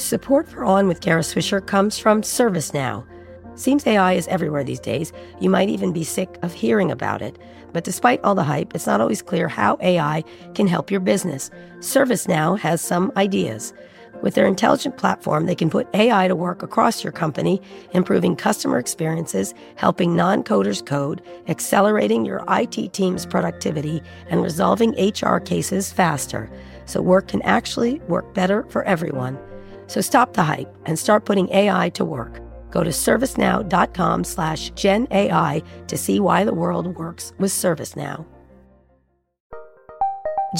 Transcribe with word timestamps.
Support 0.00 0.48
for 0.48 0.64
On 0.64 0.88
with 0.88 1.02
Kara 1.02 1.20
Swisher 1.20 1.64
comes 1.64 1.98
from 1.98 2.22
ServiceNow. 2.22 3.04
Seems 3.54 3.86
AI 3.86 4.14
is 4.14 4.26
everywhere 4.28 4.64
these 4.64 4.80
days. 4.80 5.12
You 5.40 5.50
might 5.50 5.68
even 5.68 5.92
be 5.92 6.04
sick 6.04 6.38
of 6.40 6.54
hearing 6.54 6.90
about 6.90 7.20
it. 7.20 7.38
But 7.74 7.84
despite 7.84 8.24
all 8.24 8.34
the 8.34 8.42
hype, 8.42 8.74
it's 8.74 8.86
not 8.86 9.02
always 9.02 9.20
clear 9.20 9.46
how 9.46 9.76
AI 9.82 10.24
can 10.54 10.66
help 10.66 10.90
your 10.90 11.00
business. 11.00 11.50
ServiceNow 11.80 12.58
has 12.58 12.80
some 12.80 13.12
ideas. 13.16 13.74
With 14.22 14.34
their 14.34 14.46
intelligent 14.46 14.96
platform, 14.96 15.44
they 15.44 15.54
can 15.54 15.68
put 15.68 15.94
AI 15.94 16.28
to 16.28 16.34
work 16.34 16.62
across 16.62 17.04
your 17.04 17.12
company, 17.12 17.60
improving 17.92 18.36
customer 18.36 18.78
experiences, 18.78 19.54
helping 19.76 20.16
non 20.16 20.42
coders 20.42 20.84
code, 20.84 21.22
accelerating 21.46 22.24
your 22.24 22.42
IT 22.48 22.94
team's 22.94 23.26
productivity, 23.26 24.02
and 24.30 24.42
resolving 24.42 24.92
HR 24.92 25.38
cases 25.38 25.92
faster. 25.92 26.50
So 26.86 27.02
work 27.02 27.28
can 27.28 27.42
actually 27.42 28.00
work 28.08 28.32
better 28.34 28.64
for 28.70 28.82
everyone. 28.84 29.38
So 29.90 30.00
stop 30.00 30.34
the 30.34 30.44
hype 30.44 30.72
and 30.86 30.96
start 30.96 31.24
putting 31.24 31.50
AI 31.50 31.88
to 31.90 32.04
work. 32.04 32.40
Go 32.70 32.84
to 32.84 32.90
servicenow.com 32.90 34.22
slash 34.22 34.70
GenAI 34.74 35.64
to 35.88 35.96
see 35.98 36.20
why 36.20 36.44
the 36.44 36.54
world 36.54 36.96
works 36.96 37.32
with 37.38 37.50
ServiceNow. 37.50 38.24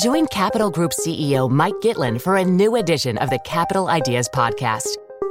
Join 0.03 0.27
Capital 0.27 0.69
Group 0.69 0.91
CEO 0.91 1.49
Mike 1.49 1.77
Gitlin 1.81 2.21
for 2.21 2.39
a 2.39 2.45
new 2.45 2.75
edition 2.75 3.19
of 3.19 3.31
the 3.31 3.39
Capital 3.45 3.87
Ideas 3.87 4.29
Podcast. 4.35 4.97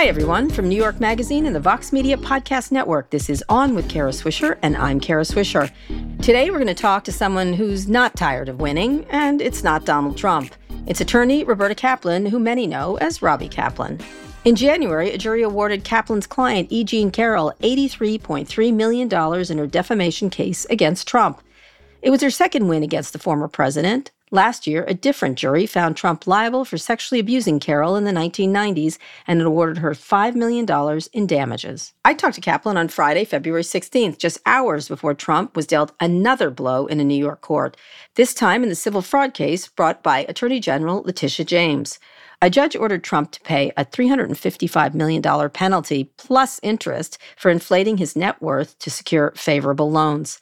Hi, 0.00 0.06
everyone, 0.06 0.48
from 0.48 0.66
New 0.66 0.78
York 0.78 0.98
Magazine 0.98 1.44
and 1.44 1.54
the 1.54 1.60
Vox 1.60 1.92
Media 1.92 2.16
Podcast 2.16 2.72
Network. 2.72 3.10
This 3.10 3.28
is 3.28 3.44
On 3.50 3.74
with 3.74 3.86
Kara 3.90 4.12
Swisher, 4.12 4.56
and 4.62 4.74
I'm 4.74 4.98
Kara 4.98 5.24
Swisher. 5.24 5.70
Today, 6.22 6.48
we're 6.48 6.56
going 6.56 6.68
to 6.68 6.74
talk 6.74 7.04
to 7.04 7.12
someone 7.12 7.52
who's 7.52 7.86
not 7.86 8.16
tired 8.16 8.48
of 8.48 8.62
winning, 8.62 9.04
and 9.10 9.42
it's 9.42 9.62
not 9.62 9.84
Donald 9.84 10.16
Trump. 10.16 10.54
It's 10.86 11.02
attorney 11.02 11.44
Roberta 11.44 11.74
Kaplan, 11.74 12.24
who 12.24 12.38
many 12.38 12.66
know 12.66 12.96
as 12.96 13.20
Robbie 13.20 13.50
Kaplan. 13.50 14.00
In 14.46 14.56
January, 14.56 15.10
a 15.10 15.18
jury 15.18 15.42
awarded 15.42 15.84
Kaplan's 15.84 16.26
client, 16.26 16.68
E. 16.72 16.82
Jean 16.82 17.10
Carroll, 17.10 17.52
$83.3 17.60 18.72
million 18.72 19.52
in 19.52 19.58
her 19.58 19.66
defamation 19.66 20.30
case 20.30 20.64
against 20.70 21.06
Trump. 21.06 21.42
It 22.00 22.08
was 22.08 22.22
her 22.22 22.30
second 22.30 22.68
win 22.68 22.82
against 22.82 23.12
the 23.12 23.18
former 23.18 23.48
president. 23.48 24.12
Last 24.32 24.64
year, 24.68 24.84
a 24.86 24.94
different 24.94 25.36
jury 25.38 25.66
found 25.66 25.96
Trump 25.96 26.24
liable 26.24 26.64
for 26.64 26.78
sexually 26.78 27.18
abusing 27.18 27.58
Carroll 27.58 27.96
in 27.96 28.04
the 28.04 28.12
1990s 28.12 28.96
and 29.26 29.40
it 29.40 29.46
awarded 29.46 29.78
her 29.78 29.90
$5 29.90 30.36
million 30.36 31.00
in 31.12 31.26
damages. 31.26 31.94
I 32.04 32.14
talked 32.14 32.36
to 32.36 32.40
Kaplan 32.40 32.76
on 32.76 32.86
Friday, 32.86 33.24
February 33.24 33.64
16th, 33.64 34.18
just 34.18 34.38
hours 34.46 34.86
before 34.86 35.14
Trump 35.14 35.56
was 35.56 35.66
dealt 35.66 35.90
another 35.98 36.48
blow 36.50 36.86
in 36.86 37.00
a 37.00 37.04
New 37.04 37.18
York 37.18 37.40
court, 37.40 37.76
this 38.14 38.32
time 38.32 38.62
in 38.62 38.68
the 38.68 38.76
civil 38.76 39.02
fraud 39.02 39.34
case 39.34 39.66
brought 39.66 40.00
by 40.00 40.20
Attorney 40.28 40.60
General 40.60 41.02
Letitia 41.02 41.44
James. 41.44 41.98
A 42.40 42.48
judge 42.48 42.76
ordered 42.76 43.02
Trump 43.02 43.32
to 43.32 43.40
pay 43.40 43.72
a 43.76 43.84
$355 43.84 44.94
million 44.94 45.50
penalty 45.50 46.04
plus 46.16 46.60
interest 46.62 47.18
for 47.36 47.50
inflating 47.50 47.96
his 47.96 48.14
net 48.14 48.40
worth 48.40 48.78
to 48.78 48.90
secure 48.90 49.32
favorable 49.34 49.90
loans. 49.90 50.40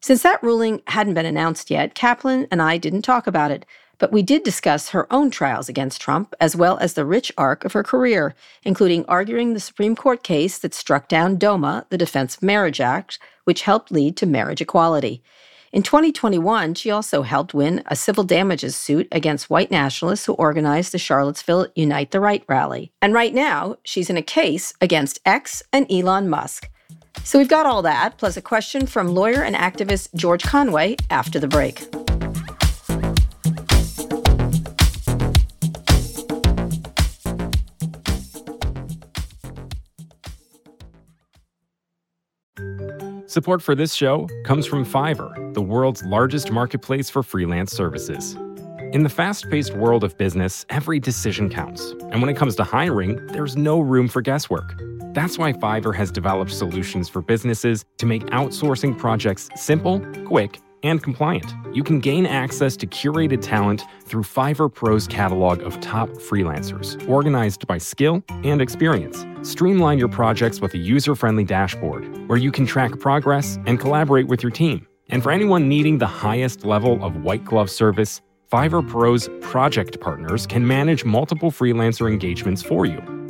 Since 0.00 0.22
that 0.22 0.42
ruling 0.42 0.82
hadn't 0.86 1.14
been 1.14 1.26
announced 1.26 1.70
yet, 1.70 1.94
Kaplan 1.94 2.46
and 2.50 2.62
I 2.62 2.78
didn't 2.78 3.02
talk 3.02 3.26
about 3.26 3.50
it, 3.50 3.66
but 3.98 4.12
we 4.12 4.22
did 4.22 4.44
discuss 4.44 4.90
her 4.90 5.12
own 5.12 5.30
trials 5.30 5.68
against 5.68 6.00
Trump, 6.00 6.34
as 6.40 6.54
well 6.54 6.78
as 6.78 6.94
the 6.94 7.04
rich 7.04 7.32
arc 7.36 7.64
of 7.64 7.72
her 7.72 7.82
career, 7.82 8.34
including 8.62 9.04
arguing 9.06 9.54
the 9.54 9.60
Supreme 9.60 9.96
Court 9.96 10.22
case 10.22 10.58
that 10.58 10.72
struck 10.72 11.08
down 11.08 11.36
DOMA, 11.36 11.86
the 11.90 11.98
Defense 11.98 12.36
of 12.36 12.42
Marriage 12.42 12.80
Act, 12.80 13.18
which 13.44 13.62
helped 13.62 13.90
lead 13.90 14.16
to 14.16 14.26
marriage 14.26 14.60
equality. 14.60 15.22
In 15.72 15.82
2021, 15.82 16.74
she 16.74 16.90
also 16.90 17.22
helped 17.22 17.52
win 17.52 17.82
a 17.86 17.96
civil 17.96 18.24
damages 18.24 18.74
suit 18.74 19.06
against 19.12 19.50
white 19.50 19.70
nationalists 19.70 20.24
who 20.24 20.32
organized 20.34 20.92
the 20.92 20.98
Charlottesville 20.98 21.66
Unite 21.74 22.10
the 22.10 22.20
Right 22.20 22.42
rally. 22.48 22.90
And 23.02 23.12
right 23.12 23.34
now, 23.34 23.76
she's 23.84 24.08
in 24.08 24.16
a 24.16 24.22
case 24.22 24.72
against 24.80 25.20
X 25.26 25.62
and 25.72 25.90
Elon 25.90 26.30
Musk. 26.30 26.70
So 27.28 27.38
we've 27.38 27.46
got 27.46 27.66
all 27.66 27.82
that, 27.82 28.16
plus 28.16 28.38
a 28.38 28.40
question 28.40 28.86
from 28.86 29.08
lawyer 29.08 29.42
and 29.42 29.54
activist 29.54 30.14
George 30.14 30.42
Conway 30.42 30.96
after 31.10 31.38
the 31.38 31.46
break. 31.46 31.80
Support 43.26 43.60
for 43.60 43.74
this 43.74 43.92
show 43.92 44.26
comes 44.46 44.64
from 44.64 44.86
Fiverr, 44.86 45.52
the 45.52 45.60
world's 45.60 46.02
largest 46.04 46.50
marketplace 46.50 47.10
for 47.10 47.22
freelance 47.22 47.72
services. 47.72 48.36
In 48.94 49.02
the 49.02 49.10
fast 49.10 49.50
paced 49.50 49.74
world 49.74 50.02
of 50.02 50.16
business, 50.16 50.64
every 50.70 50.98
decision 50.98 51.50
counts. 51.50 51.90
And 52.10 52.22
when 52.22 52.30
it 52.30 52.38
comes 52.38 52.56
to 52.56 52.64
hiring, 52.64 53.26
there's 53.26 53.54
no 53.54 53.80
room 53.80 54.08
for 54.08 54.22
guesswork. 54.22 54.80
That's 55.14 55.38
why 55.38 55.54
Fiverr 55.54 55.94
has 55.94 56.10
developed 56.10 56.52
solutions 56.52 57.08
for 57.08 57.22
businesses 57.22 57.84
to 57.96 58.04
make 58.04 58.24
outsourcing 58.26 58.96
projects 58.98 59.48
simple, 59.56 60.00
quick, 60.26 60.60
and 60.82 61.02
compliant. 61.02 61.54
You 61.72 61.82
can 61.82 61.98
gain 61.98 62.26
access 62.26 62.76
to 62.76 62.86
curated 62.86 63.40
talent 63.40 63.82
through 64.04 64.22
Fiverr 64.22 64.72
Pro's 64.72 65.06
catalog 65.06 65.62
of 65.62 65.80
top 65.80 66.10
freelancers, 66.10 67.08
organized 67.08 67.66
by 67.66 67.78
skill 67.78 68.22
and 68.44 68.60
experience. 68.60 69.24
Streamline 69.42 69.98
your 69.98 70.08
projects 70.08 70.60
with 70.60 70.74
a 70.74 70.78
user 70.78 71.14
friendly 71.14 71.44
dashboard 71.44 72.28
where 72.28 72.38
you 72.38 72.52
can 72.52 72.66
track 72.66 72.98
progress 73.00 73.58
and 73.66 73.80
collaborate 73.80 74.28
with 74.28 74.42
your 74.42 74.52
team. 74.52 74.86
And 75.08 75.22
for 75.22 75.32
anyone 75.32 75.68
needing 75.68 75.98
the 75.98 76.06
highest 76.06 76.64
level 76.64 77.02
of 77.02 77.16
white 77.24 77.44
glove 77.44 77.70
service, 77.70 78.20
Fiverr 78.52 78.86
Pro's 78.86 79.28
project 79.40 80.00
partners 80.00 80.46
can 80.46 80.66
manage 80.66 81.04
multiple 81.04 81.50
freelancer 81.50 82.08
engagements 82.08 82.62
for 82.62 82.84
you. 82.84 83.17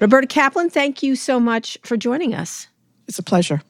Roberta 0.00 0.26
Kaplan, 0.26 0.70
thank 0.70 1.02
you 1.02 1.16
so 1.16 1.40
much 1.40 1.78
for 1.82 1.96
joining 1.96 2.34
us. 2.34 2.68
It's 3.08 3.18
a 3.18 3.22
pleasure. 3.22 3.62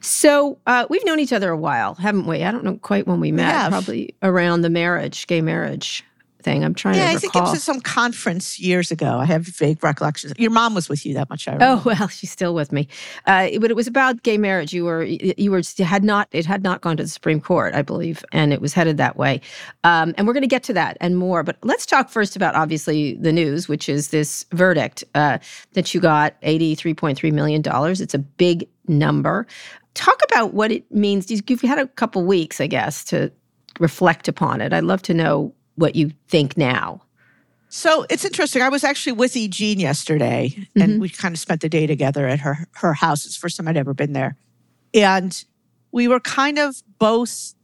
So 0.00 0.58
uh, 0.66 0.86
we've 0.90 1.04
known 1.04 1.18
each 1.18 1.32
other 1.32 1.50
a 1.50 1.56
while, 1.56 1.94
haven't 1.94 2.26
we? 2.26 2.42
I 2.42 2.50
don't 2.50 2.64
know 2.64 2.76
quite 2.76 3.06
when 3.06 3.20
we 3.20 3.32
met. 3.32 3.50
have. 3.50 3.70
Probably 3.70 4.14
around 4.22 4.62
the 4.62 4.70
marriage, 4.70 5.26
gay 5.26 5.40
marriage 5.40 6.04
thing. 6.42 6.64
I'm 6.64 6.74
trying 6.74 6.96
Yeah, 6.96 7.04
to 7.04 7.10
I 7.10 7.14
recall. 7.14 7.30
think 7.30 7.48
it 7.48 7.50
was 7.52 7.62
some 7.62 7.80
conference 7.80 8.58
years 8.60 8.90
ago. 8.90 9.18
I 9.18 9.24
have 9.24 9.42
vague 9.46 9.82
recollections. 9.82 10.32
Your 10.38 10.50
mom 10.50 10.74
was 10.74 10.88
with 10.88 11.06
you 11.06 11.14
that 11.14 11.30
much. 11.30 11.46
I 11.48 11.52
remember. 11.52 11.80
Oh 11.80 11.94
well, 11.98 12.08
she's 12.08 12.30
still 12.30 12.54
with 12.54 12.72
me, 12.72 12.88
uh, 13.26 13.48
but 13.60 13.70
it 13.70 13.76
was 13.76 13.86
about 13.86 14.22
gay 14.22 14.38
marriage. 14.38 14.72
You 14.72 14.84
were 14.84 15.02
you 15.04 15.50
were 15.50 15.62
had 15.78 16.04
not 16.04 16.28
it 16.32 16.44
had 16.46 16.62
not 16.62 16.80
gone 16.80 16.96
to 16.96 17.02
the 17.02 17.08
Supreme 17.08 17.40
Court, 17.40 17.74
I 17.74 17.82
believe, 17.82 18.24
and 18.32 18.52
it 18.52 18.60
was 18.60 18.72
headed 18.74 18.96
that 18.98 19.16
way. 19.16 19.40
Um, 19.84 20.14
and 20.16 20.26
we're 20.26 20.32
going 20.34 20.42
to 20.42 20.48
get 20.48 20.62
to 20.64 20.72
that 20.74 20.96
and 21.00 21.16
more. 21.16 21.42
But 21.42 21.56
let's 21.62 21.86
talk 21.86 22.08
first 22.10 22.36
about 22.36 22.54
obviously 22.54 23.14
the 23.14 23.32
news, 23.32 23.68
which 23.68 23.88
is 23.88 24.08
this 24.08 24.44
verdict 24.52 25.04
uh, 25.14 25.38
that 25.74 25.94
you 25.94 26.00
got 26.00 26.34
eighty 26.42 26.74
three 26.74 26.94
point 26.94 27.18
three 27.18 27.30
million 27.30 27.62
dollars. 27.62 28.00
It's 28.00 28.14
a 28.14 28.18
big 28.18 28.68
number. 28.88 29.46
Talk 29.94 30.20
about 30.24 30.54
what 30.54 30.72
it 30.72 30.90
means. 30.90 31.30
You've 31.30 31.60
had 31.60 31.78
a 31.78 31.86
couple 31.86 32.24
weeks, 32.24 32.60
I 32.60 32.66
guess, 32.66 33.04
to 33.04 33.30
reflect 33.78 34.26
upon 34.26 34.60
it. 34.60 34.72
I'd 34.72 34.84
love 34.84 35.02
to 35.02 35.14
know 35.14 35.54
what 35.76 35.94
you 35.96 36.12
think 36.28 36.56
now. 36.56 37.02
So 37.68 38.04
it's 38.10 38.24
interesting. 38.24 38.60
I 38.62 38.68
was 38.68 38.84
actually 38.84 39.12
with 39.12 39.34
E. 39.36 39.48
Jean 39.48 39.80
yesterday, 39.80 40.54
and 40.76 40.92
Mhm. 40.94 41.00
we 41.00 41.08
kind 41.08 41.34
of 41.34 41.38
spent 41.38 41.62
the 41.62 41.68
day 41.70 41.86
together 41.86 42.26
at 42.28 42.40
her 42.40 42.68
her 42.74 42.92
house. 42.94 43.24
It's 43.24 43.36
the 43.36 43.40
first 43.40 43.56
time 43.56 43.66
I'd 43.68 43.76
ever 43.78 43.94
been 43.94 44.12
there, 44.12 44.36
and 44.92 45.42
we 45.90 46.06
were 46.08 46.20
kind 46.20 46.58
of 46.58 46.82
both 46.98 47.54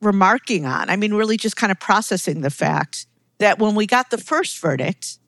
remarking 0.00 0.66
on. 0.66 0.90
I 0.90 0.96
mean, 0.96 1.14
really 1.14 1.36
just 1.36 1.56
kind 1.56 1.70
of 1.70 1.78
processing 1.78 2.40
the 2.40 2.50
fact 2.50 3.06
that 3.38 3.58
when 3.58 3.74
we 3.74 3.86
got 3.86 4.10
the 4.10 4.18
first 4.18 4.58
verdict, 4.58 5.18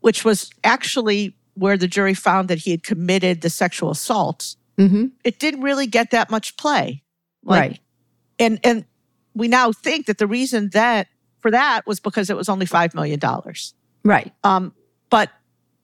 which 0.00 0.24
was 0.24 0.50
actually 0.64 1.36
where 1.54 1.76
the 1.76 1.86
jury 1.88 2.14
found 2.14 2.48
that 2.48 2.58
he 2.58 2.70
had 2.70 2.82
committed 2.82 3.40
the 3.40 3.50
sexual 3.50 3.90
assault, 3.90 4.56
Mm-hmm. 4.78 5.06
it 5.24 5.38
didn't 5.38 5.62
really 5.62 5.86
get 5.86 6.10
that 6.10 6.30
much 6.30 6.56
play. 6.58 7.02
Like, 7.42 7.60
right. 7.70 7.80
and 8.38 8.60
and 8.62 8.84
we 9.36 9.48
now 9.48 9.70
think 9.70 10.06
that 10.06 10.18
the 10.18 10.26
reason 10.26 10.70
that 10.72 11.08
for 11.40 11.50
that 11.50 11.86
was 11.86 12.00
because 12.00 12.30
it 12.30 12.36
was 12.36 12.48
only 12.48 12.66
five 12.66 12.94
million 12.94 13.18
dollars. 13.18 13.74
Right. 14.04 14.32
Um, 14.42 14.74
but 15.10 15.30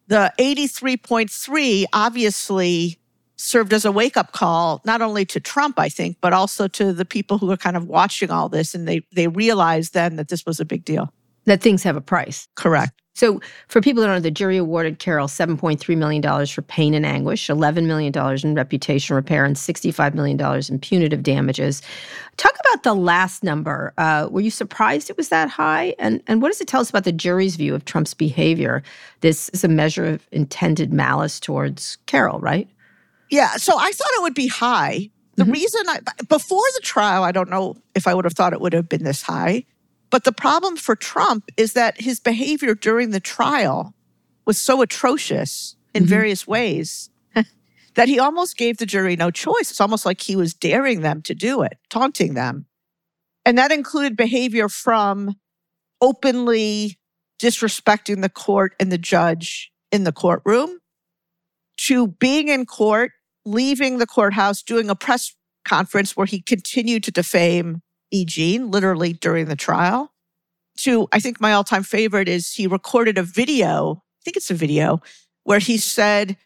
the 0.08 0.32
eighty 0.38 0.66
three 0.66 0.96
point 0.96 1.30
three 1.30 1.86
obviously 1.92 2.98
served 3.36 3.72
as 3.72 3.84
a 3.84 3.92
wake 3.92 4.16
up 4.16 4.32
call 4.32 4.80
not 4.84 5.02
only 5.02 5.24
to 5.26 5.40
Trump, 5.40 5.78
I 5.78 5.88
think, 5.88 6.16
but 6.20 6.32
also 6.32 6.68
to 6.68 6.92
the 6.92 7.04
people 7.04 7.38
who 7.38 7.50
are 7.50 7.56
kind 7.56 7.76
of 7.76 7.86
watching 7.86 8.30
all 8.30 8.48
this, 8.48 8.74
and 8.74 8.88
they 8.88 9.02
they 9.12 9.28
realized 9.28 9.92
then 9.92 10.16
that 10.16 10.28
this 10.28 10.46
was 10.46 10.58
a 10.58 10.64
big 10.64 10.84
deal. 10.84 11.12
That 11.44 11.60
things 11.60 11.82
have 11.82 11.96
a 11.96 12.00
price. 12.00 12.48
Correct. 12.54 13.01
So, 13.14 13.40
for 13.68 13.82
people 13.82 14.00
that 14.00 14.06
don't 14.06 14.16
know, 14.16 14.20
the 14.20 14.30
jury 14.30 14.56
awarded 14.56 14.98
Carroll 14.98 15.26
$7.3 15.28 15.96
million 15.98 16.46
for 16.46 16.62
pain 16.62 16.94
and 16.94 17.04
anguish, 17.04 17.46
$11 17.48 17.84
million 17.86 18.12
in 18.42 18.54
reputation 18.54 19.14
repair, 19.14 19.44
and 19.44 19.54
$65 19.54 20.14
million 20.14 20.40
in 20.70 20.78
punitive 20.78 21.22
damages. 21.22 21.82
Talk 22.38 22.54
about 22.64 22.84
the 22.84 22.94
last 22.94 23.44
number. 23.44 23.92
Uh, 23.98 24.28
were 24.30 24.40
you 24.40 24.50
surprised 24.50 25.10
it 25.10 25.18
was 25.18 25.28
that 25.28 25.50
high? 25.50 25.94
And, 25.98 26.22
and 26.26 26.40
what 26.40 26.48
does 26.50 26.60
it 26.62 26.68
tell 26.68 26.80
us 26.80 26.88
about 26.88 27.04
the 27.04 27.12
jury's 27.12 27.56
view 27.56 27.74
of 27.74 27.84
Trump's 27.84 28.14
behavior? 28.14 28.82
This 29.20 29.50
is 29.50 29.62
a 29.62 29.68
measure 29.68 30.06
of 30.06 30.26
intended 30.32 30.90
malice 30.92 31.38
towards 31.38 31.98
Carroll, 32.06 32.40
right? 32.40 32.66
Yeah. 33.30 33.56
So 33.56 33.76
I 33.78 33.92
thought 33.92 34.08
it 34.16 34.22
would 34.22 34.34
be 34.34 34.48
high. 34.48 35.10
The 35.36 35.44
Mhm. 35.44 35.52
reason 35.52 35.82
I, 35.88 35.98
before 36.28 36.64
the 36.74 36.80
trial, 36.82 37.24
I 37.24 37.32
don't 37.32 37.50
know 37.50 37.76
if 37.94 38.06
I 38.06 38.14
would 38.14 38.24
have 38.24 38.34
thought 38.34 38.52
it 38.54 38.60
would 38.60 38.72
have 38.72 38.88
been 38.88 39.04
this 39.04 39.22
high. 39.22 39.64
But 40.12 40.24
the 40.24 40.32
problem 40.32 40.76
for 40.76 40.94
Trump 40.94 41.50
is 41.56 41.72
that 41.72 42.00
his 42.00 42.20
behavior 42.20 42.74
during 42.74 43.10
the 43.10 43.18
trial 43.18 43.94
was 44.44 44.58
so 44.58 44.82
atrocious 44.82 45.74
in 45.94 46.04
Mhm. 46.04 46.08
various 46.08 46.46
ways 46.46 47.08
that 47.94 48.08
he 48.08 48.18
almost 48.18 48.58
gave 48.58 48.76
the 48.76 48.84
jury 48.86 49.16
no 49.16 49.30
choice. 49.30 49.70
It's 49.70 49.80
almost 49.80 50.04
like 50.04 50.20
he 50.20 50.36
was 50.36 50.52
daring 50.52 51.00
them 51.00 51.22
to 51.22 51.34
do 51.34 51.62
it, 51.62 51.78
taunting 51.88 52.34
them. 52.34 52.66
And 53.46 53.56
that 53.56 53.72
included 53.72 54.16
behavior 54.16 54.68
from 54.68 55.36
openly 56.02 56.98
disrespecting 57.40 58.20
the 58.20 58.28
court 58.28 58.74
and 58.78 58.92
the 58.92 58.98
judge 58.98 59.72
in 59.90 60.04
the 60.04 60.12
courtroom 60.12 60.78
to 61.78 62.08
being 62.08 62.48
in 62.48 62.66
court, 62.66 63.12
leaving 63.46 63.96
the 63.96 64.06
courthouse, 64.06 64.62
doing 64.62 64.90
a 64.90 64.94
press 64.94 65.34
conference 65.64 66.16
where 66.16 66.26
he 66.26 66.42
continued 66.42 67.02
to 67.04 67.10
defame 67.10 67.80
E. 68.12 68.24
Jean, 68.24 68.70
literally 68.70 69.12
during 69.14 69.46
the 69.46 69.56
trial. 69.56 70.12
To, 70.78 71.08
I 71.12 71.18
think 71.20 71.40
my 71.40 71.52
all 71.52 71.64
time 71.64 71.82
favorite 71.82 72.28
is 72.28 72.52
he 72.54 72.66
recorded 72.66 73.18
a 73.18 73.22
video, 73.22 74.02
I 74.02 74.20
think 74.24 74.36
it's 74.36 74.50
a 74.50 74.54
video, 74.54 75.00
where 75.44 75.58
he 75.58 75.76
said, 75.78 76.36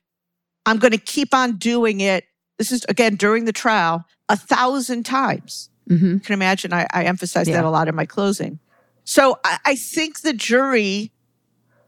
I'm 0.64 0.78
going 0.78 0.92
to 0.92 0.98
keep 0.98 1.34
on 1.34 1.56
doing 1.58 2.00
it. 2.00 2.24
This 2.58 2.72
is 2.72 2.84
again 2.88 3.16
during 3.16 3.44
the 3.44 3.52
trial, 3.52 4.04
a 4.28 4.36
thousand 4.36 5.04
times. 5.04 5.68
Mm-hmm. 5.88 6.14
You 6.14 6.20
can 6.20 6.32
imagine 6.32 6.72
I, 6.72 6.86
I 6.92 7.04
emphasize 7.04 7.46
Yeah. 7.48 7.56
that 7.56 7.64
a 7.64 7.70
lot 7.70 7.86
in 7.88 7.94
my 7.94 8.06
closing. 8.06 8.58
So 9.04 9.38
I, 9.44 9.58
I 9.64 9.74
think 9.76 10.22
the 10.22 10.32
jury, 10.32 11.12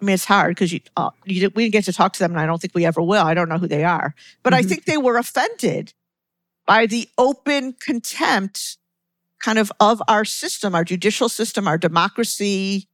I 0.00 0.04
mean, 0.04 0.14
it's 0.14 0.24
hard 0.24 0.54
because 0.54 0.72
you, 0.72 0.81
uh, 0.96 1.10
you, 1.24 1.50
we 1.56 1.64
didn't 1.64 1.72
get 1.72 1.84
to 1.86 1.92
talk 1.92 2.12
to 2.12 2.19
them, 2.20 2.31
and 2.31 2.40
I 2.40 2.46
don't 2.46 2.60
think 2.60 2.74
we 2.74 2.86
ever 2.86 3.02
will. 3.02 3.24
I 3.24 3.34
don't 3.34 3.48
know 3.48 3.58
who 3.58 3.66
they 3.66 3.82
are. 3.82 4.14
But 4.44 4.54
I 4.54 4.62
Mhm. 4.62 4.69
think 4.69 4.84
they 4.84 4.98
were 4.98 5.16
offended 5.16 5.92
by 6.66 6.86
the 6.86 7.08
open 7.19 7.72
contempt 7.72 8.76
kind 9.40 9.58
of 9.58 9.70
of 9.81 10.02
our 10.08 10.25
system, 10.25 10.75
our 10.75 10.85
judicial 10.85 11.29
system, 11.29 11.69
our 11.69 11.79
democracy, 11.79 12.88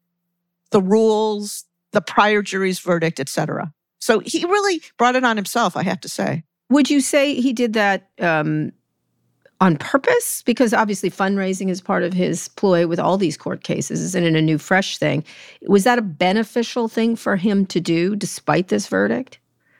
the 0.70 0.80
rules, 0.80 1.64
the 1.92 2.00
prior 2.00 2.42
jury's 2.42 2.78
verdict, 2.80 3.20
et 3.20 3.28
cetera. 3.28 3.72
So 3.98 4.18
he 4.18 4.44
really 4.44 4.82
brought 4.98 5.16
it 5.16 5.24
on 5.24 5.36
himself, 5.36 5.76
I 5.76 5.82
have 5.82 6.00
to 6.00 6.08
say. 6.08 6.44
Would 6.70 6.90
you 6.90 7.00
say 7.00 7.40
he 7.40 7.52
did 7.52 7.72
that 7.74 8.08
um, 8.20 8.72
on 9.60 9.76
purpose? 9.76 10.42
Because 10.42 10.74
obviously, 10.74 11.10
fundraising 11.10 11.70
is 11.70 11.80
part 11.80 12.02
of 12.02 12.12
his 12.12 12.48
ploy 12.48 12.86
with 12.86 12.98
all 12.98 13.16
these 13.16 13.36
court 13.36 13.62
cases. 13.62 14.02
Isn't 14.02 14.24
it 14.24 14.34
a 14.34 14.42
new, 14.42 14.58
fresh 14.58 14.98
thing? 14.98 15.24
Was 15.62 15.84
that 15.84 15.98
a 15.98 16.02
beneficial 16.02 16.88
thing 16.88 17.16
for 17.16 17.36
him 17.36 17.64
to 17.66 17.80
do 17.80 18.16
despite 18.16 18.68
this 18.68 18.88
verdict? 18.88 19.38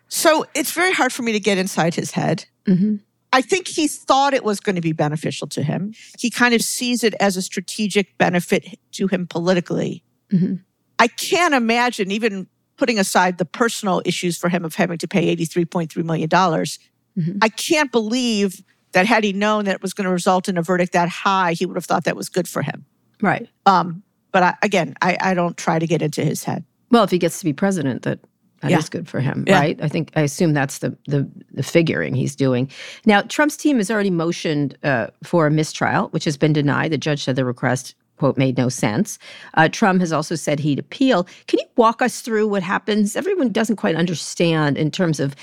So 0.09 0.47
it's 0.55 0.73
very 0.73 0.93
hard 0.93 1.13
for 1.13 1.23
me 1.23 1.33
to 1.33 1.41
get 1.41 1.59
inside 1.59 1.95
his 1.95 2.13
head. 2.13 2.47
Mm-hmm. 2.67 2.97
I 3.35 3.43
think 3.43 3.67
he 3.69 3.89
thought 3.89 4.33
it 4.33 4.45
was 4.45 4.61
going 4.61 4.77
to 4.77 4.81
be 4.81 4.93
beneficial 4.93 5.47
to 5.49 5.63
him. 5.63 5.93
He 6.19 6.31
kind 6.31 6.55
of 6.55 6.63
sees 6.63 7.03
it 7.05 7.15
as 7.21 7.37
a 7.37 7.43
strategic 7.43 8.17
benefit 8.17 8.79
to 8.93 9.09
him 9.09 9.27
politically. 9.27 10.03
Mhm. 10.33 10.61
I 10.99 11.09
can't 11.09 11.53
imagine, 11.55 12.11
even 12.13 12.47
putting 12.77 12.99
aside 12.99 13.39
the 13.39 13.45
personal 13.45 14.03
issues 14.05 14.37
for 14.37 14.49
him 14.49 14.65
of 14.65 14.75
having 14.77 14.99
to 14.99 15.09
pay 15.09 15.31
$83.3 15.31 16.03
million, 16.05 16.29
Mhm. 16.29 17.39
I 17.43 17.49
can't 17.49 17.93
believe 17.93 18.63
that 18.93 19.07
had 19.07 19.25
he 19.25 19.33
known 19.33 19.65
that 19.67 19.77
it 19.77 19.83
was 19.83 19.93
going 19.93 20.05
to 20.05 20.11
result 20.11 20.49
in 20.49 20.57
a 20.57 20.63
verdict 20.63 20.93
that 20.93 21.09
high, 21.09 21.53
he 21.53 21.67
would 21.67 21.77
have 21.77 21.85
thought 21.85 22.05
that 22.05 22.17
was 22.17 22.29
good 22.29 22.49
for 22.49 22.63
him. 22.63 22.85
Right. 23.21 23.49
Um, 23.67 24.03
but 24.33 24.43
I, 24.43 24.55
again, 24.63 24.95
I, 25.03 25.17
I 25.21 25.35
don't 25.35 25.57
try 25.57 25.79
to 25.79 25.87
get 25.87 26.03
into 26.03 26.25
his 26.25 26.45
head. 26.45 26.65
Well, 26.91 27.05
if 27.05 27.11
he 27.11 27.19
gets 27.19 27.39
to 27.41 27.45
be 27.45 27.53
president, 27.53 28.03
that 28.03 28.21
that 28.65 28.79
is 28.79 28.85
Yeah. 28.85 28.89
good 28.91 29.09
for 29.09 29.21
him, 29.21 29.45
Yeah. 29.47 29.59
right? 29.61 29.79
I 29.83 29.89
think 29.89 30.11
I 30.17 30.23
assume 30.23 30.53
that's 30.55 30.79
the 30.79 30.97
the 31.07 31.29
the 31.53 31.63
figuring 31.63 32.15
he's 32.15 32.35
doing. 32.37 32.71
Now, 33.07 33.23
Trump's 33.23 33.57
team 33.57 33.77
has 33.79 33.91
already 33.91 34.11
motioned 34.11 34.77
uh, 34.83 35.07
for 35.23 35.47
a 35.47 35.51
mistrial, 35.51 36.09
which 36.09 36.25
has 36.25 36.37
been 36.37 36.53
denied. 36.53 36.91
The 36.93 36.99
judge 36.99 37.25
said 37.25 37.37
the 37.37 37.45
request 37.45 37.95
quote 38.17 38.39
made 38.39 38.57
no 38.57 38.69
sense. 38.69 39.19
Uh, 39.55 39.69
Trump 39.69 40.01
has 40.01 40.13
also 40.13 40.35
said 40.37 40.61
he'd 40.61 40.79
appeal. 40.79 41.25
Can 41.49 41.59
you 41.59 41.67
walk 41.77 42.01
us 42.01 42.21
through 42.21 42.47
what 42.49 42.63
happens? 42.63 43.17
Everyone 43.17 43.51
doesn't 43.51 43.77
quite 43.77 43.97
understand 43.97 44.77
in 44.79 44.91
terms 44.91 45.21
of 45.21 45.35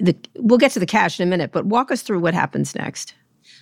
the. 0.00 0.14
We'll 0.36 0.58
get 0.58 0.72
to 0.72 0.80
the 0.80 0.86
cash 0.86 1.20
in 1.20 1.26
a 1.26 1.30
minute, 1.30 1.52
but 1.52 1.66
walk 1.66 1.90
us 1.90 2.02
through 2.02 2.20
what 2.20 2.34
happens 2.34 2.74
next. 2.74 3.14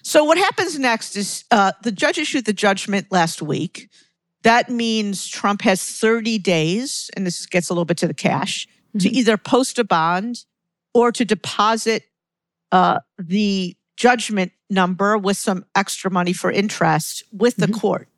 So 0.02 0.22
what 0.24 0.38
happens 0.38 0.78
next 0.78 1.16
is 1.16 1.44
uh, 1.50 1.72
the 1.82 1.92
judge 1.92 2.18
issued 2.18 2.44
the 2.44 2.52
judgment 2.52 3.06
last 3.10 3.42
week. 3.42 3.88
That 4.44 4.70
means 4.70 5.26
Trump 5.26 5.62
has 5.62 5.82
30 5.82 6.38
days, 6.38 7.10
and 7.16 7.26
this 7.26 7.44
gets 7.46 7.68
a 7.68 7.72
little 7.74 7.84
bit 7.84 7.96
to 7.98 8.06
the 8.06 8.14
cash, 8.14 8.68
to 8.98 9.08
Mhm. 9.08 9.12
either 9.12 9.36
post 9.36 9.78
a 9.78 9.84
bond 9.84 10.44
or 10.94 11.12
to 11.12 11.24
deposit 11.24 12.04
uh, 12.70 12.98
the 13.18 13.74
judgment 13.96 14.52
number 14.68 15.16
with 15.16 15.36
some 15.38 15.64
extra 15.74 16.10
money 16.10 16.32
for 16.34 16.52
interest 16.52 17.22
with 17.32 17.56
the 17.56 17.66
Mhm. 17.66 17.80
court. 17.80 18.08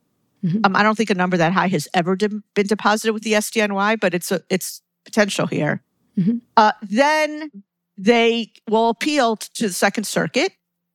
Mhm. 0.44 0.60
Um, 0.64 0.74
I 0.74 0.82
don't 0.82 0.96
think 0.96 1.10
a 1.10 1.14
number 1.14 1.36
that 1.36 1.52
high 1.52 1.68
has 1.68 1.86
ever 1.94 2.16
de- 2.16 2.42
been 2.54 2.66
deposited 2.66 3.12
with 3.12 3.22
the 3.22 3.34
SDNY, 3.36 3.94
but 3.96 4.12
it's 4.14 4.32
a 4.32 4.42
it's 4.50 4.82
potential 5.04 5.46
here. 5.46 5.82
Mhm. 6.18 6.40
Uh, 6.56 6.72
then 6.82 7.50
they 7.96 8.52
will 8.68 8.88
appeal 8.88 9.36
to 9.36 9.68
the 9.68 9.72
Second 9.72 10.04
Circuit. 10.04 10.52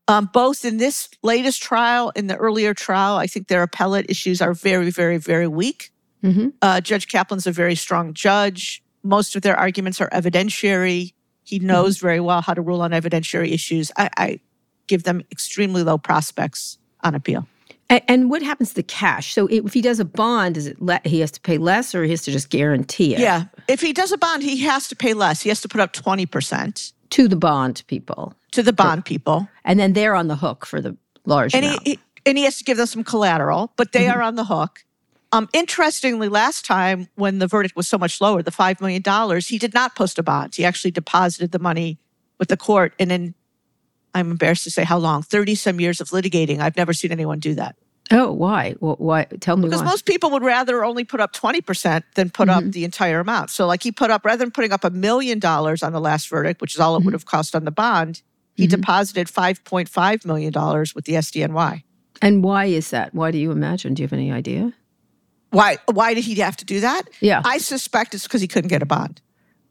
Um, 0.08 0.30
both 0.34 0.66
in 0.66 0.78
this 0.78 1.10
latest 1.24 1.64
trial 1.64 2.12
and 2.16 2.30
the 2.30 2.36
earlier 2.36 2.74
trial, 2.74 3.16
I 3.18 3.26
think 3.26 3.48
their 3.48 3.64
appellate 3.64 4.06
issues 4.10 4.42
are 4.42 4.54
very, 4.54 4.92
very, 4.92 5.18
very 5.18 5.48
weak. 5.48 5.92
Mm-hmm. 6.24 6.50
Uh, 6.62 6.82
judge 6.82 7.08
Kaplan's 7.08 7.48
a 7.48 7.52
very 7.52 7.76
strong 7.76 8.14
judge. 8.14 8.84
Most 9.06 9.36
of 9.36 9.42
their 9.42 9.56
arguments 9.56 10.02
are 10.02 10.10
evidentiary. 10.10 11.14
He 11.44 11.58
mm-hmm. 11.58 11.68
knows 11.68 11.98
very 11.98 12.20
well 12.20 12.42
how 12.42 12.54
to 12.54 12.62
rule 12.62 12.82
on 12.82 12.92
evidentiary 12.92 13.52
issues. 13.52 13.92
I, 13.98 14.10
I, 14.18 14.40
give 14.88 15.04
them 15.04 15.24
extremely 15.32 15.82
low 15.82 15.98
prospects 15.98 16.78
on 17.04 17.16
appeal. 17.16 17.48
And, 17.90 18.02
and 18.08 18.30
what 18.30 18.42
happens 18.42 18.70
to 18.70 18.76
the 18.76 18.84
cash? 18.84 19.34
So 19.34 19.48
if 19.48 19.74
he 19.74 19.82
does 19.82 20.00
a 20.00 20.06
bond, 20.06 20.58
is 20.58 20.68
it 20.68 20.82
le- 20.82 21.02
he 21.04 21.20
has 21.20 21.32
to 21.32 21.42
pay 21.42 21.58
less, 21.58 21.94
or 21.96 22.04
he 22.04 22.12
has 22.12 22.22
to 22.24 22.32
just 22.32 22.50
guarantee 22.50 23.14
it? 23.16 23.20
Yeah. 23.20 23.46
If 23.68 23.82
he 23.82 23.94
does 23.94 24.12
a 24.12 24.18
bond, 24.18 24.44
he 24.44 24.62
has 24.62 24.88
to 24.90 24.96
pay 24.96 25.14
less. 25.14 25.42
He 25.42 25.50
has 25.50 25.62
to 25.62 25.68
put 25.68 25.82
up 25.82 25.94
20% 25.94 26.94
to 27.12 27.28
the 27.28 27.36
bond 27.36 27.84
people, 27.88 28.34
to 28.52 28.64
the 28.64 28.74
bond 28.74 29.06
people. 29.06 29.48
and 29.64 29.80
then 29.80 29.94
they're 29.94 30.16
on 30.16 30.28
the 30.28 30.36
hook 30.36 30.66
for 30.66 30.82
the 30.82 30.98
large 31.26 31.54
And 31.56 31.66
amount. 31.66 31.88
he- 31.88 32.00
and 32.26 32.38
he 32.38 32.44
has 32.44 32.58
to 32.58 32.64
give 32.64 32.78
them 32.78 32.88
some 32.88 33.04
collateral, 33.04 33.72
but 33.76 33.92
they 33.92 34.06
mm-hmm. 34.06 34.18
are 34.18 34.24
on 34.24 34.36
the 34.36 34.46
hook. 34.46 34.84
Um, 35.32 35.50
interestingly, 35.54 36.30
last 36.30 36.66
time 36.66 37.10
when 37.16 37.40
the 37.40 37.48
verdict 37.48 37.76
was 37.76 37.88
so 37.88 37.98
much 37.98 38.22
lower, 38.22 38.42
the 38.42 38.52
$5 38.52 38.80
million, 38.80 39.04
he 39.42 39.58
did 39.58 39.74
not 39.74 39.96
post 39.96 40.18
a 40.20 40.24
bond. 40.24 40.56
He 40.56 40.64
actually 40.64 40.92
deposited 40.92 41.52
the 41.52 41.60
money 41.60 41.98
with 42.40 42.48
the 42.48 42.58
court. 42.58 42.94
And 43.00 43.12
in, 43.12 43.36
I'm 44.14 44.32
embarrassed 44.32 44.64
to 44.64 44.72
say 44.72 44.84
how 44.84 44.98
long, 44.98 45.24
30 45.24 45.56
some 45.56 45.80
years 45.80 46.00
of 46.00 46.10
litigating, 46.10 46.60
I've 46.60 46.78
never 46.78 46.94
seen 46.94 47.12
anyone 47.12 47.40
do 47.40 47.54
that. 47.56 47.76
oh, 48.12 48.32
why? 48.32 48.76
Well, 48.80 48.96
why? 49.00 49.26
Tell 49.42 49.58
me 49.58 49.68
Because 49.68 49.82
why. 49.82 49.90
most 49.90 50.06
people 50.06 50.30
would 50.32 50.44
rather 50.44 50.86
only 50.86 51.04
put 51.04 51.20
up 51.20 51.34
20% 51.34 52.04
than 52.14 52.30
put 52.30 52.48
up 52.48 52.62
mm-hmm. 52.62 52.70
the 52.70 52.86
entire 52.86 53.20
amount. 53.20 53.50
So, 53.50 53.66
like, 53.66 53.84
he 53.84 53.92
put 53.92 54.12
up, 54.12 54.24
rather 54.24 54.38
than 54.38 54.52
putting 54.52 54.72
up 54.72 54.84
a 54.84 54.92
million 54.92 55.40
dollars 55.40 55.82
on 55.82 55.92
the 55.92 56.00
last 56.00 56.30
verdict, 56.30 56.62
which 56.62 56.76
is 56.76 56.80
all 56.80 56.96
it 56.96 57.00
mm-hmm. 57.00 57.06
would 57.06 57.14
have 57.14 57.26
cost 57.26 57.56
on 57.56 57.66
the 57.66 57.72
bond, 57.72 58.22
he 58.54 58.68
mm-hmm. 58.68 58.80
deposited 58.80 59.28
$5.5 59.28 60.26
million 60.26 60.54
with 60.96 61.06
the 61.06 61.14
SDNY. 61.14 61.84
and 62.22 62.44
why 62.44 62.66
is 62.66 62.92
that? 62.92 63.14
Why 63.14 63.32
do 63.32 63.38
you 63.38 63.52
imagine? 63.52 63.96
Do 63.96 64.04
you 64.04 64.06
have 64.06 64.14
any 64.14 64.32
idea? 64.32 64.72
Why, 65.52 65.78
why 65.92 66.14
did 66.14 66.24
he 66.26 66.36
have 66.36 66.58
to 66.58 66.66
do 66.66 66.80
that? 66.82 67.04
Yeah. 67.22 67.42
I 67.46 67.58
suspect 67.60 68.14
it's 68.14 68.24
because 68.24 68.42
he 68.42 68.48
couldn't 68.48 68.70
get 68.70 68.82
a 68.82 68.86
bond. 68.86 69.22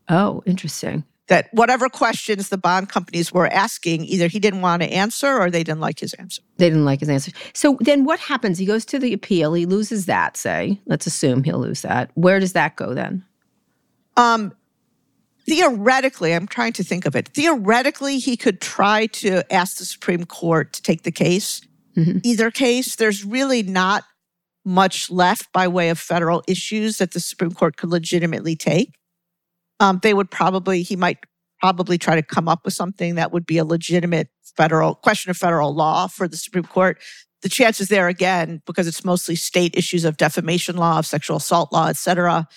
oh, 0.09 0.43
interesting. 0.47 1.05
That 1.29 1.49
whatever 1.53 1.89
questions 1.89 2.51
the 2.51 2.59
bond 2.59 2.91
companies 2.91 3.33
were 3.33 3.47
asking, 3.47 4.05
either 4.05 4.29
he 4.29 4.39
didn't 4.39 4.61
want 4.61 4.83
to 4.83 4.89
answer 4.93 5.39
or 5.41 5.51
they 5.51 5.65
didn't 5.65 5.81
like 5.81 5.99
his 5.99 6.13
answer. 6.15 6.43
They 6.59 6.69
didn't 6.69 6.85
like 6.85 7.01
his 7.01 7.09
answer. 7.09 7.33
So 7.55 7.79
then 7.81 8.05
what 8.05 8.21
happens? 8.21 8.59
He 8.59 8.67
goes 8.67 8.85
to 8.87 8.99
the 8.99 9.15
appeal. 9.15 9.55
He 9.55 9.65
loses 9.65 10.05
that, 10.05 10.37
say. 10.37 10.79
Let's 10.85 11.07
assume 11.07 11.43
he'll 11.43 11.59
lose 11.61 11.81
that. 11.81 12.11
Where 12.13 12.41
does 12.41 12.53
that 12.53 12.77
go 12.77 12.93
then? 12.93 13.25
Um, 14.19 14.53
theoretically, 15.47 16.35
I'm 16.35 16.47
trying 16.47 16.73
to 16.75 16.85
think 16.85 17.07
of 17.07 17.17
it. 17.17 17.29
Theoretically, 17.29 18.19
he 18.19 18.37
could 18.37 18.61
try 18.61 19.07
to 19.07 19.51
ask 19.53 19.79
the 19.79 19.85
Supreme 19.85 20.25
Court 20.25 20.73
to 20.75 20.83
take 20.83 21.03
the 21.03 21.13
case. 21.13 21.61
Mhm. 21.97 22.21
Either 22.25 22.51
case, 22.51 22.97
there's 22.97 23.25
really 23.25 23.63
not 23.63 24.05
much 24.65 25.11
left 25.11 25.53
by 25.53 25.69
way 25.69 25.91
of 25.91 25.99
federal 25.99 26.43
issues 26.49 26.99
that 26.99 27.13
the 27.13 27.21
Supreme 27.21 27.53
Court 27.53 27.77
could 27.77 27.91
legitimately 27.91 28.57
take. 28.57 28.95
Um, 29.81 30.01
they 30.03 30.15
would 30.15 30.31
probably, 30.31 30.83
he 30.83 30.97
might 30.97 31.19
probably 31.61 31.99
try 31.99 32.15
to 32.15 32.23
come 32.23 32.49
up 32.49 32.65
with 32.65 32.75
something 32.75 33.17
that 33.17 33.33
would 33.33 33.47
be 33.47 33.59
a 33.59 33.65
legitimate 33.65 34.29
federal 34.57 34.95
question 34.95 35.31
of 35.31 35.37
federal 35.37 35.75
law 35.75 36.07
for 36.07 36.29
the 36.29 36.37
Supreme 36.37 36.65
Court. 36.65 37.01
The 37.43 37.49
chances 37.49 37.89
there 37.89 38.09
again, 38.09 38.63
because 38.65 38.87
it's 38.87 39.05
mostly 39.05 39.35
state 39.35 39.77
issues 39.77 40.05
of 40.05 40.17
defamation 40.17 40.77
law, 40.77 40.99
of 40.99 41.07
sexual 41.07 41.37
assault 41.37 41.73
law, 41.73 41.89
et 41.89 41.97
cetera, 41.97 42.49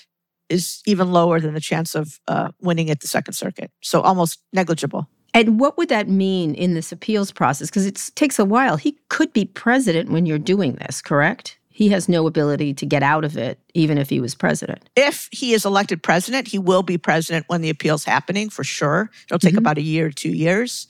is 0.49 0.81
even 0.85 1.11
lower 1.11 1.41
than 1.41 1.53
the 1.53 1.59
chance 1.59 1.93
of 1.93 2.19
uh, 2.29 2.51
winning 2.61 2.89
at 2.89 3.01
the 3.01 3.07
Second 3.07 3.33
Circuit. 3.33 3.69
So 3.81 4.01
almost 4.01 4.39
negligible. 4.53 5.09
And 5.33 5.59
what 5.59 5.77
would 5.77 5.89
that 5.89 6.07
mean 6.07 6.55
in 6.55 6.73
this 6.73 6.91
appeals 6.91 7.33
process? 7.33 7.69
Because 7.69 7.85
it 7.85 8.11
takes 8.15 8.39
a 8.39 8.45
while. 8.45 8.77
He 8.77 8.97
could 9.09 9.33
be 9.33 9.45
president 9.45 10.09
when 10.09 10.25
you're 10.25 10.39
doing 10.39 10.75
this, 10.75 11.01
correct? 11.01 11.56
He 11.77 11.89
has 11.89 12.10
no 12.10 12.25
ability 12.25 12.74
to 12.74 12.88
get 12.88 13.03
out 13.03 13.24
of 13.24 13.38
it, 13.38 13.60
even 13.75 14.00
if 14.00 14.10
he 14.10 14.19
was 14.19 14.34
president. 14.34 14.89
If 14.96 15.29
he 15.31 15.53
is 15.53 15.63
elected 15.63 16.01
president, 16.01 16.48
he 16.48 16.57
will 16.57 16.81
be 16.81 16.98
president 16.98 17.46
when 17.50 17.62
the 17.62 17.69
appeal's 17.69 18.03
happening 18.03 18.50
for 18.50 18.63
sure. 18.63 19.12
It'll 19.27 19.38
take 19.38 19.53
Mhm. 19.53 19.60
about 19.60 19.77
a 19.77 19.84
year, 19.84 20.10
two 20.10 20.31
years. 20.31 20.88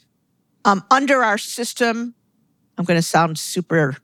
Um, 0.64 0.82
under 0.90 1.22
our 1.22 1.36
system, 1.36 2.14
I'm 2.78 2.86
going 2.86 2.96
to 2.96 3.02
sound 3.02 3.38
super 3.38 3.98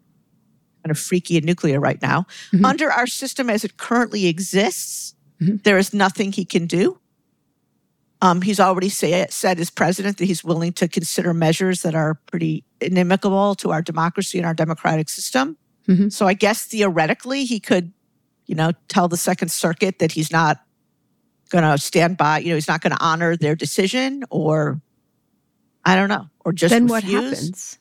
kind 0.83 0.91
of 0.91 0.99
freaky 0.99 1.39
and 1.39 1.47
nuclear 1.47 1.81
right 1.81 2.03
now. 2.03 2.27
Mhm. 2.53 2.67
Under 2.67 2.93
our 2.93 3.07
system 3.07 3.49
as 3.49 3.65
it 3.65 3.79
currently 3.79 4.27
exists, 4.27 5.15
Mhm. 5.41 5.63
there 5.63 5.79
is 5.79 5.95
nothing 5.95 6.33
he 6.33 6.45
can 6.45 6.67
do. 6.67 6.99
Um, 8.21 8.43
he's 8.43 8.61
already 8.61 8.91
say, 8.91 9.27
said 9.31 9.59
as 9.59 9.71
president 9.71 10.19
that 10.19 10.27
he's 10.27 10.45
willing 10.45 10.75
to 10.75 10.87
consider 10.87 11.33
measures 11.33 11.81
that 11.81 11.95
are 11.95 12.21
pretty 12.31 12.63
inimical 12.83 13.55
to 13.55 13.71
our 13.73 13.81
democracy 13.81 14.37
and 14.37 14.47
our 14.47 14.53
democratic 14.55 15.09
system. 15.09 15.57
Mhm. 15.89 16.13
So 16.13 16.27
I 16.27 16.35
guess 16.35 16.65
theoretically 16.65 17.45
he 17.45 17.61
could, 17.61 17.93
you 18.47 18.55
know, 18.55 18.73
tell 18.89 19.09
the 19.09 19.17
Second 19.17 19.51
Circuit 19.51 19.99
that 19.99 20.13
he's 20.13 20.31
not 20.31 20.61
going 21.51 21.65
to 21.65 21.79
stand 21.79 22.17
by, 22.17 22.39
you 22.39 22.49
know, 22.49 22.55
he's 22.55 22.69
not 22.69 22.81
going 22.81 22.93
to 22.93 23.03
honor 23.03 23.37
their 23.37 23.55
decision 23.55 24.25
or 24.31 24.81
I 25.85 25.97
don't 25.97 26.09
know, 26.09 26.29
or 26.45 26.53
just 26.53 26.73
then 26.73 26.87
what 26.87 27.05
happens? 27.05 27.79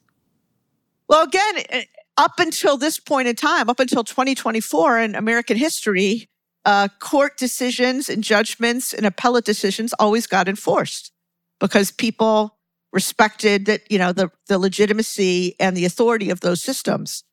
Well, 1.07 1.23
again, 1.23 1.63
eh, 1.69 1.83
up 2.17 2.39
until 2.39 2.77
this 2.77 2.99
point 2.99 3.27
in 3.27 3.35
time, 3.35 3.69
up 3.69 3.79
until 3.79 4.03
2024 4.03 4.99
in 4.99 5.15
American 5.15 5.57
history, 5.57 6.27
uh, 6.65 6.87
court 6.99 7.37
decisions 7.37 8.09
and 8.09 8.23
judgments 8.23 8.93
and 8.93 9.05
appellate 9.05 9.45
decisions 9.45 9.93
always 9.99 10.27
got 10.27 10.47
enforced 10.47 11.11
because 11.59 11.91
people 11.91 12.57
respected 12.91 13.65
that, 13.65 13.89
you 13.91 13.97
know, 13.97 14.11
the, 14.11 14.29
the 14.47 14.59
legitimacy 14.59 15.55
and 15.59 15.75
the 15.75 15.85
authority 15.85 16.29
of 16.29 16.41
those 16.41 16.61
systems. 16.61 17.23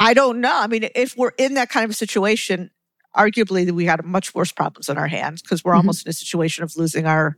I 0.00 0.14
don't 0.14 0.40
know. 0.40 0.58
I 0.58 0.66
mean, 0.66 0.88
if 0.94 1.16
we're 1.16 1.32
in 1.38 1.54
that 1.54 1.70
kind 1.70 1.84
of 1.84 1.90
a 1.90 1.94
situation, 1.94 2.70
arguably 3.16 3.70
we 3.70 3.84
had 3.84 4.04
much 4.04 4.34
worse 4.34 4.50
problems 4.50 4.88
on 4.88 4.96
our 4.98 5.06
hands 5.06 5.42
because 5.42 5.62
we're 5.62 5.74
Mhm. 5.74 5.78
almost 5.78 6.06
in 6.06 6.10
a 6.10 6.12
situation 6.12 6.64
of 6.64 6.76
losing 6.76 7.06
our 7.06 7.36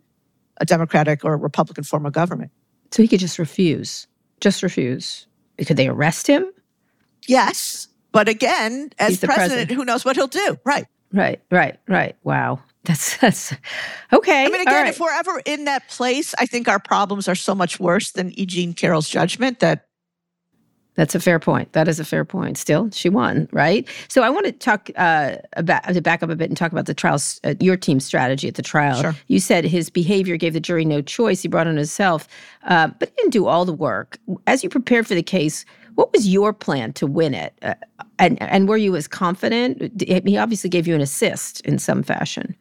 a 0.58 0.64
Democratic 0.66 1.24
or 1.24 1.36
Republican 1.36 1.82
form 1.82 2.06
of 2.06 2.12
government. 2.12 2.50
So 2.90 3.02
he 3.02 3.08
could 3.08 3.20
just 3.20 3.38
refuse. 3.38 4.06
Just 4.40 4.62
refuse. 4.62 5.26
Could 5.66 5.76
they 5.76 5.88
arrest 5.88 6.26
him? 6.26 6.46
Yes. 7.26 7.88
But 8.12 8.28
again, 8.28 8.90
as 8.98 9.20
the 9.20 9.26
president, 9.26 9.50
president. 9.52 9.70
who 9.78 9.84
knows 9.84 10.04
what 10.04 10.14
he'll 10.16 10.26
do? 10.26 10.58
Right. 10.64 10.86
Right, 11.12 11.40
right, 11.50 11.78
right. 11.88 12.16
Wow. 12.22 12.60
That's 12.84 13.16
that's 13.18 13.52
okay. 14.12 14.44
I 14.44 14.48
mean, 14.48 14.60
again, 14.60 14.74
right. 14.84 14.88
if 14.88 14.98
we're 15.00 15.12
ever 15.12 15.40
in 15.46 15.64
that 15.64 15.88
place, 15.88 16.34
I 16.38 16.46
think 16.46 16.68
our 16.68 16.78
problems 16.80 17.28
are 17.28 17.34
so 17.34 17.54
much 17.54 17.78
worse 17.80 18.10
than 18.12 18.30
E. 18.38 18.44
Jean 18.44 18.74
Carroll's 18.74 19.08
judgment 19.08 19.60
that 19.60 19.86
That's 20.94 21.14
a 21.14 21.20
fair 21.20 21.38
point. 21.38 21.72
That 21.72 21.88
is 21.88 21.98
a 21.98 22.04
fair 22.04 22.24
point. 22.24 22.58
Still, 22.58 22.90
she 22.90 23.08
won, 23.08 23.48
right? 23.50 23.88
So 24.08 24.22
I 24.22 24.28
want 24.28 24.44
to 24.44 24.52
talk 24.52 24.90
uh, 24.96 25.36
about 25.56 25.84
to 25.84 26.02
back 26.02 26.22
up 26.22 26.28
a 26.28 26.36
bit 26.36 26.50
and 26.50 26.56
talk 26.56 26.70
about 26.70 26.84
the 26.84 26.92
trial, 26.92 27.18
uh, 27.44 27.54
your 27.60 27.78
team's 27.78 28.04
strategy 28.04 28.46
at 28.46 28.56
the 28.56 28.62
trial. 28.62 29.00
Sure. 29.00 29.16
You 29.28 29.40
said 29.40 29.64
his 29.64 29.88
behavior 29.88 30.36
gave 30.36 30.52
the 30.52 30.60
jury 30.60 30.84
no 30.84 31.00
choice. 31.00 31.40
He 31.40 31.48
brought 31.48 31.66
on 31.66 31.76
himself, 31.76 32.28
uh, 32.64 32.88
but 32.98 33.08
he 33.08 33.14
didn't 33.16 33.32
do 33.32 33.46
all 33.46 33.64
the 33.64 33.72
work. 33.72 34.18
As 34.46 34.62
you 34.62 34.68
prepared 34.68 35.06
for 35.06 35.14
the 35.14 35.22
case, 35.22 35.64
what 35.94 36.12
was 36.12 36.28
your 36.28 36.52
plan 36.52 36.92
to 36.94 37.06
win 37.06 37.32
it? 37.32 37.54
Uh, 37.62 37.74
and 38.18 38.40
and 38.42 38.68
were 38.68 38.76
you 38.76 38.94
as 38.94 39.08
confident? 39.08 40.02
He 40.02 40.36
obviously 40.36 40.68
gave 40.68 40.86
you 40.86 40.94
an 40.94 41.00
assist 41.00 41.60
in 41.62 41.78
some 41.78 42.02
fashion. 42.02 42.54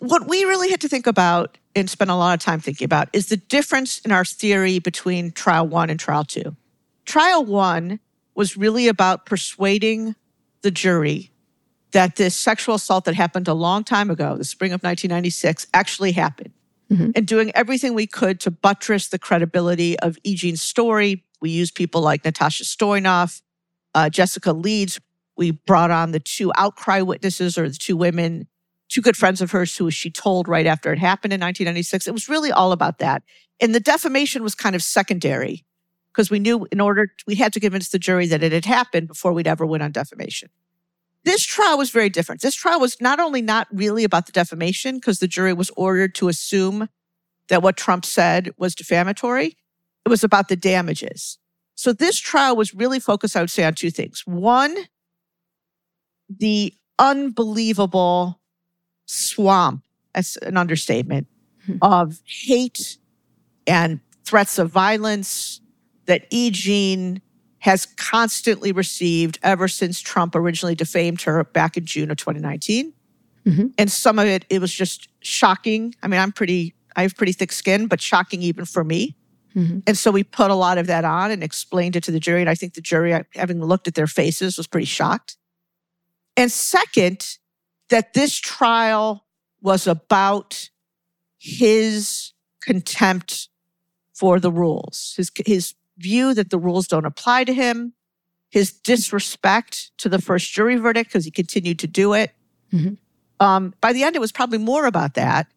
what 0.00 0.28
we 0.28 0.44
really 0.44 0.70
had 0.70 0.80
to 0.80 0.88
think 0.88 1.06
about 1.06 1.58
and 1.74 1.88
spend 1.90 2.10
a 2.10 2.14
lot 2.14 2.34
of 2.34 2.40
time 2.40 2.60
thinking 2.60 2.84
about 2.84 3.08
is 3.12 3.28
the 3.28 3.36
difference 3.36 3.98
in 4.00 4.12
our 4.12 4.24
theory 4.24 4.78
between 4.78 5.32
trial 5.32 5.66
one 5.66 5.90
and 5.90 5.98
trial 6.00 6.24
two. 6.24 6.56
Trial 7.04 7.44
one 7.44 8.00
was 8.34 8.56
really 8.56 8.88
about 8.88 9.26
persuading 9.26 10.14
the 10.62 10.70
jury 10.70 11.30
that 11.92 12.16
this 12.16 12.34
sexual 12.34 12.74
assault 12.74 13.04
that 13.04 13.14
happened 13.14 13.46
a 13.46 13.54
long 13.54 13.84
time 13.84 14.10
ago, 14.10 14.36
the 14.36 14.44
spring 14.44 14.72
of 14.72 14.82
1996, 14.82 15.66
actually 15.72 16.12
happened. 16.12 16.50
Mhm. 16.90 17.12
And 17.14 17.26
doing 17.26 17.52
everything 17.54 17.94
we 17.94 18.06
could 18.06 18.40
to 18.40 18.50
buttress 18.50 19.08
the 19.08 19.18
credibility 19.18 19.98
of 20.00 20.18
E. 20.24 20.34
Jean's 20.34 20.60
story. 20.60 21.24
We 21.40 21.50
used 21.50 21.74
people 21.74 22.00
like 22.00 22.24
Natasha 22.24 22.64
Stoynoff, 22.64 23.42
uh, 23.94 24.10
Jessica 24.10 24.52
Leeds. 24.52 25.00
We 25.36 25.52
brought 25.52 25.90
on 25.90 26.10
the 26.12 26.20
two 26.20 26.52
outcry 26.56 27.00
witnesses 27.00 27.56
or 27.56 27.68
the 27.68 27.76
two 27.76 27.96
women 27.96 28.48
two 28.88 29.00
good 29.00 29.16
friends 29.16 29.40
of 29.40 29.50
hers 29.50 29.76
who 29.76 29.90
she 29.90 30.10
told 30.10 30.46
right 30.46 30.66
after 30.66 30.92
it 30.92 30.98
happened 30.98 31.32
in 31.32 31.40
1996. 31.40 32.06
It 32.06 32.12
was 32.12 32.28
really 32.28 32.52
all 32.52 32.70
about 32.70 32.98
that. 32.98 33.22
And 33.60 33.74
the 33.74 33.80
defamation 33.80 34.42
was 34.42 34.54
kind 34.54 34.76
of 34.76 34.82
secondary 34.82 35.64
because 36.14 36.30
we 36.30 36.38
knew 36.38 36.66
in 36.70 36.80
order, 36.80 37.08
we 37.26 37.34
had 37.34 37.52
to 37.54 37.60
convince 37.60 37.88
the 37.88 37.98
jury 37.98 38.26
that 38.28 38.42
it 38.42 38.52
had 38.52 38.64
happened 38.64 39.08
before 39.08 39.32
we'd 39.32 39.48
ever 39.48 39.66
win 39.66 39.82
on 39.82 39.90
defamation. 39.90 40.48
This 41.24 41.44
trial 41.44 41.76
was 41.78 41.90
very 41.90 42.08
different. 42.10 42.40
This 42.42 42.54
trial 42.54 42.78
was 42.78 43.00
not 43.00 43.18
only 43.18 43.42
not 43.42 43.66
really 43.72 44.04
about 44.04 44.26
the 44.26 44.32
defamation 44.32 44.96
because 44.96 45.18
the 45.18 45.26
jury 45.26 45.52
was 45.52 45.70
ordered 45.76 46.14
to 46.16 46.28
assume 46.28 46.88
that 47.48 47.62
what 47.62 47.76
Trump 47.76 48.04
said 48.04 48.52
was 48.58 48.74
defamatory, 48.74 49.56
it 50.04 50.08
was 50.08 50.22
about 50.22 50.48
the 50.48 50.56
damages. 50.56 51.38
So 51.74 51.92
this 51.92 52.20
trial 52.20 52.54
was 52.56 52.74
really 52.74 53.00
focused, 53.00 53.36
I 53.36 53.40
would 53.40 53.50
say, 53.50 53.64
on 53.64 53.74
two 53.74 53.90
things. 53.90 54.22
One, 54.26 54.76
the 56.28 56.72
unbelievable 56.98 58.40
swamp, 59.06 59.82
that's 60.14 60.36
an 60.36 60.56
understatement, 60.56 61.26
Hmm. 61.66 61.78
of 61.80 62.20
hate 62.26 62.98
and 63.66 64.00
threats 64.24 64.58
of 64.58 64.70
violence 64.70 65.62
that 66.06 66.26
E. 66.30 66.50
Jean 66.50 67.20
has 67.58 67.86
constantly 67.96 68.72
received 68.72 69.38
ever 69.42 69.68
since 69.68 70.00
Trump 70.00 70.34
originally 70.34 70.74
defamed 70.74 71.22
her 71.22 71.44
back 71.44 71.76
in 71.76 71.86
June 71.86 72.10
of 72.10 72.16
2019. 72.18 72.92
Mhm. 73.46 73.72
And 73.78 73.90
some 73.90 74.18
of 74.18 74.26
it, 74.26 74.44
it 74.50 74.60
was 74.60 74.72
just 74.72 75.08
shocking. 75.20 75.94
I 76.02 76.08
mean, 76.08 76.20
I'm 76.20 76.32
pretty, 76.32 76.74
I 76.96 77.02
have 77.02 77.16
pretty 77.16 77.32
thick 77.32 77.52
skin, 77.52 77.86
but 77.86 78.00
shocking 78.00 78.42
even 78.42 78.64
for 78.64 78.84
me 78.84 79.16
Mm-hmm. 79.56 79.80
And 79.86 79.96
so 79.96 80.10
we 80.10 80.24
put 80.24 80.50
a 80.50 80.54
lot 80.54 80.78
of 80.78 80.86
that 80.88 81.04
on 81.04 81.30
and 81.30 81.42
explained 81.42 81.96
it 81.96 82.02
to 82.04 82.10
the 82.10 82.20
jury. 82.20 82.40
And 82.40 82.50
I 82.50 82.54
think 82.54 82.74
the 82.74 82.80
jury, 82.80 83.14
having 83.34 83.62
looked 83.62 83.86
at 83.86 83.94
their 83.94 84.06
faces, 84.06 84.56
was 84.56 84.66
pretty 84.66 84.86
shocked. 84.86 85.36
And 86.36 86.50
second, 86.50 87.38
that 87.90 88.14
this 88.14 88.38
trial 88.38 89.26
was 89.60 89.86
about 89.86 90.70
his 91.38 92.32
contempt 92.60 93.48
for 94.12 94.40
the 94.40 94.50
rules, 94.50 95.14
his, 95.16 95.30
his 95.46 95.74
view 95.98 96.34
that 96.34 96.50
the 96.50 96.58
rules 96.58 96.86
don't 96.86 97.04
apply 97.04 97.44
to 97.44 97.54
him, 97.54 97.92
his 98.50 98.72
disrespect 98.72 99.90
to 99.98 100.08
the 100.08 100.20
first 100.20 100.52
jury 100.52 100.76
verdict 100.76 101.10
because 101.10 101.24
he 101.24 101.30
continued 101.30 101.78
to 101.80 101.86
do 101.86 102.12
it. 102.12 102.32
Mm-hmm. 102.72 102.94
Um, 103.44 103.74
by 103.80 103.92
the 103.92 104.02
end, 104.02 104.16
it 104.16 104.20
was 104.20 104.32
probably 104.32 104.58
more 104.58 104.86
about 104.86 105.14
that. 105.14 105.48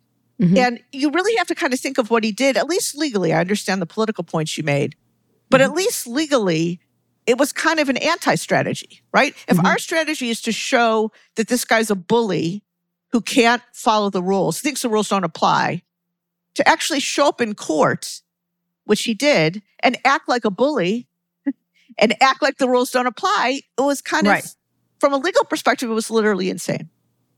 Mm-hmm. 0.42 0.58
And 0.58 0.80
you 0.92 1.10
really 1.12 1.36
have 1.38 1.48
to 1.48 1.56
kind 1.56 1.74
of 1.74 1.80
think 1.80 1.98
of 1.98 2.10
what 2.10 2.24
he 2.24 2.32
did, 2.32 2.58
at 2.58 2.68
least 2.68 2.96
legally. 2.96 3.34
I 3.34 3.40
understand 3.40 3.82
the 3.82 3.88
political 3.88 4.24
points 4.24 4.58
you 4.58 4.64
made, 4.64 4.96
but 5.50 5.62
mm-hmm. 5.62 5.72
at 5.72 5.76
least 5.76 6.06
legally, 6.06 6.80
it 7.26 7.38
was 7.38 7.52
kind 7.52 7.80
of 7.80 7.90
an 7.90 7.98
anti 7.98 8.36
strategy, 8.36 9.02
right? 9.14 9.34
If 9.48 9.58
mm-hmm. 9.58 9.66
our 9.66 9.78
strategy 9.78 10.30
is 10.30 10.42
to 10.44 10.52
show 10.52 11.12
that 11.36 11.48
this 11.48 11.66
guy's 11.66 11.90
a 11.90 11.96
bully 11.96 12.64
who 13.12 13.22
can't 13.22 13.62
follow 13.74 14.10
the 14.10 14.24
rules, 14.24 14.60
thinks 14.60 14.82
the 14.82 14.90
rules 14.90 15.10
don't 15.10 15.24
apply, 15.24 15.82
to 16.56 16.68
actually 16.68 17.00
show 17.00 17.28
up 17.28 17.42
in 17.42 17.54
court, 17.54 18.22
which 18.88 19.04
he 19.04 19.14
did, 19.14 19.62
and 19.82 19.98
act 20.06 20.28
like 20.28 20.46
a 20.46 20.50
bully 20.50 21.08
and 21.98 22.16
act 22.22 22.42
like 22.42 22.58
the 22.58 22.68
rules 22.68 22.92
don't 22.92 23.08
apply, 23.08 23.62
it 23.78 23.82
was 23.82 24.02
kind 24.02 24.28
right. 24.28 24.44
of, 24.44 24.56
from 25.00 25.14
a 25.14 25.18
legal 25.18 25.46
perspective, 25.46 25.90
it 25.90 25.94
was 25.94 26.10
literally 26.10 26.50
insane 26.50 26.90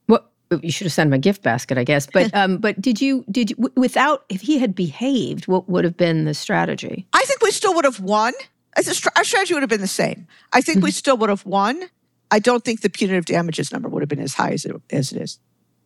Well, 0.07 0.25
you 0.61 0.71
should 0.71 0.85
have 0.85 0.93
sent 0.93 1.07
him 1.07 1.13
a 1.13 1.17
gift 1.17 1.43
basket, 1.43 1.77
I 1.77 1.83
guess. 1.83 2.07
But 2.07 2.33
um, 2.35 2.57
but 2.57 2.79
did 2.81 3.01
you 3.01 3.25
did 3.29 3.51
you, 3.51 3.71
without 3.75 4.25
if 4.29 4.41
he 4.41 4.59
had 4.59 4.73
behaved, 4.75 5.47
what 5.47 5.69
would 5.69 5.83
have 5.83 5.97
been 5.97 6.25
the 6.25 6.33
strategy? 6.33 7.05
I 7.13 7.23
think 7.23 7.41
we 7.41 7.51
still 7.51 7.73
would 7.75 7.85
have 7.85 7.99
won. 7.99 8.33
Our 8.77 9.23
strategy 9.23 9.53
would 9.53 9.63
have 9.63 9.69
been 9.69 9.81
the 9.81 9.87
same. 9.87 10.27
I 10.53 10.61
think 10.61 10.77
mm-hmm. 10.77 10.85
we 10.85 10.91
still 10.91 11.17
would 11.17 11.29
have 11.29 11.45
won. 11.45 11.83
I 12.31 12.39
don't 12.39 12.63
think 12.63 12.81
the 12.81 12.89
punitive 12.89 13.25
damages 13.25 13.71
number 13.71 13.89
would 13.89 14.01
have 14.01 14.09
been 14.09 14.19
as 14.19 14.35
high 14.35 14.51
as 14.51 14.63
it, 14.63 14.75
as 14.91 15.11
it 15.11 15.21
is. 15.21 15.39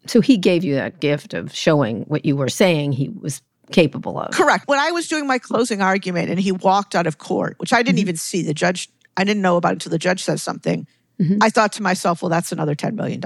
So 0.05 0.21
he 0.21 0.37
gave 0.37 0.63
you 0.63 0.75
that 0.75 0.99
gift 0.99 1.33
of 1.33 1.53
showing 1.53 2.01
what 2.03 2.25
you 2.25 2.35
were 2.35 2.49
saying 2.49 2.91
he 2.91 3.09
was 3.09 3.41
capable 3.71 4.19
of. 4.19 4.31
Correct. 4.31 4.67
When 4.67 4.79
I 4.79 4.91
was 4.91 5.07
doing 5.07 5.27
my 5.27 5.39
closing 5.39 5.81
argument 5.81 6.29
and 6.29 6.39
he 6.39 6.51
walked 6.51 6.95
out 6.95 7.07
of 7.07 7.17
court, 7.17 7.55
which 7.57 7.73
I 7.73 7.81
didn't 7.83 7.97
mm-hmm. 7.97 8.01
even 8.01 8.17
see, 8.17 8.41
the 8.41 8.53
judge, 8.53 8.89
I 9.17 9.23
didn't 9.23 9.41
know 9.41 9.57
about 9.57 9.73
until 9.73 9.89
the 9.91 9.99
judge 9.99 10.23
says 10.23 10.41
something. 10.41 10.87
Mm-hmm. 11.19 11.37
I 11.41 11.49
thought 11.49 11.71
to 11.73 11.83
myself, 11.83 12.21
well, 12.21 12.29
that's 12.29 12.51
another 12.51 12.75
$10 12.75 12.95
million. 12.95 13.21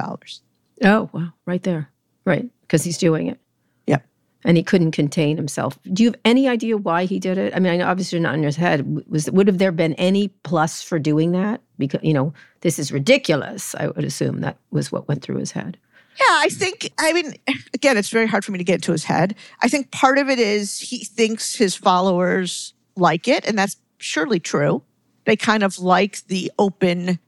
Oh, 0.84 1.10
wow. 1.14 1.34
Right 1.46 1.64
there. 1.64 1.90
Right. 2.26 2.50
Because 2.62 2.84
he's 2.84 2.98
doing 2.98 3.28
it. 3.28 3.40
Yep. 3.88 4.06
And 4.44 4.58
he 4.58 4.64
couldn't 4.64 4.92
contain 4.92 5.38
himself. 5.38 5.80
Do 5.92 6.04
you 6.04 6.10
have 6.10 6.20
any 6.26 6.48
idea 6.48 6.78
why 6.78 7.06
he 7.06 7.20
did 7.20 7.38
it? 7.38 7.56
I 7.56 7.60
mean, 7.60 7.82
obviously 7.82 8.20
not 8.20 8.36
in 8.36 8.44
his 8.44 8.58
head. 8.58 9.04
Was 9.08 9.32
would 9.32 9.48
have 9.48 9.58
there 9.58 9.72
been 9.72 9.94
any 9.94 10.28
plus 10.44 10.84
for 10.84 11.00
doing 11.00 11.32
that? 11.32 11.62
Because 11.78 12.02
you 12.04 12.14
know, 12.14 12.34
this 12.62 12.78
is 12.78 12.92
ridiculous. 12.92 13.74
I 13.76 13.88
would 13.88 14.04
assume 14.04 14.42
that 14.42 14.58
was 14.70 14.92
what 14.92 15.08
went 15.08 15.24
through 15.24 15.38
his 15.38 15.52
head. 15.52 15.78
Yeah, 16.20 16.26
I 16.30 16.50
think, 16.50 16.92
I 17.00 17.14
mean, 17.14 17.36
again, 17.74 17.96
it's 17.96 18.10
very 18.10 18.28
hard 18.28 18.44
for 18.44 18.52
me 18.52 18.58
to 18.58 18.64
get 18.64 18.76
into 18.76 18.92
his 18.92 19.04
head. 19.04 19.36
I 19.62 19.68
think 19.68 19.92
part 19.92 20.18
of 20.18 20.30
it 20.30 20.40
is 20.40 20.80
he 20.80 21.04
thinks 21.04 21.56
his 21.56 21.76
followers 21.76 22.74
like 22.96 23.28
it, 23.28 23.48
and 23.48 23.58
that's 23.58 23.78
surely 24.00 24.40
true. 24.40 24.82
They 25.26 25.36
kind 25.36 25.64
of 25.64 25.78
like 25.78 26.26
the 26.28 26.52
open, 26.58 27.20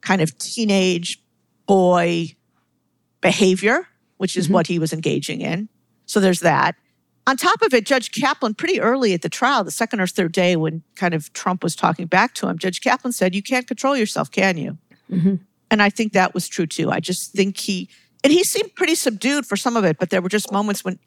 kind 0.00 0.20
of 0.20 0.36
teenage 0.38 1.22
boy 1.66 2.34
behavior, 3.20 3.86
which 4.16 4.36
is 4.36 4.46
mm-hmm. 4.46 4.54
what 4.54 4.66
he 4.66 4.78
was 4.78 4.92
engaging 4.92 5.40
in. 5.40 5.68
So 6.06 6.20
there's 6.20 6.40
that. 6.40 6.76
On 7.26 7.36
top 7.36 7.62
of 7.62 7.72
it, 7.72 7.86
Judge 7.86 8.12
Kaplan, 8.12 8.54
pretty 8.54 8.80
early 8.80 9.14
at 9.14 9.22
the 9.22 9.30
trial, 9.30 9.64
the 9.64 9.70
second 9.70 10.00
or 10.00 10.06
third 10.06 10.32
day 10.32 10.56
when 10.56 10.82
kind 10.94 11.14
of 11.14 11.32
Trump 11.32 11.62
was 11.62 11.74
talking 11.74 12.06
back 12.06 12.34
to 12.34 12.48
him, 12.48 12.58
Judge 12.58 12.80
Kaplan 12.80 13.12
said, 13.12 13.34
You 13.34 13.42
can't 13.42 13.66
control 13.66 13.96
yourself, 13.96 14.30
can 14.30 14.58
you? 14.58 14.76
Mm-hmm. 15.10 15.36
And 15.70 15.82
I 15.82 15.88
think 15.88 16.12
that 16.12 16.34
was 16.34 16.48
true 16.48 16.66
too. 16.66 16.90
I 16.90 17.00
just 17.00 17.32
think 17.32 17.56
he, 17.56 17.88
and 18.24 18.32
he 18.32 18.42
seemed 18.42 18.74
pretty 18.74 18.94
subdued 18.94 19.46
for 19.46 19.56
some 19.56 19.76
of 19.76 19.84
it, 19.84 19.98
but 19.98 20.10
there 20.10 20.22
were 20.22 20.30
just 20.30 20.50
moments 20.50 20.84
when 20.84 20.98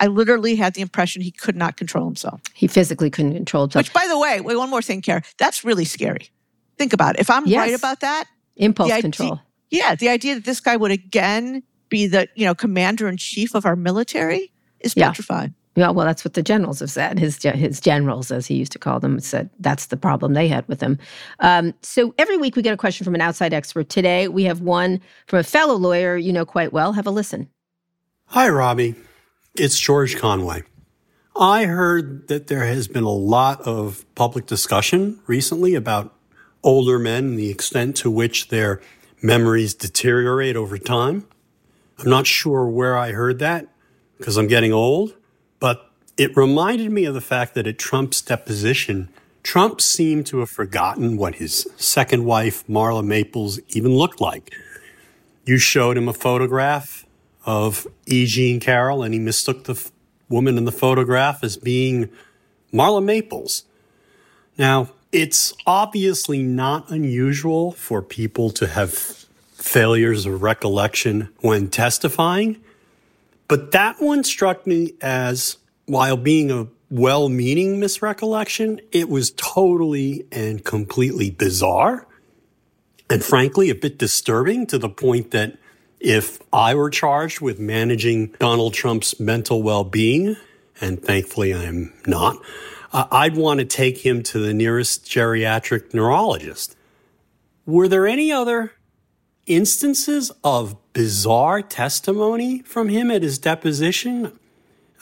I 0.00 0.08
literally 0.08 0.56
had 0.56 0.74
the 0.74 0.82
impression 0.82 1.22
he 1.22 1.30
could 1.30 1.56
not 1.56 1.76
control 1.76 2.04
himself. 2.04 2.40
He 2.52 2.66
physically 2.66 3.10
couldn't 3.10 3.34
control 3.34 3.64
himself. 3.64 3.84
Which, 3.84 3.92
by 3.92 4.06
the 4.08 4.18
way, 4.18 4.40
wait, 4.40 4.56
one 4.56 4.68
more 4.68 4.82
thing, 4.82 5.00
Kara. 5.00 5.22
That's 5.38 5.64
really 5.64 5.84
scary. 5.84 6.30
Think 6.76 6.92
about 6.92 7.14
it. 7.14 7.20
If 7.20 7.30
I'm 7.30 7.46
yes. 7.46 7.60
right 7.60 7.74
about 7.74 8.00
that, 8.00 8.24
impulse 8.56 8.92
control. 9.00 9.40
Yeah, 9.70 9.94
the 9.94 10.08
idea 10.08 10.34
that 10.34 10.44
this 10.44 10.60
guy 10.60 10.76
would 10.76 10.90
again 10.90 11.62
be 11.88 12.08
the 12.08 12.28
you 12.34 12.44
know 12.44 12.54
commander 12.54 13.08
in 13.08 13.16
chief 13.16 13.54
of 13.54 13.64
our 13.64 13.76
military 13.76 14.52
is 14.80 14.94
yeah. 14.96 15.08
petrifying. 15.08 15.54
Yeah, 15.76 15.90
well, 15.90 16.06
that's 16.06 16.24
what 16.24 16.34
the 16.34 16.42
generals 16.42 16.80
have 16.80 16.90
said. 16.90 17.18
His 17.18 17.42
his 17.42 17.80
generals, 17.80 18.30
as 18.30 18.46
he 18.46 18.54
used 18.54 18.72
to 18.72 18.78
call 18.78 19.00
them, 19.00 19.18
said 19.18 19.50
that's 19.58 19.86
the 19.86 19.96
problem 19.96 20.34
they 20.34 20.46
had 20.46 20.66
with 20.68 20.80
him. 20.80 20.98
Um, 21.40 21.74
so 21.82 22.14
every 22.16 22.36
week 22.36 22.54
we 22.54 22.62
get 22.62 22.72
a 22.72 22.76
question 22.76 23.04
from 23.04 23.14
an 23.14 23.20
outside 23.20 23.52
expert. 23.52 23.88
Today 23.88 24.28
we 24.28 24.44
have 24.44 24.60
one 24.60 25.00
from 25.26 25.40
a 25.40 25.44
fellow 25.44 25.74
lawyer 25.74 26.16
you 26.16 26.32
know 26.32 26.46
quite 26.46 26.72
well. 26.72 26.92
Have 26.92 27.06
a 27.06 27.10
listen. 27.10 27.48
Hi, 28.26 28.48
Robbie. 28.48 28.94
It's 29.56 29.78
George 29.78 30.16
Conway. 30.16 30.62
I 31.36 31.64
heard 31.64 32.28
that 32.28 32.46
there 32.46 32.64
has 32.64 32.86
been 32.86 33.04
a 33.04 33.10
lot 33.10 33.60
of 33.62 34.04
public 34.14 34.46
discussion 34.46 35.20
recently 35.26 35.74
about 35.74 36.14
older 36.62 36.98
men 36.98 37.24
and 37.24 37.38
the 37.38 37.50
extent 37.50 37.96
to 37.96 38.10
which 38.10 38.48
their 38.48 38.80
memories 39.20 39.74
deteriorate 39.74 40.56
over 40.56 40.78
time. 40.78 41.26
I'm 41.98 42.10
not 42.10 42.26
sure 42.26 42.68
where 42.68 42.96
I 42.96 43.12
heard 43.12 43.40
that 43.40 43.68
because 44.18 44.36
I'm 44.36 44.46
getting 44.46 44.72
old, 44.72 45.14
but 45.64 45.88
it 46.18 46.36
reminded 46.36 46.92
me 46.92 47.06
of 47.06 47.14
the 47.14 47.22
fact 47.22 47.54
that 47.54 47.66
at 47.66 47.78
Trump's 47.78 48.20
deposition, 48.20 49.08
Trump 49.42 49.80
seemed 49.80 50.26
to 50.26 50.40
have 50.40 50.50
forgotten 50.50 51.16
what 51.16 51.36
his 51.36 51.66
second 51.78 52.26
wife, 52.26 52.66
Marla 52.66 53.02
Maples, 53.02 53.60
even 53.70 53.94
looked 53.94 54.20
like. 54.20 54.52
You 55.46 55.56
showed 55.56 55.96
him 55.96 56.06
a 56.06 56.12
photograph 56.12 57.06
of 57.46 57.86
E. 58.04 58.26
Jean 58.26 58.60
Carroll, 58.60 59.02
and 59.02 59.14
he 59.14 59.18
mistook 59.18 59.64
the 59.64 59.72
f- 59.72 59.90
woman 60.28 60.58
in 60.58 60.66
the 60.66 60.70
photograph 60.70 61.42
as 61.42 61.56
being 61.56 62.10
Marla 62.70 63.02
Maples. 63.02 63.64
Now, 64.58 64.90
it's 65.12 65.54
obviously 65.66 66.42
not 66.42 66.90
unusual 66.90 67.72
for 67.72 68.02
people 68.02 68.50
to 68.50 68.66
have 68.66 68.92
failures 69.54 70.26
of 70.26 70.42
recollection 70.42 71.30
when 71.40 71.70
testifying. 71.70 72.62
But 73.48 73.72
that 73.72 74.00
one 74.00 74.24
struck 74.24 74.66
me 74.66 74.94
as, 75.00 75.58
while 75.86 76.16
being 76.16 76.50
a 76.50 76.66
well 76.90 77.28
meaning 77.28 77.80
misrecollection, 77.80 78.80
it 78.92 79.08
was 79.08 79.32
totally 79.32 80.26
and 80.32 80.64
completely 80.64 81.30
bizarre. 81.30 82.06
And 83.10 83.22
frankly, 83.22 83.70
a 83.70 83.74
bit 83.74 83.98
disturbing 83.98 84.66
to 84.68 84.78
the 84.78 84.88
point 84.88 85.30
that 85.32 85.58
if 86.00 86.38
I 86.52 86.74
were 86.74 86.90
charged 86.90 87.40
with 87.40 87.58
managing 87.58 88.28
Donald 88.38 88.74
Trump's 88.74 89.20
mental 89.20 89.62
well 89.62 89.84
being, 89.84 90.36
and 90.80 91.02
thankfully 91.02 91.54
I'm 91.54 91.92
not, 92.06 92.36
uh, 92.92 93.06
I'd 93.10 93.36
want 93.36 93.60
to 93.60 93.66
take 93.66 93.98
him 93.98 94.22
to 94.24 94.38
the 94.38 94.54
nearest 94.54 95.04
geriatric 95.04 95.92
neurologist. 95.92 96.76
Were 97.66 97.88
there 97.88 98.06
any 98.06 98.30
other 98.30 98.72
instances 99.46 100.32
of 100.42 100.76
bizarre 100.92 101.62
testimony 101.62 102.60
from 102.62 102.88
him 102.88 103.10
at 103.10 103.22
his 103.22 103.38
deposition. 103.38 104.38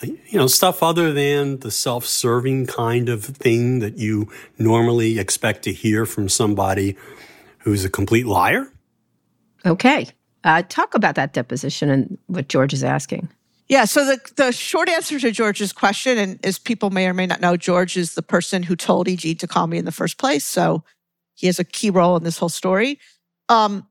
You 0.03 0.19
know, 0.33 0.49
stuff 0.49 0.83
other 0.83 1.13
than 1.13 1.61
the 1.61 1.71
self 1.71 2.05
serving 2.05 2.67
kind 2.67 3.09
of 3.09 3.25
thing 3.25 3.79
that 3.79 3.99
you 3.99 4.29
normally 4.59 5.19
expect 5.19 5.63
to 5.65 5.73
hear 5.73 6.07
from 6.07 6.29
somebody 6.29 6.97
who's 7.59 7.85
a 7.85 7.91
complete 7.91 8.27
liar. 8.27 8.67
Okay. 9.65 10.09
Uh, 10.43 10.63
talk 10.69 10.95
about 10.95 11.15
that 11.15 11.33
deposition 11.33 11.89
and 11.89 12.19
what 12.27 12.49
George 12.49 12.73
is 12.73 12.83
asking. 12.83 13.29
Yeah, 13.69 13.85
so 13.85 14.05
the, 14.05 14.21
the 14.37 14.53
short 14.53 14.89
answer 14.89 15.21
to 15.21 15.31
George's 15.31 15.73
question, 15.73 16.19
and 16.19 16.45
as 16.45 16.59
people 16.59 16.91
may 16.91 17.07
or 17.07 17.15
may 17.15 17.27
not 17.27 17.41
know, 17.41 17.57
George 17.57 17.97
is 17.97 18.15
the 18.15 18.23
person 18.23 18.65
who 18.65 18.75
told 18.75 19.09
EG 19.09 19.39
to 19.39 19.47
call 19.47 19.69
me 19.69 19.79
in 19.79 19.85
the 19.85 19.93
first 19.93 20.19
place. 20.19 20.45
So 20.45 20.83
he 21.35 21.47
has 21.47 21.59
a 21.59 21.65
key 21.65 21.91
role 21.91 22.17
in 22.17 22.25
this 22.25 22.39
whole 22.39 22.49
story. 22.49 22.99
Um, 23.49 23.87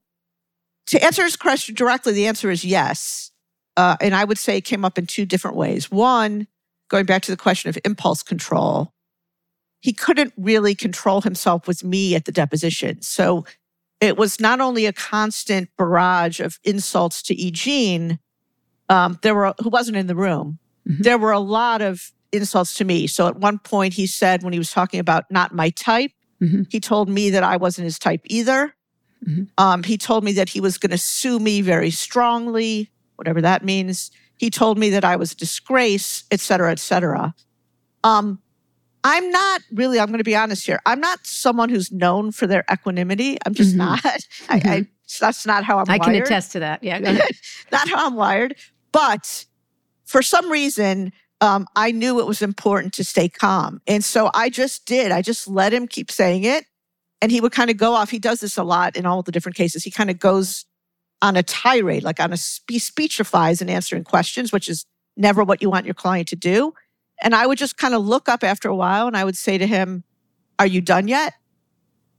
to 0.91 1.03
answer 1.03 1.23
his 1.23 1.37
question 1.37 1.73
directly, 1.73 2.11
the 2.11 2.27
answer 2.27 2.51
is 2.51 2.65
yes. 2.65 3.31
Uh, 3.77 3.95
and 4.01 4.13
I 4.13 4.25
would 4.25 4.37
say 4.37 4.57
it 4.57 4.65
came 4.65 4.83
up 4.83 4.97
in 4.97 5.05
two 5.05 5.25
different 5.25 5.55
ways. 5.55 5.89
One, 5.89 6.47
going 6.89 7.05
back 7.05 7.21
to 7.23 7.31
the 7.31 7.37
question 7.37 7.69
of 7.69 7.77
impulse 7.85 8.21
control, 8.21 8.93
he 9.79 9.93
couldn't 9.93 10.33
really 10.35 10.75
control 10.75 11.21
himself 11.21 11.65
with 11.65 11.81
me 11.81 12.13
at 12.13 12.25
the 12.25 12.31
deposition. 12.33 13.01
So 13.01 13.45
it 14.01 14.17
was 14.17 14.41
not 14.41 14.59
only 14.59 14.85
a 14.85 14.91
constant 14.91 15.69
barrage 15.77 16.41
of 16.41 16.59
insults 16.65 17.21
to 17.23 17.41
Eugene, 17.41 18.19
um, 18.89 19.17
there 19.21 19.33
were 19.33 19.53
who 19.63 19.69
wasn't 19.69 19.95
in 19.95 20.07
the 20.07 20.15
room. 20.15 20.59
Mm-hmm. 20.89 21.03
There 21.03 21.17
were 21.17 21.31
a 21.31 21.39
lot 21.39 21.81
of 21.81 22.11
insults 22.33 22.75
to 22.75 22.83
me. 22.83 23.07
So 23.07 23.27
at 23.27 23.37
one 23.37 23.59
point, 23.59 23.93
he 23.93 24.07
said 24.07 24.43
when 24.43 24.51
he 24.51 24.59
was 24.59 24.71
talking 24.71 24.99
about 24.99 25.31
not 25.31 25.53
my 25.53 25.69
type, 25.69 26.11
mm-hmm. 26.41 26.63
he 26.69 26.81
told 26.81 27.07
me 27.07 27.29
that 27.29 27.43
I 27.43 27.55
wasn't 27.55 27.85
his 27.85 27.97
type 27.97 28.21
either. 28.25 28.75
Mm-hmm. 29.27 29.43
Um, 29.57 29.83
he 29.83 29.97
told 29.97 30.23
me 30.23 30.31
that 30.33 30.49
he 30.49 30.59
was 30.61 30.77
going 30.77 30.91
to 30.91 30.97
sue 30.97 31.39
me 31.39 31.61
very 31.61 31.91
strongly, 31.91 32.89
whatever 33.15 33.41
that 33.41 33.63
means. 33.63 34.11
He 34.37 34.49
told 34.49 34.77
me 34.77 34.89
that 34.91 35.05
I 35.05 35.15
was 35.15 35.33
a 35.33 35.35
disgrace, 35.35 36.23
et 36.31 36.39
cetera, 36.39 36.71
et 36.71 36.79
cetera. 36.79 37.35
Um, 38.03 38.39
I'm 39.03 39.29
not 39.29 39.61
really, 39.71 39.99
I'm 39.99 40.07
going 40.07 40.17
to 40.19 40.23
be 40.23 40.35
honest 40.35 40.65
here. 40.65 40.79
I'm 40.85 40.99
not 40.99 41.19
someone 41.25 41.69
who's 41.69 41.91
known 41.91 42.31
for 42.31 42.47
their 42.47 42.63
equanimity. 42.71 43.37
I'm 43.45 43.53
just 43.53 43.73
Mhm. 43.75 43.77
not. 43.77 44.05
I, 44.49 44.61
I, 44.65 44.87
that's 45.19 45.45
not 45.45 45.63
how 45.63 45.79
I'm 45.79 45.89
I 45.89 45.97
can 45.99 46.15
attest 46.15 46.51
to 46.53 46.59
that. 46.59 46.83
Yeah. 46.83 46.99
not 47.71 47.89
how 47.89 48.07
I'm 48.07 48.15
wired. 48.15 48.55
But 48.91 49.45
for 50.05 50.21
some 50.21 50.51
reason, 50.51 51.13
um, 51.41 51.67
I 51.75 51.91
knew 51.91 52.19
it 52.19 52.27
was 52.27 52.41
important 52.41 52.93
to 52.93 53.03
stay 53.03 53.27
calm. 53.29 53.81
And 53.87 54.03
so 54.03 54.29
I 54.33 54.49
just 54.49 54.85
did. 54.85 55.11
I 55.11 55.21
just 55.21 55.47
let 55.47 55.73
him 55.73 55.87
keep 55.87 56.11
saying 56.11 56.43
it. 56.43 56.65
And 57.21 57.31
he 57.31 57.39
would 57.39 57.51
kind 57.51 57.69
of 57.69 57.77
go 57.77 57.93
off. 57.93 58.09
He 58.09 58.19
does 58.19 58.39
this 58.39 58.57
a 58.57 58.63
lot 58.63 58.95
in 58.95 59.05
all 59.05 59.21
the 59.21 59.31
different 59.31 59.55
cases. 59.55 59.83
He 59.83 59.91
kind 59.91 60.09
of 60.09 60.17
goes 60.19 60.65
on 61.21 61.37
a 61.37 61.43
tirade, 61.43 62.03
like 62.03 62.19
on 62.19 62.33
a 62.33 62.37
spe- 62.37 62.71
speechifies 62.73 63.61
and 63.61 63.69
answering 63.69 64.03
questions, 64.03 64.51
which 64.51 64.67
is 64.67 64.85
never 65.15 65.43
what 65.43 65.61
you 65.61 65.69
want 65.69 65.85
your 65.85 65.93
client 65.93 66.27
to 66.29 66.35
do. 66.35 66.73
And 67.21 67.35
I 67.35 67.45
would 67.45 67.59
just 67.59 67.77
kind 67.77 67.93
of 67.93 68.03
look 68.03 68.27
up 68.27 68.43
after 68.43 68.67
a 68.69 68.75
while 68.75 69.05
and 69.05 69.15
I 69.15 69.23
would 69.23 69.37
say 69.37 69.57
to 69.59 69.67
him, 69.67 70.03
Are 70.57 70.65
you 70.67 70.81
done 70.81 71.07
yet? 71.07 71.33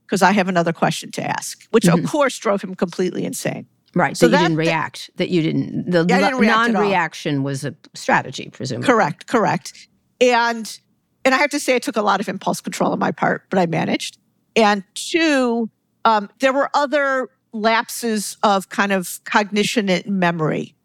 Because 0.05 0.21
I 0.21 0.31
have 0.31 0.47
another 0.49 0.73
question 0.73 1.11
to 1.11 1.23
ask, 1.23 1.65
which 1.71 1.85
Mhm. 1.85 2.03
of 2.03 2.09
course 2.09 2.37
drove 2.37 2.61
him 2.61 2.75
completely 2.75 3.23
insane. 3.25 3.67
Right. 3.95 4.17
So 4.17 4.27
that 4.27 4.31
you 4.37 4.37
that- 4.41 4.47
didn't 4.49 4.57
react. 4.57 5.09
That 5.17 5.29
you 5.29 5.41
didn't. 5.41 5.91
The 5.91 6.05
Yeah, 6.07 6.19
didn't 6.19 6.39
react 6.39 6.71
non-reaction 6.73 7.43
was 7.43 7.63
a 7.63 7.73
strategy, 7.93 8.49
presumably. 8.51 8.87
Correct, 8.87 9.27
correct. 9.27 9.87
And 10.19 10.79
and 11.25 11.33
I 11.33 11.37
have 11.37 11.51
to 11.51 11.59
say 11.59 11.75
it 11.75 11.83
took 11.83 11.95
a 11.95 12.01
lot 12.01 12.19
of 12.19 12.27
impulse 12.27 12.59
control 12.59 12.91
on 12.91 12.99
my 12.99 13.11
part, 13.11 13.43
but 13.49 13.57
I 13.59 13.65
managed. 13.65 14.17
And 14.55 14.83
two, 14.93 15.69
um, 16.05 16.29
there 16.39 16.53
were 16.53 16.69
other 16.73 17.29
lapses 17.51 18.37
of 18.43 18.69
kind 18.69 18.91
of 18.91 19.19
cognition 19.25 19.89
and 19.89 20.05
memory. 20.05 20.75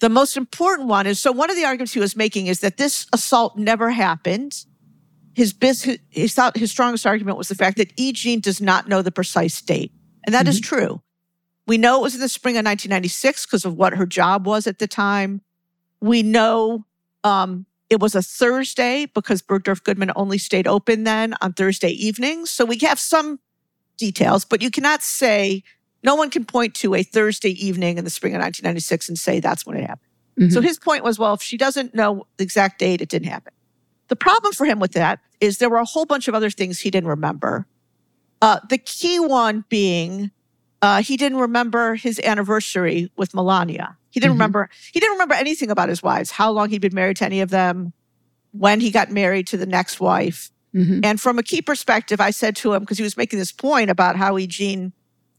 The 0.00 0.08
most 0.08 0.36
important 0.36 0.88
one 0.88 1.06
is 1.06 1.20
so 1.20 1.30
one 1.32 1.50
of 1.50 1.56
the 1.56 1.64
arguments 1.64 1.92
he 1.92 2.00
was 2.00 2.16
making 2.16 2.46
is 2.46 2.60
that 2.60 2.78
this 2.78 3.06
assault 3.12 3.56
never 3.56 3.90
happened. 3.90 4.64
His 5.34 5.52
bis- 5.52 5.98
his, 6.08 6.34
thought, 6.34 6.56
his 6.56 6.70
strongest 6.70 7.06
argument 7.06 7.36
was 7.36 7.48
the 7.48 7.54
fact 7.54 7.76
that 7.76 7.92
E. 7.96 8.12
Jean 8.12 8.40
does 8.40 8.60
not 8.60 8.88
know 8.88 9.02
the 9.02 9.12
precise 9.12 9.60
date. 9.60 9.92
And 10.24 10.34
that 10.34 10.48
is 10.48 10.60
true. 10.60 11.02
We 11.66 11.78
know 11.78 11.98
it 11.98 12.02
was 12.02 12.14
in 12.14 12.20
the 12.20 12.28
spring 12.28 12.54
of 12.54 12.64
1996 12.64 13.46
because 13.46 13.64
of 13.64 13.74
what 13.74 13.94
her 13.94 14.06
job 14.06 14.46
was 14.46 14.66
at 14.66 14.78
the 14.78 14.88
time. 14.88 15.40
We 16.00 16.22
know 16.22 16.84
um, 17.22 17.66
it 17.90 18.00
was 18.00 18.14
a 18.14 18.22
Thursday 18.22 19.06
because 19.06 19.42
Bergdorf 19.42 19.82
Goodman 19.82 20.12
only 20.16 20.38
stayed 20.38 20.66
open 20.66 21.04
then 21.04 21.34
on 21.40 21.52
Thursday 21.52 21.90
evenings. 21.90 22.50
So 22.50 22.64
we 22.64 22.78
have 22.78 23.00
some 23.00 23.40
details, 23.98 24.44
but 24.44 24.62
you 24.62 24.70
cannot 24.70 25.02
say, 25.02 25.62
no 26.02 26.14
one 26.14 26.30
can 26.30 26.44
point 26.44 26.74
to 26.76 26.94
a 26.94 27.02
Thursday 27.02 27.50
evening 27.50 27.98
in 27.98 28.04
the 28.04 28.10
spring 28.10 28.32
of 28.34 28.40
1996 28.40 29.08
and 29.08 29.18
say 29.18 29.40
that's 29.40 29.66
when 29.66 29.76
it 29.76 29.80
happened. 29.82 30.10
Mhm. 30.38 30.52
So 30.52 30.60
his 30.62 30.78
point 30.78 31.04
was, 31.04 31.18
well, 31.18 31.34
if 31.34 31.42
she 31.42 31.56
doesn't 31.56 31.94
know 31.94 32.26
the 32.38 32.44
exact 32.44 32.78
date, 32.78 33.02
it 33.02 33.08
didn't 33.08 33.28
happen. 33.28 33.52
The 34.08 34.16
problem 34.16 34.52
for 34.52 34.64
him 34.64 34.78
with 34.80 34.92
that 34.92 35.18
is 35.40 35.58
there 35.58 35.68
were 35.68 35.76
a 35.76 35.84
whole 35.84 36.06
bunch 36.06 36.28
of 36.28 36.34
other 36.34 36.50
things 36.50 36.80
he 36.80 36.90
didn't 36.90 37.08
remember. 37.08 37.66
Uh, 38.40 38.60
the 38.68 38.78
key 38.78 39.20
one 39.20 39.64
being 39.68 40.30
uh, 40.82 41.02
he 41.02 41.18
didn't 41.18 41.38
remember 41.38 41.94
his 41.94 42.18
anniversary 42.20 43.10
with 43.16 43.34
Melania. 43.34 43.98
He 44.10 44.20
didn't 44.20 44.32
Mhm. 44.32 44.34
remember. 44.38 44.70
He 44.92 45.00
didn't 45.00 45.12
remember 45.12 45.34
anything 45.34 45.70
about 45.70 45.88
his 45.88 46.02
wives, 46.02 46.32
how 46.32 46.50
long 46.50 46.70
he'd 46.70 46.80
been 46.80 46.94
married 46.94 47.16
to 47.18 47.24
any 47.24 47.40
of 47.40 47.50
them, 47.50 47.92
when 48.52 48.80
he 48.80 48.90
got 48.90 49.10
married 49.10 49.46
to 49.48 49.56
the 49.56 49.66
next 49.66 50.00
wife. 50.00 50.50
Mhm. 50.74 51.04
And 51.04 51.20
from 51.20 51.38
a 51.38 51.42
key 51.42 51.62
perspective, 51.62 52.20
I 52.20 52.30
said 52.30 52.56
to 52.56 52.72
him 52.74 52.80
because 52.80 52.98
he 52.98 53.04
was 53.04 53.16
making 53.16 53.38
this 53.38 53.52
point 53.52 53.90
about 53.90 54.16
how 54.16 54.36
Eugene 54.36 54.92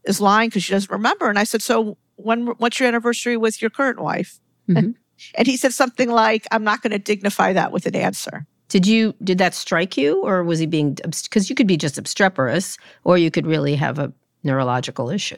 is 0.04 0.20
lying 0.20 0.48
because 0.48 0.64
she 0.64 0.72
doesn't 0.72 0.90
remember, 0.90 1.28
and 1.28 1.38
I 1.38 1.44
said, 1.44 1.62
"So 1.62 1.96
when? 2.16 2.46
What's 2.58 2.78
your 2.80 2.88
anniversary 2.88 3.36
with 3.36 3.60
your 3.62 3.70
current 3.70 4.00
wife?" 4.00 4.40
Mhm. 4.68 4.94
And 5.36 5.46
he 5.46 5.56
said 5.56 5.72
something 5.72 6.10
like, 6.10 6.46
"I'm 6.50 6.64
not 6.64 6.82
going 6.82 6.90
to 6.90 6.98
dignify 6.98 7.52
that 7.52 7.70
with 7.72 7.86
an 7.86 7.94
answer." 7.94 8.46
Did 8.68 8.86
you 8.86 9.14
did 9.22 9.38
that 9.38 9.54
strike 9.54 9.96
you, 9.96 10.22
or 10.22 10.42
was 10.42 10.58
he 10.58 10.66
being 10.66 10.94
because 10.94 11.48
you 11.50 11.54
could 11.54 11.66
be 11.66 11.76
just 11.76 11.98
obstreperous, 11.98 12.76
or 13.04 13.16
you 13.18 13.30
could 13.30 13.46
really 13.46 13.76
have 13.76 13.98
a 13.98 14.12
neurological 14.42 15.10
issue? 15.10 15.36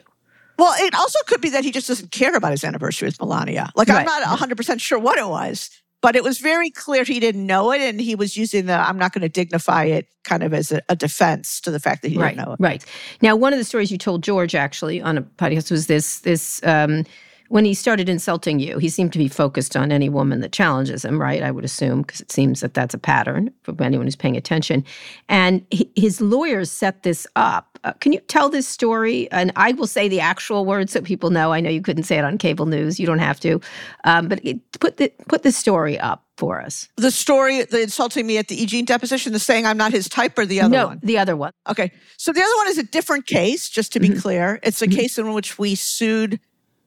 Well, 0.57 0.73
it 0.77 0.93
also 0.95 1.19
could 1.27 1.41
be 1.41 1.49
that 1.49 1.63
he 1.63 1.71
just 1.71 1.87
doesn't 1.87 2.11
care 2.11 2.35
about 2.35 2.51
his 2.51 2.63
anniversary 2.63 3.07
with 3.07 3.19
Melania. 3.19 3.71
Like, 3.75 3.89
I'm 3.89 4.05
not 4.05 4.23
100% 4.23 4.79
sure 4.79 4.97
what 4.97 5.17
it 5.17 5.27
was, 5.27 5.69
but 6.01 6.15
it 6.15 6.23
was 6.23 6.37
very 6.37 6.69
clear 6.69 7.03
he 7.03 7.19
didn't 7.19 7.45
know 7.45 7.71
it. 7.71 7.81
And 7.81 7.99
he 7.99 8.15
was 8.15 8.37
using 8.37 8.67
the 8.67 8.73
I'm 8.73 8.97
not 8.97 9.13
going 9.13 9.23
to 9.23 9.29
dignify 9.29 9.85
it 9.85 10.07
kind 10.23 10.43
of 10.43 10.53
as 10.53 10.71
a, 10.71 10.81
a 10.87 10.95
defense 10.95 11.59
to 11.61 11.71
the 11.71 11.79
fact 11.79 12.01
that 12.03 12.09
he 12.09 12.17
right, 12.17 12.35
didn't 12.35 12.47
know 12.47 12.53
it. 12.53 12.59
right. 12.59 12.85
Now, 13.21 13.35
one 13.35 13.53
of 13.53 13.59
the 13.59 13.65
stories 13.65 13.91
you 13.91 13.97
told 13.97 14.23
George 14.23 14.55
actually 14.55 15.01
on 15.01 15.17
a 15.17 15.21
podcast 15.23 15.71
was 15.71 15.87
this 15.87 16.19
this 16.19 16.61
um, 16.63 17.05
when 17.49 17.65
he 17.65 17.73
started 17.73 18.09
insulting 18.09 18.59
you. 18.59 18.77
He 18.79 18.89
seemed 18.89 19.13
to 19.13 19.19
be 19.19 19.27
focused 19.27 19.75
on 19.77 19.91
any 19.91 20.09
woman 20.09 20.39
that 20.41 20.51
challenges 20.51 21.05
him, 21.05 21.21
right? 21.21 21.43
I 21.43 21.51
would 21.51 21.65
assume 21.65 22.01
because 22.01 22.21
it 22.21 22.31
seems 22.31 22.61
that 22.61 22.73
that's 22.73 22.93
a 22.93 22.97
pattern 22.97 23.51
for 23.63 23.75
anyone 23.83 24.07
who's 24.07 24.15
paying 24.15 24.35
attention. 24.37 24.83
And 25.29 25.65
his 25.95 26.21
lawyers 26.21 26.71
set 26.71 27.03
this 27.03 27.27
up. 27.35 27.77
Uh, 27.83 27.93
can 27.93 28.13
you 28.13 28.19
tell 28.21 28.49
this 28.49 28.67
story? 28.67 29.29
And 29.31 29.51
I 29.55 29.73
will 29.73 29.85
say 29.87 30.07
the 30.07 30.19
actual 30.19 30.65
words 30.65 30.91
so 30.93 31.01
people 31.01 31.29
know. 31.29 31.53
I 31.53 31.59
know 31.61 31.69
you 31.69 31.81
couldn't 31.81 32.03
say 32.03 32.17
it 32.17 32.25
on 32.25 32.37
cable 32.37 32.65
news. 32.65 32.99
You 32.99 33.05
don't 33.05 33.19
have 33.19 33.39
to, 33.41 33.61
um, 34.05 34.27
but 34.27 34.43
it, 34.43 34.59
put 34.79 34.97
the 34.97 35.11
put 35.27 35.43
the 35.43 35.51
story 35.51 35.99
up 35.99 36.23
for 36.37 36.61
us. 36.61 36.89
The 36.97 37.11
story, 37.11 37.63
the 37.63 37.81
insulting 37.83 38.25
me 38.25 38.37
at 38.37 38.47
the 38.47 38.55
Eugene 38.55 38.85
deposition, 38.85 39.33
the 39.33 39.39
saying 39.39 39.65
I'm 39.65 39.77
not 39.77 39.91
his 39.91 40.09
type, 40.09 40.37
or 40.37 40.45
the 40.45 40.61
other 40.61 40.75
no, 40.75 40.87
one? 40.87 40.99
the 41.03 41.17
other 41.19 41.37
one. 41.37 41.51
Okay. 41.69 41.91
So 42.17 42.33
the 42.33 42.41
other 42.41 42.55
one 42.57 42.67
is 42.69 42.77
a 42.79 42.83
different 42.83 43.27
case, 43.27 43.69
just 43.69 43.93
to 43.93 43.99
be 43.99 44.09
Mhm. 44.09 44.21
clear. 44.21 44.59
It's 44.63 44.81
a 44.81 44.87
Mhm. 44.87 44.95
case 44.95 45.17
in 45.19 45.31
which 45.33 45.59
we 45.59 45.75
sued 45.75 46.39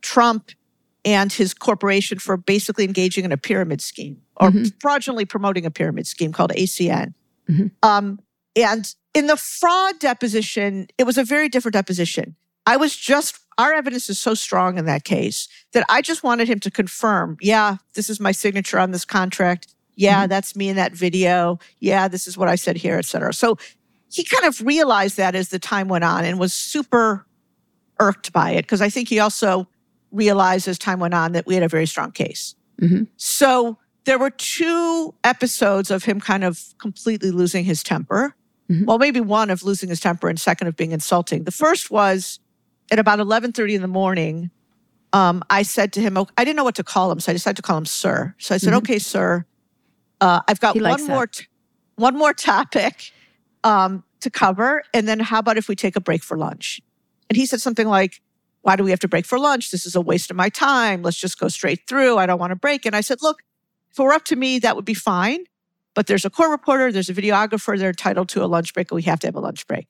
Trump 0.02 0.50
and 1.04 1.32
his 1.32 1.54
corporation 1.54 2.18
for 2.18 2.36
basically 2.36 2.84
engaging 2.84 3.24
in 3.24 3.32
a 3.32 3.36
pyramid 3.36 3.80
scheme 3.80 4.20
or 4.36 4.50
Mhm. 4.50 4.72
fraudulently 4.80 5.24
promoting 5.24 5.64
a 5.64 5.70
pyramid 5.70 6.06
scheme 6.06 6.32
called 6.32 6.52
ACN. 6.54 7.14
Mhm. 7.48 7.70
Um, 7.82 8.20
and 8.56 8.94
in 9.14 9.26
the 9.26 9.36
fraud 9.36 9.98
deposition, 9.98 10.88
it 10.98 11.04
was 11.04 11.16
a 11.16 11.24
very 11.24 11.48
different 11.48 11.72
deposition. 11.74 12.36
I 12.66 12.76
was 12.76 12.94
just, 12.94 13.38
our 13.56 13.72
evidence 13.72 14.10
is 14.10 14.18
so 14.18 14.34
strong 14.34 14.76
in 14.76 14.84
that 14.84 15.04
case 15.04 15.48
that 15.72 15.84
I 15.88 16.02
just 16.02 16.22
wanted 16.22 16.48
him 16.48 16.60
to 16.60 16.70
confirm, 16.70 17.36
yeah, 17.40 17.76
this 17.94 18.10
is 18.10 18.20
my 18.20 18.32
signature 18.32 18.78
on 18.78 18.90
this 18.90 19.04
contract. 19.04 19.68
Yeah, 19.94 20.26
that's 20.26 20.54
me 20.54 20.68
in 20.68 20.76
that 20.76 20.92
video. 20.92 21.58
Yeah, 21.80 22.06
this 22.06 22.28
is 22.28 22.36
what 22.36 22.48
I 22.48 22.54
said 22.56 22.76
here, 22.76 22.98
et 22.98 23.04
cetera. 23.04 23.32
So 23.32 23.56
he 24.12 24.22
kind 24.22 24.44
of 24.44 24.60
realized 24.60 25.16
that 25.16 25.34
as 25.34 25.48
the 25.48 25.58
time 25.58 25.88
went 25.88 26.04
on 26.04 26.24
and 26.24 26.38
was 26.38 26.52
super 26.54 27.26
irked 27.98 28.32
by 28.32 28.50
it 28.52 28.62
because 28.62 28.80
I 28.80 28.90
think 28.90 29.08
he 29.08 29.18
also 29.18 29.66
realized 30.12 30.68
as 30.68 30.78
time 30.78 31.00
went 31.00 31.14
on 31.14 31.32
that 31.32 31.46
we 31.46 31.54
had 31.54 31.62
a 31.62 31.68
very 31.68 31.86
strong 31.86 32.10
case. 32.12 32.54
Mhm. 32.80 33.08
So 33.16 33.78
there 34.04 34.18
were 34.18 34.30
two 34.30 35.14
episodes 35.24 35.90
of 35.90 36.04
him 36.04 36.20
kind 36.20 36.44
of 36.44 36.62
completely 36.78 37.30
losing 37.30 37.64
his 37.64 37.82
temper. 37.82 38.34
Mhm. 38.70 38.86
Well, 38.86 38.98
maybe 38.98 39.20
one 39.20 39.50
of 39.50 39.62
losing 39.62 39.88
his 39.88 40.00
temper 40.00 40.28
and 40.28 40.38
second 40.40 40.66
of 40.68 40.76
being 40.76 40.92
insulting. 40.92 41.44
The 41.44 41.50
first 41.50 41.90
was 41.90 42.38
at 42.90 42.98
about 42.98 43.18
11:30 43.20 43.74
in 43.74 43.82
the 43.82 43.88
morning. 43.88 44.50
Um, 45.12 45.42
I 45.50 45.62
said 45.62 45.92
to 45.94 46.00
him, 46.00 46.16
I 46.36 46.44
didn't 46.44 46.56
know 46.56 46.64
what 46.64 46.74
to 46.76 46.84
call 46.84 47.10
him, 47.10 47.20
so 47.20 47.32
I 47.32 47.34
decided 47.34 47.56
to 47.56 47.62
call 47.62 47.78
him 47.78 47.86
sir. 47.86 48.34
So 48.38 48.54
I 48.54 48.58
said, 48.58 48.72
Mhm. 48.74 48.78
"Okay, 48.78 48.98
sir, 48.98 49.46
uh, 50.20 50.40
I've 50.46 50.60
got 50.60 50.74
He 50.74 50.82
one 50.82 51.06
more, 51.06 51.26
t- 51.26 51.46
one 51.96 52.16
more 52.16 52.32
topic 52.34 53.12
um, 53.64 54.04
to 54.20 54.30
cover, 54.30 54.82
and 54.94 55.08
then 55.08 55.18
how 55.20 55.38
about 55.40 55.56
if 55.56 55.66
we 55.68 55.74
take 55.74 55.96
a 55.96 56.00
break 56.00 56.22
for 56.22 56.36
lunch?" 56.36 56.80
And 57.30 57.36
he 57.36 57.44
said 57.46 57.60
something 57.60 57.88
like, 57.88 58.20
"Why 58.62 58.76
do 58.76 58.84
we 58.84 58.90
have 58.90 59.00
to 59.00 59.08
break 59.08 59.26
for 59.26 59.38
lunch? 59.38 59.70
This 59.70 59.86
is 59.86 59.94
a 59.96 60.00
waste 60.00 60.30
of 60.30 60.36
my 60.36 60.48
time. 60.48 61.02
Let's 61.02 61.18
just 61.18 61.38
go 61.38 61.48
straight 61.48 61.86
through. 61.86 62.18
I 62.18 62.26
don't 62.26 62.38
want 62.38 62.50
to 62.50 62.56
break." 62.56 62.86
And 62.86 62.96
I 62.96 63.00
said, 63.00 63.18
"Look, 63.22 63.42
if 63.90 63.98
it 63.98 64.02
were 64.02 64.12
up 64.12 64.24
to 64.26 64.36
me, 64.36 64.58
that 64.60 64.76
would 64.76 64.84
be 64.84 64.94
fine. 64.94 65.44
But 65.94 66.06
there's 66.06 66.24
a 66.24 66.30
court 66.30 66.50
reporter, 66.50 66.92
there's 66.92 67.08
a 67.08 67.14
videographer, 67.14 67.76
they're 67.76 67.88
entitled 67.88 68.28
to 68.30 68.44
a 68.44 68.46
lunch 68.46 68.72
break, 68.72 68.90
and 68.90 68.96
we 68.96 69.02
have 69.02 69.20
to 69.20 69.26
have 69.26 69.34
a 69.34 69.40
lunch 69.40 69.66
break." 69.66 69.88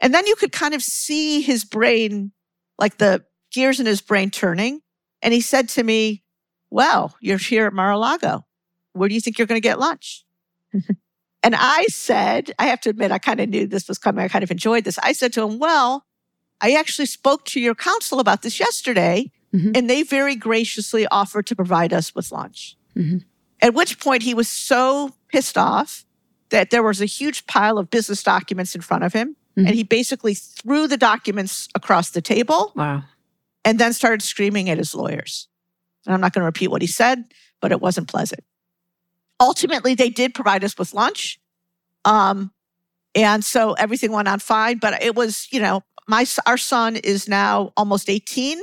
And 0.00 0.12
then 0.12 0.26
you 0.26 0.36
could 0.36 0.52
kind 0.52 0.74
of 0.74 0.82
see 0.82 1.40
his 1.40 1.64
brain, 1.64 2.32
like 2.78 2.98
the 2.98 3.24
gears 3.52 3.80
in 3.80 3.86
his 3.86 4.02
brain 4.02 4.30
turning. 4.30 4.80
And 5.22 5.32
he 5.32 5.40
said 5.40 5.68
to 5.70 5.82
me, 5.82 6.22
Well, 6.70 7.16
you're 7.20 7.38
here 7.38 7.66
at 7.66 7.72
Mar 7.72 7.92
a 7.92 7.98
Lago. 7.98 8.44
Where 8.92 9.08
do 9.08 9.14
you 9.14 9.20
think 9.20 9.38
you're 9.38 9.46
going 9.46 9.60
to 9.60 9.66
get 9.66 9.78
lunch? 9.78 10.24
and 11.42 11.54
I 11.56 11.86
said, 11.88 12.52
I 12.58 12.66
have 12.66 12.80
to 12.82 12.90
admit, 12.90 13.12
I 13.12 13.18
kind 13.18 13.40
of 13.40 13.48
knew 13.48 13.66
this 13.66 13.88
was 13.88 13.98
coming. 13.98 14.24
I 14.24 14.28
kind 14.28 14.42
of 14.42 14.50
enjoyed 14.50 14.84
this. 14.84 14.98
I 14.98 15.12
said 15.12 15.32
to 15.34 15.42
him, 15.42 15.58
Well, 15.58 16.04
I 16.64 16.72
actually 16.72 17.04
spoke 17.06 17.44
to 17.46 17.60
your 17.60 17.74
counsel 17.74 18.20
about 18.20 18.40
this 18.40 18.58
yesterday, 18.58 19.30
Mhm. 19.52 19.76
and 19.76 19.90
they 19.90 20.02
very 20.02 20.34
graciously 20.34 21.06
offered 21.08 21.46
to 21.48 21.54
provide 21.54 21.92
us 21.92 22.14
with 22.14 22.32
lunch. 22.32 22.76
Mhm. 22.96 23.22
At 23.60 23.74
which 23.74 24.00
point 24.00 24.22
he 24.22 24.32
was 24.32 24.48
so 24.48 25.14
pissed 25.28 25.58
off 25.58 26.06
that 26.48 26.70
there 26.70 26.82
was 26.82 27.02
a 27.02 27.06
huge 27.06 27.46
pile 27.46 27.76
of 27.76 27.90
business 27.90 28.22
documents 28.22 28.74
in 28.74 28.80
front 28.80 29.04
of 29.04 29.12
him. 29.12 29.36
Mhm. 29.58 29.66
And 29.66 29.74
he 29.74 29.82
basically 29.82 30.32
threw 30.34 30.88
the 30.88 30.96
documents 30.96 31.68
across 31.74 32.08
the 32.10 32.22
table 32.22 32.72
Wow. 32.74 33.04
and 33.62 33.78
then 33.78 33.92
started 33.92 34.22
screaming 34.22 34.70
at 34.70 34.78
his 34.78 34.94
lawyers. 34.94 35.48
And 36.06 36.14
I'm 36.14 36.20
not 36.22 36.32
going 36.32 36.42
to 36.42 36.46
repeat 36.46 36.68
what 36.68 36.80
he 36.82 36.88
said, 36.88 37.24
but 37.60 37.72
it 37.72 37.80
wasn't 37.80 38.08
pleasant. 38.08 38.42
Ultimately, 39.38 39.94
they 39.94 40.08
did 40.08 40.32
provide 40.32 40.64
us 40.64 40.78
with 40.78 40.94
lunch. 40.94 41.38
Um, 42.06 42.52
and 43.14 43.44
so 43.44 43.74
everything 43.74 44.12
went 44.12 44.28
on 44.28 44.38
fine, 44.38 44.78
but 44.78 45.02
it 45.02 45.14
was, 45.14 45.46
you 45.50 45.60
know, 45.60 45.82
my 46.06 46.26
our 46.46 46.58
son 46.58 46.96
is 46.96 47.28
now 47.28 47.72
almost 47.76 48.08
18 48.10 48.60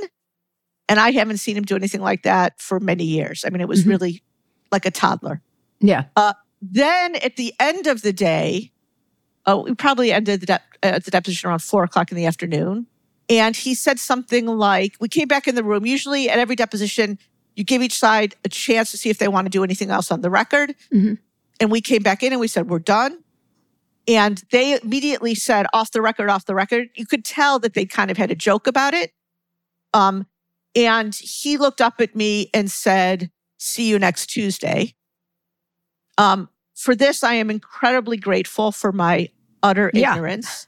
and 0.88 1.00
I 1.00 1.10
haven't 1.12 1.38
seen 1.38 1.56
him 1.56 1.64
do 1.64 1.76
anything 1.76 2.00
like 2.00 2.22
that 2.22 2.60
for 2.60 2.78
many 2.80 3.04
years. 3.04 3.44
I 3.46 3.50
mean, 3.50 3.60
it 3.60 3.68
was 3.68 3.84
Mhm. 3.84 3.88
really 3.88 4.22
like 4.70 4.84
a 4.86 4.90
toddler. 4.90 5.40
Yeah. 5.80 6.04
then 6.64 7.16
at 7.16 7.34
the 7.36 7.52
end 7.58 7.88
of 7.88 8.02
the 8.02 8.12
day, 8.12 8.70
oh, 9.46 9.62
we 9.64 9.74
probably 9.74 10.12
ended 10.12 10.40
the, 10.42 10.46
de- 10.46 10.60
uh, 10.84 10.98
the 11.00 11.10
deposition 11.10 11.48
around 11.48 11.58
four 11.58 11.82
o'clock 11.82 12.12
in 12.12 12.16
the 12.16 12.24
afternoon. 12.26 12.86
And 13.28 13.56
he 13.56 13.74
said 13.74 13.98
something 13.98 14.46
like, 14.46 14.94
We 15.00 15.08
came 15.08 15.26
back 15.26 15.48
in 15.48 15.56
the 15.56 15.64
room. 15.64 15.84
Usually 15.84 16.30
at 16.30 16.38
every 16.38 16.54
deposition, 16.54 17.18
you 17.56 17.64
give 17.64 17.82
each 17.82 17.98
side 17.98 18.36
a 18.44 18.48
chance 18.48 18.92
to 18.92 18.96
see 18.96 19.10
if 19.10 19.18
they 19.18 19.26
want 19.28 19.46
to 19.46 19.50
do 19.50 19.64
anything 19.64 19.90
else 19.90 20.12
on 20.12 20.20
the 20.20 20.30
record. 20.30 20.74
Mhm. 20.92 21.18
And 21.58 21.70
we 21.70 21.80
came 21.80 22.02
back 22.02 22.22
in 22.22 22.32
and 22.32 22.40
we 22.40 22.46
said, 22.48 22.68
We're 22.70 22.78
done. 22.78 23.18
And 24.08 24.42
they 24.50 24.78
immediately 24.82 25.34
said, 25.34 25.66
Off 25.72 25.92
the 25.92 26.02
record, 26.02 26.28
off 26.28 26.46
the 26.46 26.54
record. 26.54 26.88
You 26.96 27.06
could 27.06 27.24
tell 27.24 27.58
that 27.60 27.74
they 27.74 27.84
kind 27.86 28.10
of 28.10 28.16
had 28.16 28.30
a 28.30 28.34
joke 28.34 28.66
about 28.66 28.94
it. 28.94 29.12
Um, 29.94 30.26
and 30.74 31.14
he 31.14 31.56
looked 31.56 31.80
up 31.80 32.00
at 32.00 32.16
me 32.16 32.50
and 32.54 32.70
said, 32.70 33.30
See 33.58 33.88
you 33.88 33.98
next 33.98 34.26
Tuesday. 34.26 34.94
Um, 36.18 36.48
for 36.74 36.94
this, 36.94 37.22
I 37.22 37.34
am 37.34 37.50
incredibly 37.50 38.16
grateful 38.16 38.72
for 38.72 38.92
my 38.92 39.28
utter 39.62 39.90
Yeah. 39.94 40.14
ignorance. 40.14 40.66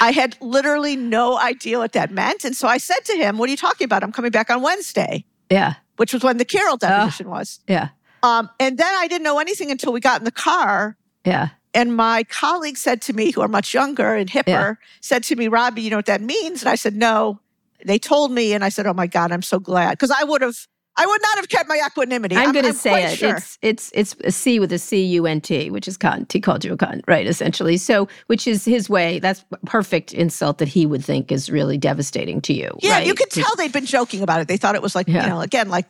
I 0.00 0.12
had 0.12 0.36
literally 0.40 0.96
no 0.96 1.38
idea 1.38 1.78
what 1.78 1.92
that 1.92 2.10
meant. 2.10 2.44
And 2.44 2.54
so 2.54 2.68
I 2.68 2.78
said 2.78 3.00
to 3.06 3.14
him, 3.16 3.38
What 3.38 3.48
are 3.48 3.50
you 3.50 3.56
talking 3.56 3.84
about? 3.84 4.02
I'm 4.04 4.12
coming 4.12 4.30
back 4.30 4.50
on 4.50 4.62
Wednesday, 4.62 5.24
Yeah. 5.50 5.74
which 5.96 6.12
was 6.12 6.22
when 6.22 6.36
the 6.36 6.44
Carroll 6.44 6.76
deposition 6.76 7.28
was. 7.30 7.60
Yeah. 7.66 7.88
Um, 8.22 8.50
and 8.60 8.76
then 8.78 8.94
I 8.96 9.08
didn't 9.08 9.24
know 9.24 9.38
anything 9.38 9.70
until 9.70 9.92
we 9.92 10.00
got 10.00 10.20
in 10.20 10.24
the 10.24 10.30
car. 10.30 10.96
Yeah. 11.24 11.48
And 11.78 11.94
my 11.96 12.24
colleague 12.24 12.76
said 12.76 13.00
to 13.02 13.12
me, 13.12 13.30
who 13.30 13.40
are 13.40 13.48
much 13.48 13.72
younger 13.72 14.14
and 14.14 14.28
hipper, 14.28 14.46
Yeah. 14.48 14.74
said 15.00 15.22
to 15.24 15.36
me, 15.36 15.48
Robbie, 15.48 15.82
you 15.82 15.90
know 15.90 15.96
what 15.96 16.06
that 16.06 16.20
means? 16.22 16.62
And 16.62 16.68
I 16.68 16.74
said, 16.74 16.96
No. 16.96 17.40
They 17.84 17.98
told 17.98 18.32
me, 18.32 18.52
and 18.54 18.64
I 18.64 18.70
said, 18.70 18.86
Oh 18.86 18.94
my 18.94 19.06
God, 19.06 19.30
I'm 19.30 19.42
so 19.42 19.60
glad. 19.60 19.92
Because 19.92 20.10
I 20.10 20.24
would 20.24 20.42
have, 20.42 20.56
I 20.96 21.06
would 21.06 21.22
not 21.22 21.36
have 21.36 21.48
kept 21.48 21.68
my 21.68 21.80
equanimity. 21.86 22.34
I'm, 22.34 22.50
going 22.50 22.64
to 22.64 22.72
say 22.72 23.04
it. 23.04 23.18
Sure. 23.18 23.36
It's 23.36 23.56
it's 23.62 23.92
it's 23.92 24.16
a 24.24 24.32
C 24.32 24.58
with 24.58 24.72
a 24.72 24.80
C 24.80 25.04
U 25.04 25.26
N 25.26 25.40
T, 25.40 25.70
which 25.70 25.86
is 25.86 25.96
cunt. 25.96 26.32
He 26.32 26.40
called 26.40 26.64
you 26.64 26.72
a 26.72 26.76
cunt, 26.76 27.02
right? 27.06 27.24
Essentially. 27.24 27.76
So, 27.76 28.08
which 28.26 28.48
is 28.48 28.64
his 28.64 28.90
way. 28.90 29.20
That's 29.20 29.44
perfect 29.64 30.12
insult 30.12 30.58
that 30.58 30.66
he 30.66 30.86
would 30.86 31.04
think 31.04 31.30
is 31.30 31.48
really 31.48 31.78
devastating 31.78 32.40
to 32.42 32.52
you. 32.52 32.76
Yeah, 32.80 32.94
right? 32.94 33.06
you 33.06 33.14
could 33.14 33.30
tell 33.30 33.54
they'd 33.56 33.72
been 33.72 33.86
joking 33.86 34.22
about 34.22 34.40
it. 34.40 34.48
They 34.48 34.56
thought 34.56 34.74
it 34.74 34.82
was 34.82 34.96
like, 34.96 35.06
Yeah. 35.06 35.22
you 35.22 35.28
know, 35.30 35.40
again, 35.40 35.68
like 35.68 35.86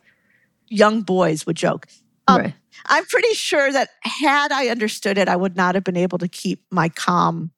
young 0.68 1.01
boys 1.01 1.46
would 1.46 1.57
joke. 1.57 1.87
Um, 2.29 2.41
right. 2.43 2.55
I'm 2.87 3.05
pretty 3.07 3.35
sure 3.35 3.73
that 3.73 3.91
had 4.03 4.53
I 4.53 4.69
understood 4.69 5.19
it, 5.19 5.29
I 5.29 5.37
would 5.37 5.57
not 5.57 5.75
have 5.75 5.85
been 5.85 5.97
able 5.97 6.19
to 6.19 6.29
keep 6.29 6.64
my 6.71 6.88
calm 6.88 7.51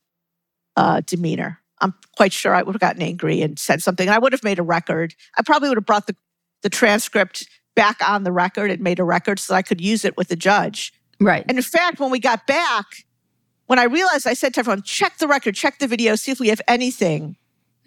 uh, 0.76 1.02
demeanor. 1.04 1.58
I'm 1.80 1.94
quite 2.16 2.32
sure 2.32 2.54
I 2.54 2.62
would 2.62 2.74
have 2.74 2.80
gotten 2.80 3.02
angry 3.02 3.42
and 3.42 3.58
said 3.58 3.82
something. 3.82 4.08
I 4.08 4.18
would 4.18 4.32
have 4.32 4.44
made 4.44 4.58
a 4.58 4.62
record. 4.62 5.14
I 5.36 5.42
probably 5.42 5.68
would 5.68 5.78
have 5.78 5.86
brought 5.86 6.06
the, 6.06 6.16
the 6.62 6.70
transcript 6.70 7.48
back 7.74 7.96
on 8.06 8.24
the 8.24 8.32
record 8.32 8.70
and 8.70 8.80
made 8.80 8.98
a 8.98 9.04
record 9.04 9.38
so 9.38 9.52
that 9.52 9.58
I 9.58 9.62
could 9.62 9.80
use 9.80 10.04
it 10.04 10.16
with 10.16 10.28
the 10.28 10.36
judge. 10.36 10.92
Right. 11.20 11.44
And 11.48 11.58
in 11.58 11.62
fact, 11.62 12.00
when 12.00 12.10
we 12.10 12.18
got 12.18 12.46
back, 12.46 12.86
when 13.66 13.78
I 13.78 13.84
realized, 13.84 14.26
I 14.26 14.34
said 14.34 14.54
to 14.54 14.60
everyone, 14.60 14.82
check 14.82 15.18
the 15.18 15.28
record, 15.28 15.54
check 15.54 15.78
the 15.78 15.86
video, 15.86 16.16
see 16.16 16.32
if 16.32 16.40
we 16.40 16.48
have 16.48 16.60
anything. 16.66 17.36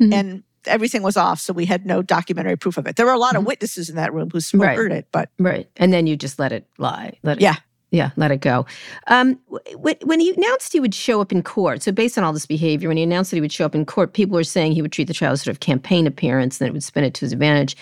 Mhm. 0.02 0.14
And 0.14 0.44
everything 0.68 1.04
was 1.04 1.18
off. 1.18 1.40
So 1.40 1.54
we 1.54 1.66
had 1.66 1.86
no 1.86 2.02
documentary 2.02 2.56
proof 2.58 2.78
of 2.78 2.88
it. 2.88 2.96
There 2.96 3.06
were 3.06 3.14
a 3.14 3.18
lot 3.20 3.36
of 3.36 3.44
Mhm. 3.44 3.48
witnesses 3.48 3.90
in 3.90 3.96
that 3.96 4.14
room 4.14 4.30
who 4.32 4.40
Right. 4.58 4.76
heard 4.78 4.92
it, 4.92 5.08
but 5.12 5.30
Right. 5.40 5.70
And 5.78 5.92
then 5.94 6.08
you 6.08 6.16
just 6.18 6.40
let 6.40 6.52
it 6.52 6.66
lie. 6.78 7.14
Let 7.24 7.38
it, 7.38 7.42
Yeah. 7.42 7.56
Yeah, 7.92 8.10
let 8.16 8.32
it 8.32 8.42
go. 8.42 8.66
Um, 9.06 9.38
wh- 9.52 10.02
when, 10.04 10.20
he 10.20 10.34
announced 10.34 10.74
he 10.74 10.80
would 10.80 10.96
show 10.96 11.22
up 11.22 11.32
in 11.32 11.44
court, 11.44 11.84
so 11.84 11.92
based 11.92 12.18
on 12.18 12.24
all 12.24 12.34
this 12.34 12.48
behavior, 12.48 12.88
when 12.88 12.98
he 12.98 13.04
announced 13.04 13.30
that 13.30 13.38
he 13.38 13.42
would 13.42 13.52
show 13.52 13.66
up 13.66 13.76
in 13.76 13.86
court, 13.86 14.14
people 14.14 14.34
were 14.34 14.44
saying 14.44 14.72
he 14.72 14.82
would 14.82 14.92
treat 14.92 15.06
the 15.08 15.14
trial 15.14 15.34
as 15.34 15.44
sort 15.44 15.54
of 15.56 15.60
campaign 15.60 16.08
appearance, 16.08 16.60
and 16.60 16.68
it 16.68 16.72
would 16.74 16.82
spin 16.84 17.04
it 17.04 17.14
to 17.14 17.22
his 17.22 17.34
advantage. 17.34 17.78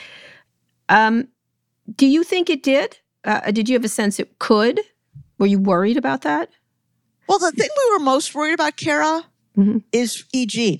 Um, 0.89 1.29
do 1.95 2.05
you 2.07 2.23
think 2.25 2.49
it 2.49 2.61
did? 2.61 2.97
Uh, 3.23 3.51
did 3.51 3.69
you 3.69 3.73
have 3.75 3.85
a 3.85 3.89
sense 3.89 4.19
it 4.19 4.37
could? 4.39 4.81
Were 5.37 5.47
you 5.47 5.59
worried 5.59 5.95
about 5.95 6.23
that? 6.23 6.49
Well, 7.29 7.39
the 7.39 7.51
thing 7.51 7.69
we 7.77 7.93
were 7.93 8.03
most 8.03 8.35
worried 8.35 8.53
about, 8.53 8.75
Kara, 8.75 9.23
Mhm. 9.57 9.81
is 9.93 10.25
E. 10.33 10.45
Jean. 10.45 10.79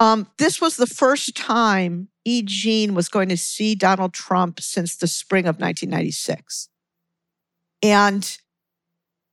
Um, 0.00 0.26
this 0.38 0.60
was 0.60 0.76
the 0.76 0.86
first 0.86 1.36
time 1.36 2.08
E. 2.24 2.42
Jean 2.42 2.94
was 2.94 3.08
going 3.08 3.28
to 3.28 3.36
see 3.36 3.74
Donald 3.74 4.12
Trump 4.12 4.60
since 4.60 4.96
the 4.96 5.06
spring 5.06 5.44
of 5.44 5.60
1996. 5.60 6.68
And 7.82 8.38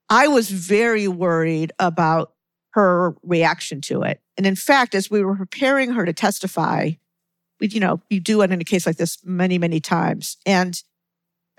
I 0.09 0.27
was 0.27 0.51
very 0.51 1.07
worried 1.07 1.71
about 1.79 2.33
her 2.71 3.15
reaction 3.23 3.81
to 3.81 4.03
it. 4.03 4.21
And 4.37 4.45
in 4.45 4.55
fact, 4.55 4.93
as 4.93 5.09
we 5.09 5.23
were 5.23 5.35
preparing 5.35 5.91
her 5.91 6.05
to 6.05 6.13
testify, 6.13 6.91
we, 7.59 7.67
you 7.67 7.79
know, 7.79 8.01
you 8.09 8.19
do 8.19 8.41
it 8.41 8.51
in 8.51 8.59
a 8.59 8.65
case 8.65 8.85
like 8.85 8.97
this 8.97 9.19
many, 9.23 9.57
many 9.57 9.79
times. 9.79 10.37
And 10.45 10.81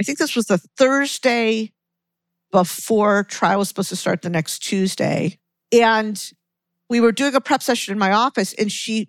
I 0.00 0.04
think 0.04 0.18
this 0.18 0.36
was 0.36 0.46
the 0.46 0.58
Thursday 0.58 1.72
before 2.50 3.24
trial 3.24 3.60
was 3.60 3.68
supposed 3.68 3.88
to 3.88 3.96
start 3.96 4.22
the 4.22 4.30
next 4.30 4.58
Tuesday. 4.60 5.38
And 5.72 6.32
we 6.88 7.00
were 7.00 7.12
doing 7.12 7.34
a 7.34 7.40
prep 7.40 7.62
session 7.62 7.92
in 7.92 7.98
my 7.98 8.12
office, 8.12 8.52
and 8.54 8.70
she 8.70 9.08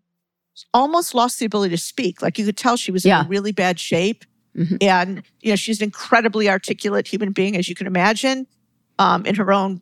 almost 0.74 1.14
lost 1.16 1.40
the 1.40 1.46
ability 1.46 1.76
to 1.76 1.82
speak. 1.82 2.22
Like 2.22 2.38
you 2.38 2.46
could 2.46 2.58
tell 2.58 2.78
she 2.78 2.92
was 2.92 3.04
Yeah. 3.06 3.22
in 3.24 3.28
really 3.28 3.52
bad 3.52 3.80
shape. 3.80 4.24
Mhm. 4.56 4.78
And, 4.84 5.24
you 5.42 5.52
know, 5.52 5.56
she's 5.56 5.80
an 5.80 5.86
incredibly 5.86 6.48
articulate 6.48 7.08
human 7.08 7.32
being, 7.32 7.58
as 7.58 7.68
you 7.68 7.74
can 7.76 7.88
imagine, 7.88 8.46
um, 9.00 9.26
in 9.26 9.34
her 9.36 9.52
own 9.52 9.82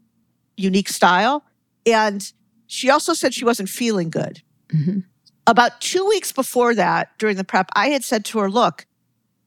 unique 0.55 0.87
style. 0.87 1.43
And 1.85 2.31
she 2.67 2.89
also 2.89 3.13
said 3.13 3.33
she 3.33 3.43
wasn't 3.43 3.67
feeling 3.67 4.09
good. 4.09 4.41
Mhm. 4.69 5.03
About 5.45 5.81
two 5.81 6.05
weeks 6.07 6.31
before 6.31 6.73
that, 6.75 7.09
during 7.19 7.35
the 7.35 7.43
prep, 7.43 7.69
I 7.75 7.89
had 7.89 8.05
said 8.05 8.23
to 8.25 8.39
her, 8.39 8.49
look, 8.49 8.85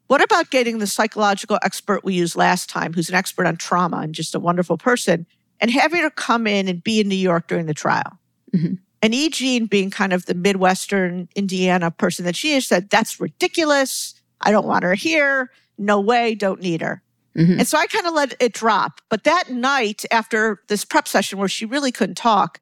what 0.09 0.21
about 0.21 0.51
getting 0.51 0.79
the 0.79 0.87
psychological 0.87 1.59
expert 1.63 2.05
we 2.05 2.13
used 2.15 2.37
last 2.37 2.69
time, 2.69 2.93
who's 2.93 3.09
an 3.09 3.15
expert 3.15 3.47
on 3.47 3.57
trauma 3.57 3.99
and 3.99 4.15
just 4.15 4.35
a 4.35 4.41
wonderful 4.41 4.77
person, 4.77 5.27
and 5.61 5.71
having 5.71 6.03
her 6.03 6.11
come 6.11 6.47
in 6.47 6.69
and 6.69 6.85
be 6.85 7.01
in 7.01 7.09
New 7.09 7.15
York 7.15 7.49
during 7.49 7.65
the 7.65 7.73
trial? 7.73 8.19
Mhm. 8.55 8.79
And 9.03 9.15
E. 9.15 9.29
Jean, 9.29 9.67
being 9.67 9.91
kind 9.91 10.13
of 10.13 10.27
the 10.27 10.35
Midwestern 10.35 11.29
Indiana 11.35 11.91
person 11.91 12.25
that 12.25 12.37
she 12.37 12.55
is, 12.55 12.67
said, 12.67 12.89
that's 12.89 13.21
ridiculous. 13.21 14.15
I 14.41 14.51
don't 14.51 14.67
want 14.67 14.85
her 14.85 14.95
here. 14.95 15.51
No 15.77 16.01
way, 16.01 16.35
don't 16.35 16.61
need 16.61 16.81
her. 16.81 17.03
Mhm. 17.37 17.59
And 17.59 17.69
so 17.69 17.77
I 17.77 17.87
kind 17.87 18.07
of 18.07 18.15
let 18.15 18.35
it 18.41 18.55
drop. 18.55 19.01
But 19.11 19.25
that 19.25 19.51
night, 19.51 20.05
after 20.11 20.63
this 20.69 20.85
prep 20.85 21.07
session 21.09 21.39
where 21.39 21.49
she 21.49 21.67
really 21.67 21.93
couldn't 21.93 22.15
talk, 22.15 22.61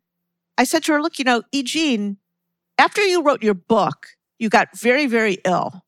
I 0.59 0.65
said 0.65 0.83
to 0.85 0.93
her, 0.93 1.03
Look, 1.03 1.19
you 1.19 1.25
know, 1.25 1.43
E. 1.53 1.63
Jean, 1.63 2.17
after 2.79 3.05
you 3.05 3.23
wrote 3.23 3.43
your 3.43 3.55
book, 3.55 4.09
you 4.39 4.49
got 4.49 4.77
very, 4.77 5.07
very 5.07 5.39
ill. 5.45 5.85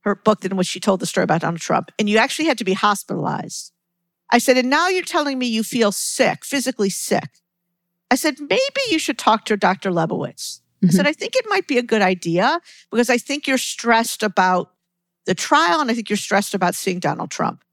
Her 0.00 0.14
book 0.16 0.44
in 0.44 0.56
which 0.56 0.66
she 0.66 0.80
told 0.80 1.00
the 1.00 1.06
story 1.06 1.24
about 1.24 1.40
Donald 1.40 1.60
Trump, 1.60 1.90
and 1.98 2.10
you 2.10 2.18
actually 2.18 2.44
had 2.44 2.58
to 2.58 2.64
be 2.64 2.74
hospitalized. 2.74 3.72
I 4.30 4.38
said, 4.38 4.58
and 4.58 4.68
now 4.68 4.88
you're 4.88 5.02
telling 5.04 5.38
me 5.38 5.46
you 5.46 5.62
feel 5.62 5.92
sick, 5.92 6.44
physically 6.44 6.90
sick. 6.90 7.40
I 8.10 8.16
said, 8.16 8.38
maybe 8.40 8.80
you 8.90 8.98
should 8.98 9.18
talk 9.18 9.44
to 9.46 9.56
Dr. 9.56 9.90
Lebowitz. 9.90 10.60
I 10.84 10.88
said, 10.88 11.06
I 11.06 11.14
think 11.14 11.34
it 11.34 11.46
might 11.48 11.66
be 11.66 11.78
a 11.78 11.82
good 11.82 12.02
idea 12.02 12.60
because 12.90 13.08
I 13.08 13.16
think 13.16 13.46
you're 13.46 13.56
stressed 13.56 14.22
about 14.22 14.72
the 15.24 15.34
trial 15.34 15.80
and 15.80 15.90
I 15.90 15.94
think 15.94 16.10
you're 16.10 16.18
stressed 16.18 16.52
about 16.52 16.74
seeing 16.74 16.98
Donald 17.00 17.30
Trump. 17.30 17.64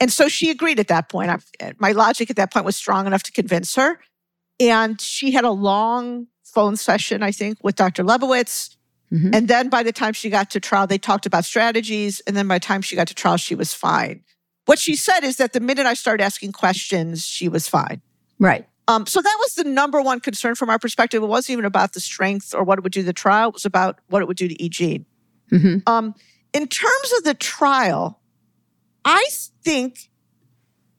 And 0.00 0.12
so 0.12 0.28
she 0.28 0.50
agreed 0.50 0.78
at 0.78 0.86
that 0.86 1.08
point. 1.08 1.30
I, 1.60 1.72
my 1.78 1.90
logic 1.90 2.30
at 2.30 2.36
that 2.36 2.52
point 2.52 2.64
was 2.64 2.76
strong 2.76 3.08
enough 3.08 3.24
to 3.24 3.32
convince 3.32 3.74
her. 3.74 3.98
And 4.60 5.00
she 5.00 5.32
had 5.32 5.44
a 5.44 5.50
long 5.50 6.28
phone 6.44 6.76
session, 6.76 7.24
I 7.24 7.32
think, 7.32 7.58
with 7.64 7.74
Dr. 7.74 8.04
Lebowitz. 8.04 8.76
Mhm. 9.12 9.34
And 9.34 9.48
then 9.48 9.68
by 9.68 9.82
the 9.82 9.92
time 9.92 10.12
she 10.12 10.30
got 10.30 10.50
to 10.50 10.60
trial, 10.60 10.86
they 10.86 10.98
talked 10.98 11.26
about 11.26 11.44
strategies. 11.44 12.20
And 12.20 12.36
then 12.36 12.46
by 12.46 12.56
the 12.56 12.64
time 12.64 12.82
she 12.82 12.94
got 12.94 13.08
to 13.08 13.14
trial, 13.14 13.36
she 13.36 13.56
was 13.56 13.74
fine. 13.74 14.22
What 14.66 14.78
she 14.78 14.94
said 14.94 15.24
is 15.24 15.38
that 15.38 15.52
the 15.52 15.60
minute 15.60 15.86
I 15.86 15.94
started 15.94 16.22
asking 16.22 16.52
questions, 16.52 17.26
she 17.26 17.48
was 17.48 17.66
fine. 17.68 18.00
Right. 18.38 18.68
Um, 18.90 19.06
so 19.06 19.20
that 19.22 19.36
was 19.40 19.54
the 19.54 19.64
number 19.64 20.00
one 20.02 20.20
concern 20.20 20.54
from 20.54 20.68
our 20.70 20.78
perspective. 20.78 21.22
It 21.22 21.26
wasn't 21.26 21.54
even 21.54 21.64
about 21.64 21.92
the 21.92 22.00
strength 22.00 22.54
or 22.54 22.64
what 22.64 22.78
it 22.78 22.82
would 22.82 22.92
do 22.92 23.00
to 23.00 23.06
the 23.06 23.12
trial. 23.12 23.48
It 23.48 23.54
was 23.54 23.64
about 23.64 23.98
what 24.08 24.20
it 24.22 24.28
would 24.28 24.36
do 24.36 24.48
to 24.48 24.62
E. 24.62 24.68
Jean. 24.68 25.06
hmm 25.50 25.76
Um, 25.86 26.14
in 26.52 26.66
terms 26.66 27.12
of 27.18 27.24
the 27.24 27.34
trial, 27.34 28.20
I 29.04 29.24
think, 29.62 30.10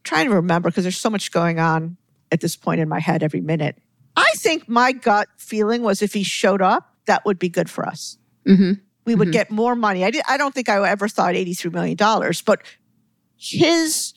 trying 0.04 0.27
to 0.30 0.36
remember 0.36 0.69
because 0.69 0.84
there's 0.86 0.97
so 0.97 1.10
much 1.10 1.32
going 1.32 1.60
on 1.60 1.97
at 2.32 2.39
this 2.39 2.56
point 2.56 2.80
in 2.82 2.88
my 2.89 2.99
head 2.99 3.21
every 3.23 3.41
minute. 3.41 3.77
I 4.15 4.32
think 4.38 4.67
my 4.69 4.91
gut 4.93 5.27
feeling 5.38 5.82
was 5.84 6.01
if 6.01 6.13
he 6.13 6.23
showed 6.23 6.62
up, 6.62 6.95
that 7.06 7.25
would 7.25 7.38
be 7.39 7.49
good 7.49 7.69
for 7.69 7.86
us. 7.86 8.17
hmm 8.45 8.73
We 9.06 9.15
would 9.15 9.30
Mhm. 9.30 9.34
get 9.34 9.51
more 9.51 9.75
money. 9.75 10.06
I, 10.06 10.12
did, 10.12 10.21
I 10.30 10.38
don't 10.38 10.54
think 10.54 10.69
I 10.69 10.88
ever 10.89 11.08
thought 11.08 11.34
$83 11.36 11.71
million, 11.73 11.97
but 12.45 12.62
his 13.38 14.13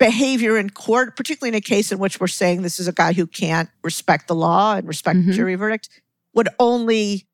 behavior 0.00 0.56
in 0.58 0.70
court, 0.70 1.16
particularly 1.16 1.50
in 1.50 1.54
a 1.54 1.60
case 1.60 1.92
in 1.92 1.98
which 2.00 2.18
we're 2.18 2.26
saying 2.26 2.62
this 2.62 2.80
is 2.80 2.88
a 2.88 2.92
guy 2.92 3.12
who 3.12 3.26
can't 3.26 3.68
respect 3.84 4.26
the 4.26 4.34
law 4.34 4.74
and 4.74 4.88
respect 4.88 5.20
Mhm. 5.20 5.32
jury 5.34 5.54
verdict, 5.54 5.88
would 6.34 6.48
only 6.58 7.28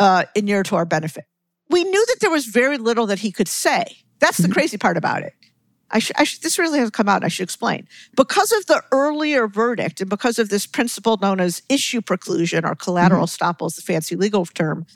uh, 0.00 0.24
inure 0.34 0.62
to 0.62 0.76
our 0.76 0.86
benefit. 0.86 1.26
We 1.68 1.84
knew 1.84 2.06
that 2.06 2.16
there 2.20 2.30
was 2.30 2.46
very 2.46 2.78
little 2.78 3.06
that 3.08 3.18
he 3.18 3.30
could 3.30 3.48
say. 3.48 3.98
That's 4.18 4.38
the 4.38 4.48
Mhm. 4.48 4.52
crazy 4.54 4.78
part 4.78 4.96
about 4.96 5.22
it. 5.22 5.34
I 5.90 5.98
should, 5.98 6.16
I 6.16 6.24
should, 6.24 6.40
this 6.42 6.58
really 6.58 6.78
hasn't 6.78 6.94
come 6.94 7.06
out. 7.08 7.22
I 7.22 7.28
should 7.28 7.42
explain. 7.44 7.86
Because 8.16 8.50
of 8.52 8.64
the 8.64 8.82
earlier 8.92 9.46
verdict 9.46 10.00
and 10.00 10.08
because 10.08 10.38
of 10.38 10.48
this 10.48 10.66
principle 10.66 11.18
known 11.20 11.38
as 11.38 11.60
issue 11.68 12.00
preclusion 12.00 12.64
or 12.64 12.74
collateral 12.76 13.26
estoppel 13.26 13.66
is 13.66 13.76
the 13.76 13.82
fancy 13.82 14.16
legal 14.16 14.46
term, 14.46 14.86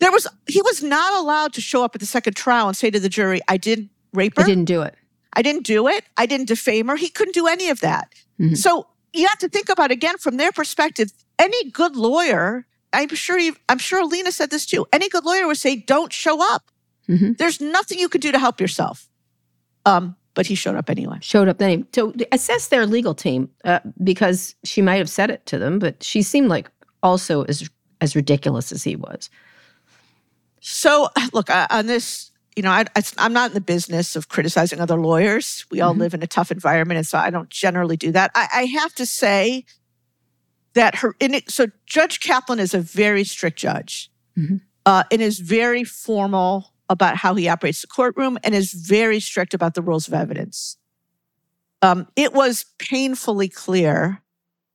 there 0.00 0.12
was 0.12 0.26
he 0.46 0.60
was 0.60 0.82
not 0.82 1.14
allowed 1.18 1.54
to 1.54 1.62
show 1.62 1.82
up 1.84 1.94
at 1.94 2.00
the 2.00 2.06
second 2.06 2.34
trial 2.36 2.68
and 2.68 2.76
say 2.76 2.90
to 2.90 3.00
the 3.00 3.08
jury, 3.08 3.40
"I 3.48 3.56
didn't 3.56 3.88
rape 4.12 4.36
her. 4.36 4.42
I 4.42 4.46
didn't 4.46 4.66
do 4.66 4.82
it. 4.82 4.94
I 5.34 5.42
didn't 5.42 5.64
do 5.64 5.88
it. 5.88 6.04
I 6.16 6.26
didn't 6.26 6.48
defame 6.48 6.88
her. 6.88 6.96
He 6.96 7.08
couldn't 7.08 7.34
do 7.34 7.46
any 7.46 7.68
of 7.70 7.80
that. 7.80 8.12
Mhm. 8.40 8.56
So 8.56 8.86
you 9.12 9.26
have 9.28 9.38
to 9.38 9.48
think 9.48 9.68
about 9.68 9.90
again 9.90 10.18
from 10.18 10.36
their 10.36 10.52
perspective. 10.52 11.12
Any 11.38 11.70
good 11.70 11.96
lawyer, 11.96 12.66
I'm 12.92 13.08
sure 13.14 13.38
you, 13.38 13.56
I'm 13.68 13.78
sure 13.78 14.00
Alina 14.00 14.32
said 14.32 14.50
this 14.50 14.66
too. 14.66 14.86
Any 14.92 15.08
good 15.08 15.24
lawyer 15.24 15.46
would 15.46 15.58
say, 15.58 15.76
"Don't 15.76 16.12
show 16.12 16.42
up." 16.54 16.70
Mhm. 17.08 17.36
There's 17.38 17.60
nothing 17.60 17.98
you 17.98 18.08
could 18.08 18.20
do 18.20 18.32
to 18.32 18.38
help 18.38 18.60
yourself. 18.60 19.08
Um, 19.86 20.16
but 20.34 20.46
he 20.46 20.54
showed 20.54 20.74
up 20.76 20.88
anyway. 20.90 21.18
Showed 21.20 21.48
up 21.48 21.58
then. 21.58 21.86
So 21.94 22.12
assess 22.32 22.68
their 22.68 22.86
legal 22.86 23.14
team 23.14 23.50
uh, 23.64 23.80
because 24.02 24.54
she 24.64 24.82
might 24.82 24.96
have 24.96 25.10
said 25.10 25.30
it 25.30 25.44
to 25.46 25.58
them, 25.58 25.78
but 25.78 26.02
she 26.02 26.22
seemed 26.22 26.48
like 26.48 26.70
also 27.02 27.42
as 27.44 27.68
as 28.00 28.16
ridiculous 28.16 28.72
as 28.72 28.82
he 28.82 28.96
was. 28.96 29.30
So, 30.60 31.08
look, 31.32 31.50
uh, 31.50 31.66
on 31.70 31.86
this, 31.86 32.30
you 32.56 32.62
know, 32.62 32.70
I, 32.70 32.84
I'm 33.18 33.32
not 33.32 33.50
in 33.50 33.54
the 33.54 33.60
business 33.60 34.14
of 34.16 34.28
criticizing 34.28 34.80
other 34.80 34.98
lawyers. 35.00 35.64
We 35.70 35.80
all 35.80 35.94
Mhm. 35.94 35.98
live 35.98 36.14
in 36.14 36.22
a 36.22 36.26
tough 36.26 36.50
environment, 36.52 36.98
and 36.98 37.06
so 37.06 37.18
I 37.18 37.30
don't 37.30 37.50
generally 37.50 37.96
do 37.96 38.12
that. 38.12 38.30
I, 38.34 38.48
I 38.52 38.64
have 38.66 38.94
to 38.94 39.06
say 39.06 39.64
that 40.74 40.96
her, 40.96 41.14
in 41.20 41.34
it, 41.34 41.50
so 41.50 41.66
Judge 41.86 42.20
Kaplan 42.20 42.58
is 42.60 42.74
a 42.74 42.80
very 42.80 43.24
strict 43.24 43.58
judge 43.58 44.10
Mhm. 44.36 44.60
uh, 44.86 45.04
and 45.10 45.20
is 45.22 45.38
very 45.40 45.84
formal 45.84 46.72
about 46.88 47.16
how 47.16 47.34
he 47.34 47.48
operates 47.48 47.80
the 47.80 47.86
courtroom 47.86 48.38
and 48.44 48.54
is 48.54 48.72
very 48.72 49.18
strict 49.20 49.54
about 49.54 49.74
the 49.74 49.82
rules 49.82 50.06
of 50.06 50.14
evidence. 50.14 50.76
Um, 51.82 52.06
it 52.16 52.32
was 52.32 52.66
painfully 52.78 53.48
clear 53.48 54.22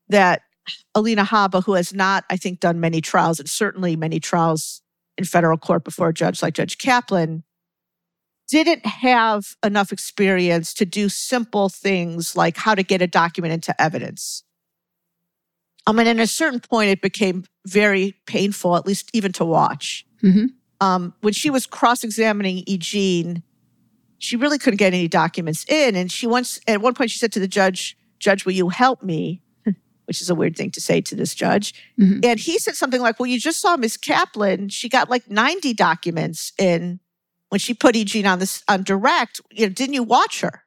that 0.10 0.42
Alina 0.96 1.24
Haba, 1.24 1.63
who 1.63 1.74
has 1.74 1.94
not, 1.94 2.26
I 2.30 2.38
think, 2.38 2.60
done 2.60 2.80
many 2.80 3.00
trials, 3.02 3.39
and 3.39 3.50
certainly 3.50 3.96
many 3.96 4.20
trials 4.20 4.82
in 5.18 5.26
federal 5.26 5.58
court 5.58 5.84
before 5.84 6.10
a 6.10 6.13
judge 6.13 6.42
like 6.42 6.54
Judge 6.56 6.78
Kaplan, 6.78 7.44
didn't 8.50 8.86
have 8.86 9.56
enough 9.64 9.92
experience 9.92 10.74
to 10.76 10.86
do 10.86 11.10
simple 11.10 11.70
things 11.70 12.36
like 12.36 12.58
how 12.58 12.76
to 12.76 12.84
get 12.84 13.02
a 13.02 13.08
document 13.08 13.54
into 13.54 13.80
evidence. 13.82 14.44
I 15.86 15.92
mean, 15.92 16.08
at 16.08 16.20
a 16.20 16.28
certain 16.28 16.60
point, 16.60 16.90
it 16.90 17.02
became 17.02 17.46
very 17.66 18.16
painful, 18.28 18.76
at 18.76 18.86
least 18.86 19.10
even 19.14 19.32
to 19.34 19.46
watch. 19.46 20.06
Mhm. 20.24 20.50
Um, 20.82 21.14
when 21.22 21.34
she 21.34 21.50
was 21.50 21.66
cross 21.66 22.04
examining 22.04 22.64
Eugene, 22.68 23.44
she 24.20 24.36
really 24.36 24.58
couldn't 24.60 24.78
get 24.78 24.94
any 24.94 25.08
documents 25.08 25.66
in. 25.68 25.96
And 25.96 26.12
she 26.12 26.28
once, 26.28 26.60
at 26.68 26.82
one 26.82 26.94
point, 26.94 27.12
she 27.12 27.18
said 27.18 27.32
to 27.34 27.40
the 27.40 27.48
judge, 27.48 27.98
Judge, 28.20 28.46
will 28.46 28.52
you 28.54 28.70
help 28.70 29.02
me? 29.02 29.42
Which 30.06 30.22
is 30.22 30.30
a 30.30 30.36
weird 30.36 30.56
thing 30.58 30.72
to 30.72 30.82
say 30.82 31.02
to 31.02 31.16
this 31.16 31.34
judge. 31.34 31.74
Mhm. 32.00 32.24
And 32.26 32.40
he 32.40 32.60
said 32.60 32.76
something 32.76 33.02
like, 33.02 33.20
Well, 33.20 33.28
you 33.28 33.40
just 33.40 33.62
saw 33.62 33.78
Miss 33.78 33.98
Kaplan. 33.98 34.70
She 34.70 34.90
got 34.90 35.10
like 35.10 35.30
90 35.30 35.74
documents 35.74 36.52
in 36.58 37.00
when 37.50 37.60
she 37.60 37.74
put 37.74 37.96
Eugene 37.96 38.26
on 38.26 38.40
this 38.40 38.64
on 38.68 38.84
direct. 38.84 39.42
You 39.52 39.68
know, 39.68 39.74
didn't 39.74 39.94
you 39.94 40.04
watch 40.04 40.42
her? 40.42 40.64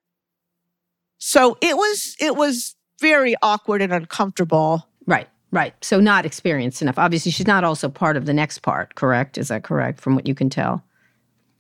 So 1.18 1.57
it 1.61 1.77
was 1.77 2.16
it 2.21 2.37
was 2.37 2.75
very 3.01 3.35
awkward 3.42 3.83
and 3.83 3.92
uncomfortable. 3.92 4.87
Right, 5.07 5.29
right. 5.51 5.75
So 5.85 6.01
not 6.01 6.27
experienced 6.27 6.83
enough. 6.83 6.99
Obviously, 6.99 7.33
she's 7.33 7.47
not 7.47 7.64
also 7.64 7.88
part 7.88 8.16
of 8.16 8.27
the 8.27 8.33
next 8.35 8.59
part. 8.61 8.95
Correct? 8.95 9.38
Is 9.38 9.49
that 9.49 9.64
correct? 9.64 10.01
From 10.01 10.14
what 10.14 10.27
you 10.27 10.35
can 10.35 10.51
tell. 10.51 10.85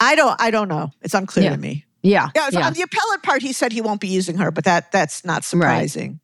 I 0.00 0.14
don't 0.16 0.40
I 0.40 0.50
don't 0.50 0.68
know. 0.68 0.90
It's 1.02 1.14
unclear 1.14 1.46
Yeah. 1.46 1.50
to 1.52 1.56
me. 1.60 1.84
Yeah. 2.02 2.30
Yeah, 2.34 2.48
yeah. 2.52 2.66
on 2.66 2.72
the 2.72 2.82
appellate 2.82 3.22
part, 3.22 3.42
he 3.42 3.52
said 3.52 3.70
he 3.72 3.80
won't 3.80 4.00
be 4.00 4.08
using 4.08 4.36
her, 4.38 4.50
but 4.50 4.64
that 4.64 4.90
that's 4.90 5.24
not 5.24 5.44
surprising. 5.44 6.18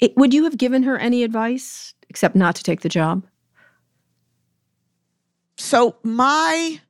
It- 0.00 0.16
would 0.16 0.32
you 0.32 0.44
have 0.44 0.56
given 0.56 0.82
her 0.84 0.96
any 0.98 1.22
advice 1.22 1.92
except 2.08 2.34
not 2.34 2.56
to 2.56 2.62
take 2.62 2.80
the 2.80 2.88
job? 2.88 3.22
So 5.58 5.96
my 6.02 6.80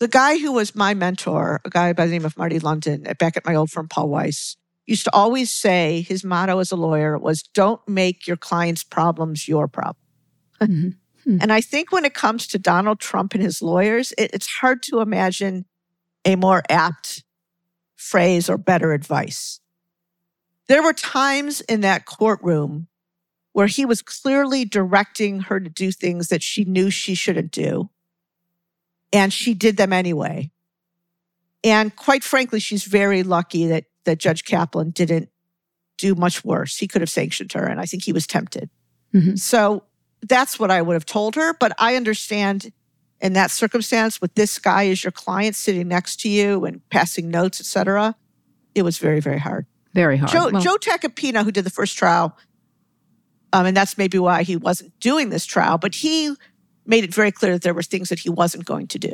the 0.00 0.08
guy 0.08 0.38
who 0.38 0.52
was 0.52 0.74
my 0.74 0.94
mentor, 0.94 1.60
a 1.64 1.70
guy 1.70 1.92
by 1.92 2.06
the 2.06 2.12
name 2.12 2.24
of 2.24 2.36
Marty 2.36 2.58
London, 2.58 3.06
back 3.18 3.36
at 3.36 3.44
my 3.46 3.54
old 3.54 3.70
firm, 3.70 3.86
Paul 3.86 4.08
Weiss, 4.08 4.56
used 4.86 5.04
to 5.04 5.14
always 5.14 5.50
say 5.50 6.00
his 6.00 6.24
motto 6.24 6.58
as 6.58 6.72
a 6.72 6.76
lawyer 6.76 7.16
was 7.18 7.42
"Don't 7.42 7.80
make 7.86 8.26
your 8.26 8.36
clients' 8.38 8.82
problems 8.82 9.46
your 9.46 9.68
problem." 9.68 9.96
Mhm. 10.60 10.96
Hmm. 11.24 11.38
And 11.42 11.52
I 11.52 11.60
think 11.60 11.92
when 11.92 12.06
it 12.06 12.14
comes 12.14 12.46
to 12.48 12.58
Donald 12.58 12.98
Trump 12.98 13.34
and 13.34 13.42
his 13.42 13.60
lawyers, 13.60 14.12
it, 14.16 14.30
it's 14.32 14.46
hard 14.46 14.82
to 14.84 15.00
imagine 15.00 15.66
a 16.24 16.34
more 16.34 16.62
apt 16.70 17.22
phrase 17.96 18.48
or 18.48 18.56
better 18.56 18.92
advice. 18.92 19.60
There 20.68 20.82
were 20.82 20.94
times 20.94 21.60
in 21.62 21.82
that 21.82 22.06
courtroom 22.06 22.88
where 23.52 23.66
he 23.66 23.84
was 23.84 24.00
clearly 24.00 24.64
directing 24.64 25.40
her 25.40 25.60
to 25.60 25.68
do 25.68 25.92
things 25.92 26.28
that 26.28 26.42
she 26.42 26.64
knew 26.64 26.88
she 26.90 27.14
shouldn't 27.14 27.50
do. 27.50 27.90
And 29.12 29.32
she 29.32 29.54
did 29.54 29.76
them 29.76 29.92
anyway. 29.92 30.50
And 31.64 31.94
quite 31.94 32.24
frankly, 32.24 32.60
she's 32.60 32.84
very 32.84 33.22
lucky 33.22 33.66
that, 33.66 33.84
that 34.04 34.18
Judge 34.18 34.44
Kaplan 34.44 34.90
didn't 34.90 35.28
do 35.98 36.14
much 36.14 36.44
worse. 36.44 36.76
He 36.76 36.88
could 36.88 37.02
have 37.02 37.10
sanctioned 37.10 37.52
her, 37.52 37.64
and 37.66 37.80
I 37.80 37.86
think 37.86 38.04
he 38.04 38.12
was 38.12 38.26
tempted. 38.26 38.70
Mhm. 39.14 39.38
So 39.38 39.84
that's 40.22 40.58
what 40.58 40.70
I 40.70 40.80
would 40.80 40.94
have 40.94 41.04
told 41.06 41.34
her. 41.34 41.52
But 41.54 41.72
I 41.78 41.96
understand 41.96 42.72
in 43.20 43.34
that 43.34 43.50
circumstance, 43.50 44.20
with 44.20 44.34
this 44.34 44.58
guy 44.58 44.88
as 44.88 45.04
your 45.04 45.10
client 45.10 45.54
sitting 45.54 45.88
next 45.88 46.20
to 46.20 46.28
you 46.28 46.64
and 46.64 46.80
passing 46.88 47.30
notes, 47.30 47.60
et 47.60 47.66
cetera, 47.66 48.14
it 48.74 48.82
was 48.82 48.96
very, 48.96 49.20
very 49.20 49.38
hard. 49.38 49.66
Very 49.92 50.16
hard. 50.16 50.32
Joe, 50.32 50.48
Well, 50.50 50.62
Joe 50.62 50.76
Tacopina, 50.76 51.44
who 51.44 51.52
did 51.52 51.64
the 51.64 51.70
first 51.70 51.98
trial, 51.98 52.34
um, 53.52 53.66
and 53.66 53.76
that's 53.76 53.98
maybe 53.98 54.18
why 54.18 54.42
he 54.42 54.56
wasn't 54.56 54.98
doing 55.00 55.28
this 55.28 55.44
trial, 55.44 55.76
but 55.76 55.96
he 55.96 56.34
made 56.90 57.04
it 57.04 57.14
very 57.14 57.32
clear 57.32 57.52
that 57.52 57.62
there 57.62 57.74
were 57.74 57.82
things 57.82 58.10
that 58.10 58.18
he 58.18 58.28
wasn't 58.28 58.66
going 58.66 58.88
to 58.88 58.98
do. 58.98 59.12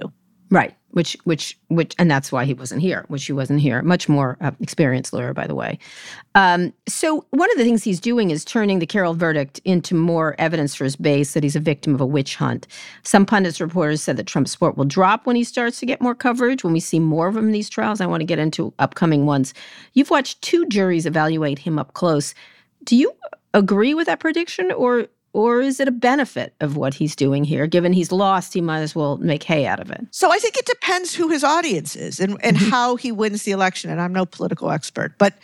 Right. 0.51 0.77
Which, 0.91 1.17
which, 1.25 1.59
which, 1.69 1.95
and 1.99 2.11
that's 2.11 2.33
why 2.33 2.45
he 2.45 2.55
wasn't 2.55 2.81
here, 2.81 3.05
which 3.09 3.27
he 3.27 3.33
wasn't 3.33 3.61
here. 3.61 3.83
Much 3.83 4.09
more 4.09 4.39
uh, 4.41 4.53
experienced 4.61 5.12
lawyer, 5.12 5.35
by 5.35 5.47
the 5.47 5.55
way. 5.55 5.79
Um, 6.35 6.73
so, 6.89 7.27
one 7.31 7.51
of 7.51 7.59
the 7.59 7.65
things 7.65 7.85
he's 7.85 8.01
doing 8.01 8.31
is 8.31 8.45
turning 8.45 8.79
the 8.79 8.87
Carroll 8.87 9.12
verdict 9.12 9.61
into 9.65 9.95
more 9.95 10.37
evidence 10.39 10.75
for 10.75 10.85
his 10.85 10.97
base 10.97 11.35
that 11.35 11.43
he's 11.43 11.57
a 11.57 11.61
victim 11.61 11.95
of 11.95 12.01
a 12.01 12.07
witch 12.07 12.37
hunt. 12.37 12.67
Some 13.03 13.27
pundits, 13.27 13.61
reporters 13.61 14.03
said 14.03 14.17
that 14.17 14.27
Trump's 14.27 14.53
support 14.53 14.79
will 14.79 14.87
drop 14.87 15.27
when 15.27 15.37
he 15.37 15.45
starts 15.45 15.81
to 15.81 15.87
get 15.87 16.01
more 16.01 16.15
coverage, 16.15 16.65
when 16.65 16.73
we 16.73 16.81
see 16.81 17.01
more 17.01 17.27
of 17.27 17.37
him 17.37 17.47
in 17.47 17.53
these 17.53 17.69
trials. 17.69 18.01
I 18.01 18.07
want 18.07 18.21
to 18.21 18.27
get 18.27 18.39
into 18.39 18.73
upcoming 18.79 19.27
ones. 19.27 19.53
You've 19.93 20.11
watched 20.11 20.41
two 20.41 20.65
juries 20.67 21.05
evaluate 21.05 21.59
him 21.59 21.79
up 21.79 21.93
close. 21.93 22.35
Do 22.85 22.97
you 22.97 23.12
agree 23.53 23.95
with 23.95 24.07
that 24.07 24.21
prediction, 24.21 24.71
or 24.73 25.09
or 25.37 25.61
is 25.61 25.81
it 25.81 25.87
a 25.87 25.92
benefit 25.92 26.55
of 26.61 26.77
what 26.77 26.94
he's 26.94 27.14
doing 27.14 27.44
here? 27.44 27.66
Given 27.66 27.92
he's 27.92 28.11
lost, 28.11 28.55
he 28.55 28.62
might 28.62 28.81
as 28.81 28.94
well 28.94 29.18
make 29.18 29.42
hay 29.42 29.66
out 29.66 29.81
of 29.81 29.90
it. 29.90 30.01
So 30.11 30.31
I 30.33 30.38
think 30.38 30.57
it 30.57 30.64
depends 30.64 31.14
who 31.14 31.29
his 31.29 31.44
audience 31.44 31.94
is 31.94 32.20
and, 32.20 32.38
and 32.42 32.57
how 32.57 32.96
he 32.96 33.12
wins 33.12 33.42
the 33.42 33.53
election. 33.53 33.90
And 33.90 34.01
I'm 34.01 34.14
no 34.14 34.25
political 34.25 34.70
expert, 34.70 35.18
but 35.18 35.35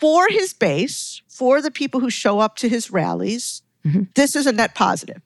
for 0.00 0.28
his 0.28 0.52
base, 0.52 1.22
for 1.28 1.60
the 1.60 1.70
people 1.72 1.98
who 2.00 2.08
show 2.10 2.38
up 2.38 2.54
to 2.56 2.68
his 2.68 2.90
rallies, 2.90 3.62
Mhm. 3.84 4.14
this 4.14 4.36
is 4.36 4.46
a 4.46 4.52
net 4.52 4.74
positive. 4.74 5.20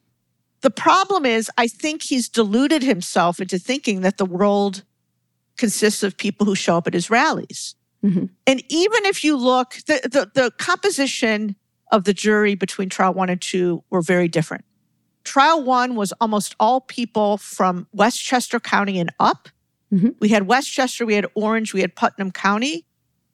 The 0.62 0.70
problem 0.70 1.24
is, 1.26 1.50
I 1.56 1.68
think 1.68 2.02
he's 2.02 2.28
deluded 2.28 2.82
himself 2.82 3.38
into 3.38 3.58
thinking 3.58 4.00
that 4.00 4.16
the 4.16 4.24
world 4.26 4.82
consists 5.56 6.02
of 6.02 6.16
people 6.16 6.46
who 6.46 6.54
show 6.54 6.76
up 6.78 6.86
at 6.86 6.94
his 6.94 7.10
rallies. 7.10 7.74
Mhm. 8.02 8.30
And 8.46 8.62
even 8.68 9.04
if 9.04 9.22
you 9.24 9.36
look, 9.36 9.74
the, 9.86 10.00
the, 10.04 10.30
the 10.42 10.50
composition 10.52 11.54
of 11.90 12.04
the 12.04 12.12
jury 12.14 12.54
between 12.54 12.88
trial 12.88 13.14
one 13.14 13.28
and 13.28 13.40
two 13.40 13.82
were 13.90 14.02
very 14.02 14.28
different. 14.28 14.64
Trial 15.24 15.62
one 15.62 15.94
was 15.94 16.12
almost 16.20 16.54
all 16.58 16.80
people 16.80 17.36
from 17.38 17.86
Westchester 17.92 18.60
County 18.60 18.98
and 18.98 19.10
up. 19.20 19.48
Mhm. 19.92 20.14
We 20.20 20.28
had 20.28 20.46
Westchester, 20.46 21.04
we 21.06 21.14
had 21.14 21.26
Orange, 21.34 21.72
we 21.74 21.80
had 21.80 21.94
Putnam 21.94 22.30
County. 22.30 22.84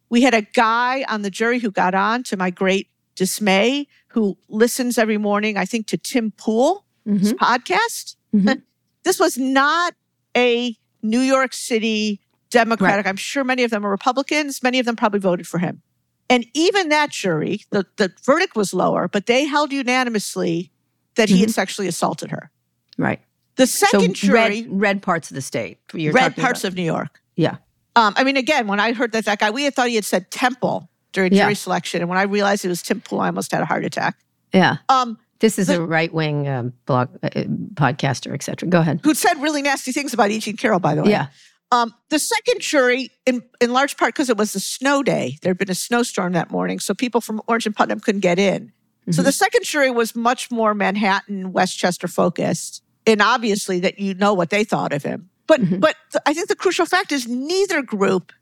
We 0.09 0.23
had 0.23 0.35
a 0.35 0.43
guy 0.43 1.05
on 1.09 1.23
the 1.23 1.31
jury 1.31 1.59
who 1.59 1.71
got 1.71 1.95
on, 1.95 2.23
to 2.25 2.37
my 2.37 2.51
great 2.51 2.89
dismay, 3.17 3.87
who 4.09 4.37
listens 4.49 4.99
every 4.99 5.19
morning, 5.19 5.57
I 5.57 5.65
think, 5.65 5.87
to 5.89 5.97
Tim 5.97 6.31
Pool, 6.33 6.85
his 7.05 7.33
Mhm. 7.33 7.39
podcast. 7.39 8.17
Mhm. 8.35 8.63
this 9.05 9.19
was 9.19 9.37
not 9.39 9.95
a 10.37 10.77
New 11.03 11.21
York 11.21 11.53
City 11.53 12.21
Democratic. 12.51 13.07
I'm 13.07 13.17
sure 13.17 13.43
many 13.45 13.65
of 13.65 13.71
them 13.71 13.85
are 13.85 13.91
Republicans. 13.91 14.63
Many 14.63 14.79
of 14.79 14.87
them 14.87 14.95
probably 14.97 15.21
voted 15.21 15.47
for 15.47 15.59
him. 15.59 15.83
And 16.31 16.47
even 16.55 16.89
that 16.89 17.11
jury, 17.11 17.61
the, 17.71 17.85
the 17.97 18.13
verdict 18.25 18.57
was 18.57 18.73
lower, 18.73 19.09
but 19.09 19.27
they 19.27 19.45
held 19.45 19.73
unanimously 19.73 20.71
that 21.17 21.29
he 21.29 21.41
had 21.41 21.51
sexually 21.51 21.87
assaulted 21.89 22.31
her. 22.31 22.51
Right. 22.99 23.21
The 23.57 23.67
So 23.67 23.87
second 23.87 24.15
jury, 24.17 24.33
red, 24.63 24.67
red 24.71 25.03
parts 25.03 25.31
of 25.31 25.35
the 25.35 25.43
state. 25.43 25.79
You're 25.93 26.13
red 26.13 26.35
parts 26.37 26.61
about. 26.65 26.69
of 26.69 26.77
New 26.77 26.83
York. 26.83 27.21
yeah. 27.37 27.57
Um, 27.97 28.13
I 28.17 28.25
mean, 28.25 28.37
again, 28.37 28.67
when 28.67 28.81
I 28.81 28.93
heard 28.93 29.13
that 29.13 29.25
that 29.27 29.39
guy, 29.39 29.51
we 29.51 29.63
had 29.63 29.75
thought 29.75 29.87
he 29.89 29.95
had 29.95 30.05
said 30.05 30.29
Temple 30.33 30.89
during 31.13 31.33
Yeah. 31.33 31.45
jury 31.45 31.55
selection, 31.55 32.01
and 32.01 32.09
when 32.09 32.19
I 32.19 32.23
realized 32.23 32.65
it 32.65 32.69
was 32.69 32.83
Tim 32.83 33.01
Pool, 33.01 33.21
I 33.21 33.27
almost 33.27 33.53
had 33.53 33.63
a 33.63 33.67
heart 33.67 33.85
attack. 33.85 34.17
Yeah. 34.53 34.79
Um, 34.89 35.17
This 35.39 35.59
is 35.61 35.69
The- 35.69 35.81
a 35.81 35.87
right 35.87 36.13
wing 36.13 36.49
um, 36.49 36.73
blog 36.87 37.11
uh, 37.23 37.29
uh, 37.37 37.45
podcaster, 37.75 38.35
et 38.35 38.43
cetera. 38.43 38.69
Go 38.69 38.81
ahead. 38.81 38.99
who 39.05 39.15
said 39.15 39.41
really 39.41 39.63
nasty 39.63 39.93
things 39.93 40.13
about 40.13 40.33
Eugene 40.33 40.57
Carroll, 40.57 40.81
by 40.81 40.97
the 40.97 41.05
way. 41.05 41.11
Yeah. 41.11 41.27
Um, 41.73 41.93
the 42.11 42.19
second 42.19 42.61
jury, 42.61 43.11
in, 43.27 43.43
in 43.61 43.73
large 43.73 43.97
part 43.97 44.15
because 44.15 44.31
it 44.31 44.37
was 44.37 44.55
a 44.55 44.61
snow 44.61 45.03
day, 45.03 45.39
there 45.43 45.51
had 45.51 45.59
been 45.59 45.71
a 45.71 45.75
snowstorm 45.75 46.33
that 46.35 46.51
morning, 46.51 46.79
so 46.79 46.95
people 46.95 47.21
from 47.21 47.41
Orange 47.49 47.67
and 47.67 47.75
Putnam 47.75 48.01
couldn't 48.01 48.21
get 48.21 48.39
in. 48.39 48.73
So 49.11 49.21
Mhm. 49.21 49.25
the 49.27 49.33
second 49.33 49.65
jury 49.65 49.91
was 49.91 50.15
much 50.15 50.51
more 50.51 50.73
Manhattan, 50.73 51.53
Westchester 51.53 52.09
focused, 52.09 52.83
and 53.07 53.21
obviously 53.21 53.81
that 53.81 53.99
you 53.99 54.15
know 54.15 54.33
what 54.35 54.51
they 54.51 54.65
thought 54.65 54.93
of 54.93 55.03
him. 55.03 55.29
But 55.47 55.61
Mhm. 55.61 55.81
but 55.81 55.97
th- 56.13 56.23
I 56.25 56.33
think 56.33 56.49
the 56.49 56.57
crucial 56.57 56.87
fact 56.87 57.13
is 57.13 57.27
neither 57.29 57.83
group 57.83 58.33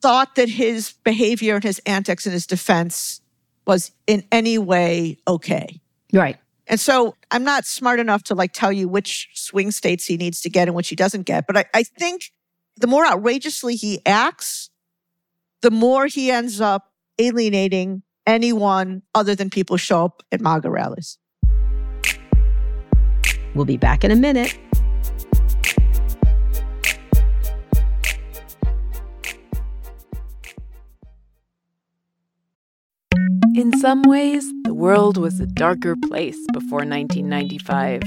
thought 0.00 0.34
that 0.34 0.48
his 0.48 0.94
behavior 1.04 1.54
and 1.54 1.62
his 1.64 1.78
antics 1.86 2.26
and 2.26 2.32
his 2.32 2.46
defense 2.46 3.20
was 3.66 3.92
in 4.08 4.24
any 4.32 4.58
way 4.58 5.18
okay. 5.28 5.80
Right. 6.12 6.38
And 6.66 6.78
so 6.78 7.16
I'm 7.30 7.44
not 7.44 7.64
smart 7.64 7.98
enough 7.98 8.22
to 8.24 8.34
like 8.34 8.52
tell 8.52 8.72
you 8.72 8.88
which 8.88 9.28
swing 9.34 9.70
states 9.70 10.06
he 10.06 10.16
needs 10.16 10.40
to 10.42 10.50
get 10.50 10.68
and 10.68 10.74
which 10.74 10.88
he 10.88 10.96
doesn't 10.96 11.22
get. 11.22 11.46
But 11.46 11.56
I, 11.56 11.64
I 11.74 11.82
think 11.82 12.30
the 12.76 12.86
more 12.86 13.06
outrageously 13.06 13.76
he 13.76 14.00
acts, 14.06 14.70
the 15.60 15.70
more 15.70 16.06
he 16.06 16.30
ends 16.30 16.60
up 16.60 16.92
alienating 17.18 18.02
anyone 18.26 19.02
other 19.14 19.34
than 19.34 19.50
people 19.50 19.76
show 19.76 20.04
up 20.04 20.22
at 20.30 20.40
MAGA 20.40 20.70
rallies. 20.70 21.18
We'll 23.54 23.66
be 23.66 23.76
back 23.76 24.04
in 24.04 24.10
a 24.10 24.16
minute. 24.16 24.56
In 33.54 33.78
some 33.80 34.00
ways, 34.04 34.50
the 34.64 34.72
world 34.72 35.18
was 35.18 35.38
a 35.38 35.46
darker 35.46 35.94
place 35.94 36.38
before 36.54 36.86
1995. 36.86 38.00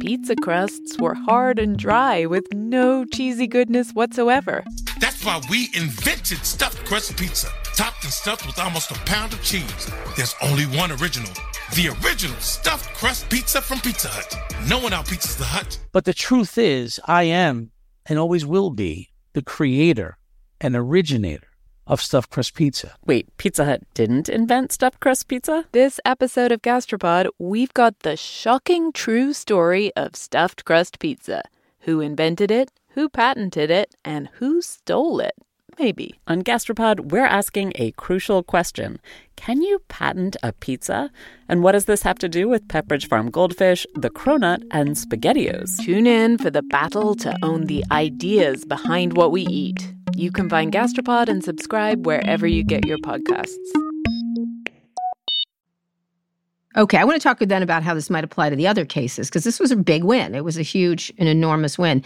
Pizza 0.00 0.34
crusts 0.36 0.98
were 0.98 1.14
hard 1.14 1.58
and 1.58 1.76
dry 1.76 2.24
with 2.24 2.46
no 2.54 3.04
cheesy 3.04 3.46
goodness 3.46 3.90
whatsoever. 3.90 4.64
That's 4.98 5.22
why 5.22 5.42
we 5.50 5.68
invented 5.74 6.38
stuffed 6.46 6.82
crust 6.86 7.14
pizza, 7.18 7.48
topped 7.74 8.04
and 8.04 8.12
stuffed 8.12 8.46
with 8.46 8.58
almost 8.58 8.90
a 8.90 8.94
pound 9.00 9.34
of 9.34 9.42
cheese. 9.42 9.90
There's 10.16 10.34
only 10.40 10.64
one 10.64 10.90
original, 10.92 11.32
the 11.74 11.94
original 12.02 12.36
stuffed 12.40 12.94
crust 12.94 13.28
pizza 13.28 13.60
from 13.60 13.80
Pizza 13.80 14.08
Hut. 14.08 14.34
No 14.66 14.78
one 14.78 14.92
outpizzas 14.92 15.36
the 15.36 15.44
Hut. 15.44 15.78
But 15.92 16.06
the 16.06 16.14
truth 16.14 16.56
is, 16.56 16.98
I 17.04 17.24
am 17.24 17.70
and 18.06 18.18
always 18.18 18.46
will 18.46 18.70
be 18.70 19.10
the 19.34 19.42
creator 19.42 20.16
and 20.58 20.74
originator 20.74 21.48
of 21.86 22.00
stuffed 22.00 22.30
crust 22.30 22.54
pizza. 22.54 22.94
Wait, 23.04 23.34
Pizza 23.36 23.64
Hut 23.64 23.82
didn't 23.94 24.28
invent 24.28 24.72
stuffed 24.72 25.00
crust 25.00 25.28
pizza? 25.28 25.64
This 25.72 26.00
episode 26.04 26.52
of 26.52 26.62
Gastropod, 26.62 27.28
we've 27.38 27.72
got 27.74 28.00
the 28.00 28.16
shocking 28.16 28.92
true 28.92 29.32
story 29.32 29.92
of 29.94 30.16
stuffed 30.16 30.64
crust 30.64 30.98
pizza. 30.98 31.42
Who 31.80 32.00
invented 32.00 32.50
it, 32.50 32.72
who 32.90 33.08
patented 33.08 33.70
it, 33.70 33.94
and 34.04 34.28
who 34.34 34.60
stole 34.60 35.20
it? 35.20 35.34
Maybe. 35.78 36.18
On 36.26 36.42
Gastropod, 36.42 37.10
we're 37.10 37.26
asking 37.26 37.72
a 37.74 37.90
crucial 37.92 38.42
question 38.42 38.98
Can 39.36 39.60
you 39.60 39.80
patent 39.88 40.36
a 40.42 40.52
pizza? 40.52 41.10
And 41.48 41.62
what 41.62 41.72
does 41.72 41.84
this 41.84 42.02
have 42.02 42.18
to 42.20 42.28
do 42.28 42.48
with 42.48 42.66
Pepperidge 42.68 43.08
Farm 43.08 43.30
Goldfish, 43.30 43.86
the 43.94 44.08
Cronut, 44.08 44.62
and 44.70 44.96
SpaghettiOs? 44.96 45.84
Tune 45.84 46.06
in 46.06 46.38
for 46.38 46.48
the 46.48 46.62
battle 46.62 47.14
to 47.16 47.36
own 47.42 47.66
the 47.66 47.84
ideas 47.90 48.64
behind 48.64 49.18
what 49.18 49.32
we 49.32 49.42
eat. 49.42 49.94
You 50.14 50.32
can 50.32 50.48
find 50.48 50.72
Gastropod 50.72 51.28
and 51.28 51.44
subscribe 51.44 52.06
wherever 52.06 52.46
you 52.46 52.64
get 52.64 52.86
your 52.86 52.98
podcasts. 52.98 53.54
Okay, 56.76 56.98
I 56.98 57.04
want 57.04 57.20
to 57.20 57.22
talk 57.22 57.38
then 57.38 57.62
about 57.62 57.82
how 57.82 57.94
this 57.94 58.10
might 58.10 58.24
apply 58.24 58.50
to 58.50 58.56
the 58.56 58.66
other 58.66 58.84
cases 58.84 59.28
because 59.28 59.44
this 59.44 59.58
was 59.58 59.70
a 59.70 59.76
big 59.76 60.04
win. 60.04 60.34
It 60.34 60.44
was 60.44 60.58
a 60.58 60.62
huge, 60.62 61.12
an 61.18 61.26
enormous 61.26 61.78
win, 61.78 62.02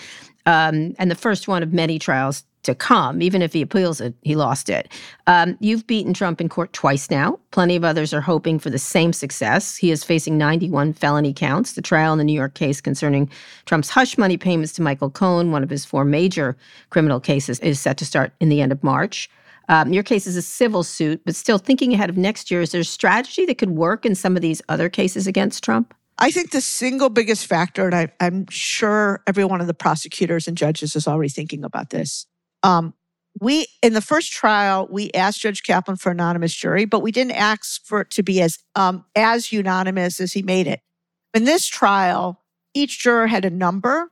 um, 0.47 0.95
and 0.99 1.11
the 1.11 1.17
first 1.17 1.49
one 1.49 1.63
of 1.63 1.73
many 1.73 1.99
trials 1.99 2.45
to 2.63 2.75
come. 2.75 3.23
Even 3.23 3.43
if 3.43 3.53
he 3.53 3.63
appeals 3.63 4.01
it, 4.01 4.15
he 4.23 4.37
lost 4.37 4.69
it. 4.69 4.93
Um, 5.27 5.57
you've 5.61 5.87
beaten 5.87 6.13
Trump 6.13 6.41
in 6.41 6.49
court 6.49 6.73
twice 6.73 7.11
now. 7.11 7.39
Plenty 7.51 7.77
of 7.77 7.85
others 7.85 8.13
are 8.13 8.21
hoping 8.21 8.59
for 8.59 8.71
the 8.71 8.79
same 8.79 9.13
success. 9.13 9.77
He 9.77 9.91
is 9.91 10.05
facing 10.05 10.37
91 10.37 10.93
felony 10.95 11.33
counts. 11.33 11.73
The 11.73 11.83
trial 11.83 12.13
in 12.13 12.19
the 12.19 12.25
New 12.25 12.35
York 12.35 12.55
case 12.55 12.81
concerning 12.81 13.31
Trump's 13.67 13.91
hush 13.91 14.19
money 14.19 14.37
payments 14.37 14.73
to 14.75 14.83
Michael 14.83 15.11
Cohen, 15.11 15.53
one 15.53 15.63
of 15.63 15.71
his 15.71 15.85
four 15.85 16.05
major 16.05 16.57
criminal 16.91 17.21
cases, 17.21 17.59
is 17.61 17.81
set 17.81 17.97
to 17.99 18.05
start 18.05 18.33
in 18.41 18.49
the 18.49 18.61
end 18.61 18.73
of 18.73 18.85
March. 18.85 19.31
Um, 19.69 19.93
your 19.93 20.03
case 20.03 20.27
is 20.27 20.37
a 20.37 20.43
civil 20.43 20.83
suit, 20.83 21.23
but 21.25 21.37
still 21.37 21.59
thinking 21.59 21.95
ahead 21.95 22.11
of 22.11 22.17
next 22.17 22.51
year, 22.51 22.61
is 22.61 22.73
there 22.73 22.81
a 22.81 22.85
strategy 22.85 23.47
that 23.47 23.59
could 23.59 23.71
work 23.71 24.05
in 24.05 24.17
some 24.17 24.35
of 24.35 24.43
these 24.43 24.61
other 24.69 24.89
cases 24.89 25.29
against 25.29 25.63
Trump? 25.63 25.95
I 26.19 26.31
think 26.31 26.51
the 26.51 26.61
single 26.61 27.09
biggest 27.09 27.47
factor, 27.47 27.87
and 27.87 27.95
I, 27.95 28.09
I'm 28.21 28.47
sure 28.51 29.23
every 29.27 29.45
one 29.45 29.61
of 29.61 29.67
the 29.67 29.75
prosecutors 29.75 30.47
and 30.47 30.57
judges 30.57 30.95
is 30.95 31.09
already 31.09 31.31
thinking 31.31 31.65
about 31.65 31.91
this. 31.91 32.27
Um, 32.63 32.95
we 33.41 33.67
in 33.83 33.95
the 33.95 34.01
first 34.01 34.33
trial, 34.33 34.89
we 34.91 35.11
asked 35.13 35.41
Judge 35.41 35.63
Kaplan 35.63 35.97
for 35.97 36.11
anonymous 36.11 36.55
jury, 36.55 36.85
but 36.85 37.01
we 37.01 37.13
didn't 37.13 37.33
ask 37.33 37.85
for 37.85 38.03
it 38.03 38.11
to 38.11 38.23
be 38.23 38.41
as 38.41 38.59
um, 38.75 39.05
as 39.15 39.53
unanimous 39.53 40.21
as 40.21 40.33
he 40.33 40.43
made 40.43 40.67
it. 40.67 40.81
In 41.33 41.45
this 41.45 41.67
trial, 41.67 42.41
each 42.75 43.01
juror 43.01 43.29
had 43.29 43.45
a 43.45 43.51
number. 43.51 44.11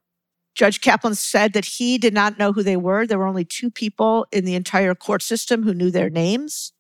Judge 0.55 0.81
Kaplan 0.81 1.15
said 1.15 1.53
that 1.53 1.65
he 1.65 1.99
did 1.99 2.15
not 2.15 2.39
know 2.39 2.53
who 2.53 2.63
they 2.63 2.77
were. 2.77 3.07
There 3.07 3.19
were 3.19 3.27
only 3.27 3.45
two 3.45 3.71
people 3.71 4.27
in 4.33 4.45
the 4.45 4.55
entire 4.55 4.95
court 4.95 5.23
system 5.23 5.63
who 5.63 5.75
knew 5.75 5.91
their 5.91 6.11
names. 6.11 6.73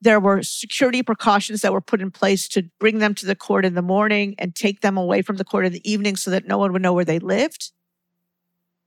There 0.00 0.18
were 0.18 0.42
security 0.42 1.02
precautions 1.02 1.60
that 1.60 1.72
were 1.72 1.80
put 1.80 2.00
in 2.00 2.10
place 2.10 2.48
to 2.48 2.64
bring 2.80 2.98
them 2.98 3.14
to 3.16 3.26
the 3.26 3.36
court 3.36 3.64
in 3.64 3.74
the 3.74 3.82
morning 3.82 4.34
and 4.38 4.56
take 4.56 4.80
them 4.80 4.96
away 4.96 5.22
from 5.22 5.36
the 5.36 5.44
court 5.44 5.66
in 5.66 5.72
the 5.72 5.90
evening 5.90 6.16
so 6.16 6.30
that 6.30 6.48
no 6.48 6.58
one 6.58 6.72
would 6.72 6.82
know 6.82 6.92
where 6.92 7.04
they 7.04 7.18
lived. 7.18 7.70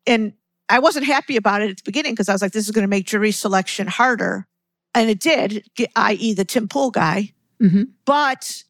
And 0.05 0.33
I 0.69 0.79
wasn't 0.79 1.05
happy 1.05 1.35
about 1.37 1.61
it 1.61 1.69
at 1.71 1.77
the 1.77 1.83
beginning 1.85 2.13
because 2.13 2.29
I 2.29 2.33
was 2.33 2.41
like, 2.41 2.51
this 2.51 2.65
is 2.65 2.71
going 2.71 2.83
to 2.83 2.89
make 2.89 3.05
jury 3.05 3.31
selection 3.31 3.87
harder. 3.87 4.47
And 4.95 5.09
it 5.09 5.19
did, 5.19 5.65
i.e., 5.95 6.33
the 6.33 6.45
Tim 6.45 6.67
Pool 6.67 6.91
guy. 6.91 7.33
Mm-hmm. 7.61 7.83
But 8.05 8.63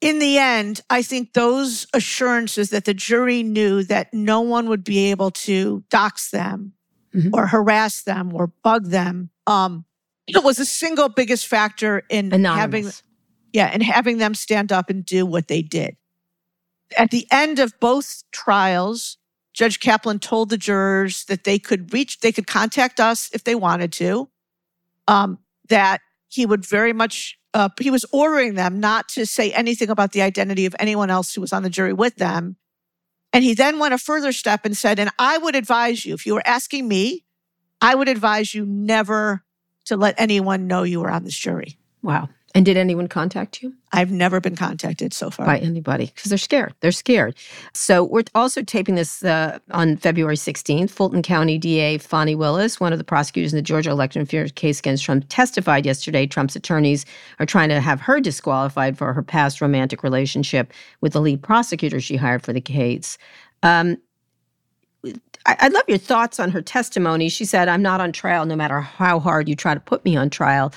in 0.00 0.18
the 0.18 0.38
end, 0.38 0.80
I 0.90 1.02
think 1.02 1.32
those 1.32 1.86
assurances 1.94 2.70
that 2.70 2.84
the 2.84 2.94
jury 2.94 3.42
knew 3.42 3.84
that 3.84 4.12
no 4.12 4.40
one 4.40 4.68
would 4.68 4.84
be 4.84 5.10
able 5.10 5.30
to 5.30 5.84
dox 5.90 6.30
them 6.30 6.74
Mhm. 7.14 7.28
or 7.34 7.46
harass 7.46 8.02
them 8.04 8.32
or 8.34 8.46
bug 8.46 8.86
them 8.86 9.28
um, 9.46 9.84
it 10.26 10.42
was 10.42 10.56
the 10.56 10.64
single 10.64 11.08
biggest 11.08 11.46
factor 11.46 12.04
in 12.08 12.30
having 12.44 12.90
yeah, 13.52 13.66
and 13.66 13.82
having 13.82 14.16
them 14.18 14.34
stand 14.34 14.72
up 14.72 14.88
and 14.88 15.04
do 15.04 15.26
what 15.26 15.48
they 15.48 15.60
did. 15.60 15.96
At 16.96 17.10
the 17.10 17.26
end 17.30 17.58
of 17.58 17.78
both 17.80 18.22
trials, 18.32 19.18
Judge 19.52 19.80
Kaplan 19.80 20.18
told 20.18 20.48
the 20.48 20.58
jurors 20.58 21.24
that 21.24 21.44
they 21.44 21.58
could 21.58 21.92
reach, 21.92 22.20
they 22.20 22.32
could 22.32 22.46
contact 22.46 23.00
us 23.00 23.30
if 23.32 23.44
they 23.44 23.54
wanted 23.54 23.92
to. 23.92 24.28
Um, 25.08 25.38
that 25.68 26.00
he 26.28 26.46
would 26.46 26.64
very 26.64 26.92
much, 26.92 27.38
uh, 27.54 27.68
he 27.80 27.90
was 27.90 28.06
ordering 28.12 28.54
them 28.54 28.80
not 28.80 29.08
to 29.10 29.26
say 29.26 29.52
anything 29.52 29.90
about 29.90 30.12
the 30.12 30.22
identity 30.22 30.64
of 30.64 30.74
anyone 30.78 31.10
else 31.10 31.34
who 31.34 31.40
was 31.40 31.52
on 31.52 31.62
the 31.62 31.70
jury 31.70 31.92
with 31.92 32.16
them. 32.16 32.56
And 33.32 33.44
he 33.44 33.54
then 33.54 33.78
went 33.78 33.94
a 33.94 33.98
further 33.98 34.32
step 34.32 34.64
and 34.64 34.76
said, 34.76 34.98
and 34.98 35.10
I 35.18 35.38
would 35.38 35.56
advise 35.56 36.04
you, 36.04 36.14
if 36.14 36.26
you 36.26 36.34
were 36.34 36.46
asking 36.46 36.86
me, 36.86 37.24
I 37.80 37.94
would 37.94 38.08
advise 38.08 38.54
you 38.54 38.64
never 38.64 39.44
to 39.86 39.96
let 39.96 40.14
anyone 40.18 40.66
know 40.66 40.82
you 40.82 41.00
were 41.00 41.10
on 41.10 41.24
this 41.24 41.36
jury. 41.36 41.78
Wow. 42.02 42.28
And 42.54 42.66
did 42.66 42.76
anyone 42.76 43.08
contact 43.08 43.62
you? 43.62 43.72
I've 43.92 44.10
never 44.10 44.38
been 44.38 44.56
contacted 44.56 45.14
so 45.14 45.30
far. 45.30 45.46
by 45.46 45.58
anybody 45.58 46.06
because 46.14 46.28
they're 46.28 46.36
scared. 46.38 46.74
They're 46.80 46.92
scared. 46.92 47.34
So 47.72 48.04
we're 48.04 48.24
also 48.34 48.62
taping 48.62 48.94
this 48.94 49.24
uh, 49.24 49.58
on 49.70 49.96
February 49.96 50.36
16th. 50.36 50.90
Fulton 50.90 51.22
County 51.22 51.56
DA 51.56 51.96
Fani 51.98 52.34
Willis, 52.34 52.78
one 52.78 52.92
of 52.92 52.98
the 52.98 53.04
prosecutors 53.04 53.52
in 53.54 53.56
the 53.56 53.62
Georgia 53.62 53.90
election 53.90 54.20
interference 54.20 54.52
case 54.52 54.80
against 54.80 55.04
Trump, 55.04 55.24
testified 55.30 55.86
yesterday. 55.86 56.26
Trump's 56.26 56.54
attorneys 56.54 57.06
are 57.38 57.46
trying 57.46 57.70
to 57.70 57.80
have 57.80 58.00
her 58.02 58.20
disqualified 58.20 58.98
for 58.98 59.14
her 59.14 59.22
past 59.22 59.60
romantic 59.62 60.02
relationship 60.02 60.72
with 61.00 61.14
the 61.14 61.20
lead 61.20 61.42
prosecutor 61.42 62.00
she 62.00 62.16
hired 62.16 62.42
for 62.42 62.52
the 62.52 62.60
case. 62.60 63.16
Um, 63.62 63.96
I- 65.46 65.56
I'd 65.60 65.72
love 65.72 65.84
your 65.88 65.98
thoughts 65.98 66.38
on 66.38 66.50
her 66.50 66.62
testimony. 66.62 67.28
She 67.28 67.44
said, 67.44 67.68
I'm 67.68 67.82
not 67.82 68.00
on 68.00 68.12
trial 68.12 68.46
no 68.46 68.56
matter 68.56 68.80
how 68.80 69.18
hard 69.20 69.48
you 69.48 69.56
try 69.56 69.74
to 69.74 69.80
put 69.80 70.04
me 70.04 70.16
on 70.16 70.30
trial. 70.30 70.72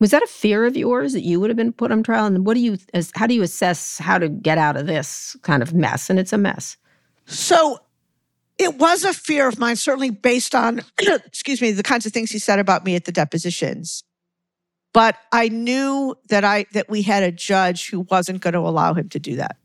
Was 0.00 0.10
that 0.12 0.22
a 0.22 0.26
fear 0.28 0.64
of 0.64 0.76
yours 0.76 1.12
that 1.12 1.22
you 1.22 1.40
would 1.40 1.50
have 1.50 1.56
been 1.56 1.72
put 1.72 1.90
on 1.90 2.02
trial? 2.02 2.26
And 2.26 2.46
what 2.46 2.54
do 2.54 2.60
you, 2.60 2.78
how 3.14 3.26
do 3.26 3.34
you 3.34 3.42
assess 3.42 3.98
how 3.98 4.18
to 4.18 4.28
get 4.28 4.56
out 4.58 4.76
of 4.76 4.86
this 4.86 5.36
kind 5.42 5.62
of 5.62 5.74
mess? 5.74 6.08
And 6.08 6.18
it's 6.18 6.32
a 6.32 6.38
mess. 6.38 6.76
So 7.26 7.78
it 8.58 8.78
was 8.78 9.04
a 9.04 9.12
fear 9.12 9.48
of 9.48 9.58
mine, 9.58 9.76
certainly 9.76 10.10
based 10.10 10.54
on, 10.54 10.82
excuse 11.26 11.60
me, 11.60 11.72
the 11.72 11.82
kinds 11.82 12.06
of 12.06 12.12
things 12.12 12.30
he 12.30 12.38
said 12.38 12.58
about 12.58 12.84
me 12.84 12.94
at 12.94 13.04
the 13.06 13.12
depositions. 13.12 14.04
But 14.94 15.16
I 15.32 15.48
knew 15.48 16.16
that 16.28 16.44
I 16.44 16.64
that 16.72 16.88
we 16.88 17.02
had 17.02 17.22
a 17.22 17.30
judge 17.30 17.90
who 17.90 18.00
wasn't 18.10 18.40
going 18.40 18.54
to 18.54 18.60
allow 18.60 18.94
him 18.94 19.08
to 19.10 19.18
do 19.18 19.36
that. 19.36 19.56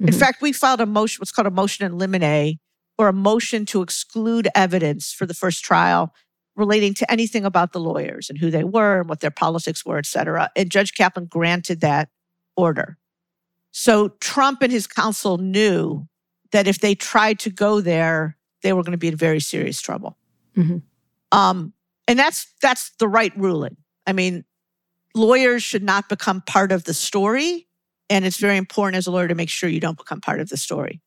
In 0.00 0.06
Mhm. 0.06 0.18
fact, 0.18 0.40
we 0.40 0.52
filed 0.52 0.80
a 0.80 0.86
motion, 0.86 1.20
what's 1.20 1.30
called 1.32 1.46
a 1.46 1.50
motion 1.50 1.84
in 1.84 1.98
limine, 1.98 2.58
or 2.96 3.08
a 3.08 3.12
motion 3.12 3.66
to 3.66 3.82
exclude 3.82 4.48
evidence 4.54 5.12
for 5.12 5.26
the 5.26 5.34
first 5.34 5.62
trial 5.62 6.14
relating 6.56 6.94
to 6.94 7.10
anything 7.10 7.44
about 7.44 7.72
the 7.72 7.80
lawyers 7.80 8.28
and 8.28 8.38
who 8.38 8.50
they 8.50 8.64
were 8.64 9.00
and 9.00 9.08
what 9.08 9.20
their 9.20 9.30
politics 9.30 9.84
were, 9.84 9.98
et 9.98 10.06
cetera. 10.06 10.50
And 10.56 10.70
Judge 10.70 10.94
Kaplan 10.94 11.26
granted 11.26 11.80
that 11.80 12.08
order. 12.56 12.98
So 13.72 14.08
Trump 14.20 14.62
and 14.62 14.72
his 14.72 14.86
counsel 14.86 15.38
knew 15.38 16.06
that 16.52 16.66
if 16.66 16.80
they 16.80 16.94
tried 16.94 17.38
to 17.40 17.50
go 17.50 17.80
there, 17.80 18.36
they 18.62 18.72
were 18.72 18.82
going 18.82 18.92
to 18.92 18.98
be 18.98 19.08
in 19.08 19.16
very 19.16 19.40
serious 19.40 19.80
trouble. 19.80 20.18
Mhm. 20.56 20.82
Um, 21.32 21.72
and 22.08 22.18
that's 22.18 22.52
that's 22.60 22.90
the 22.98 23.08
right 23.08 23.32
ruling. 23.36 23.76
I 24.06 24.12
mean, 24.12 24.44
lawyers 25.14 25.62
should 25.62 25.84
not 25.84 26.08
become 26.08 26.40
part 26.42 26.72
of 26.72 26.84
the 26.84 26.94
story, 26.94 27.68
and 28.08 28.24
it's 28.24 28.38
very 28.38 28.56
important 28.56 28.96
as 28.96 29.06
a 29.06 29.12
lawyer 29.12 29.28
to 29.28 29.34
make 29.34 29.48
sure 29.48 29.68
you 29.68 29.80
don't 29.80 29.96
become 29.96 30.20
part 30.20 30.40
of 30.40 30.48
the 30.48 30.56
story. 30.56 31.00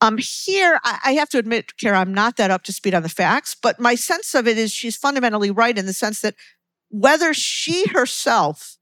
Um, 0.00 0.18
here, 0.18 0.78
I, 0.84 0.98
I 1.04 1.12
have 1.12 1.28
to 1.30 1.38
admit, 1.38 1.76
Kara, 1.78 1.98
I'm 1.98 2.12
not 2.12 2.36
that 2.36 2.50
up 2.50 2.62
to 2.64 2.72
speed 2.72 2.94
on 2.94 3.02
the 3.02 3.08
facts, 3.08 3.56
but 3.60 3.80
my 3.80 3.94
sense 3.94 4.34
of 4.34 4.46
it 4.46 4.58
is 4.58 4.72
she's 4.72 4.96
fundamentally 4.96 5.50
right 5.50 5.76
in 5.76 5.86
the 5.86 5.92
sense 5.92 6.20
that 6.20 6.34
whether 6.90 7.32
she 7.32 7.86
herself 7.88 8.76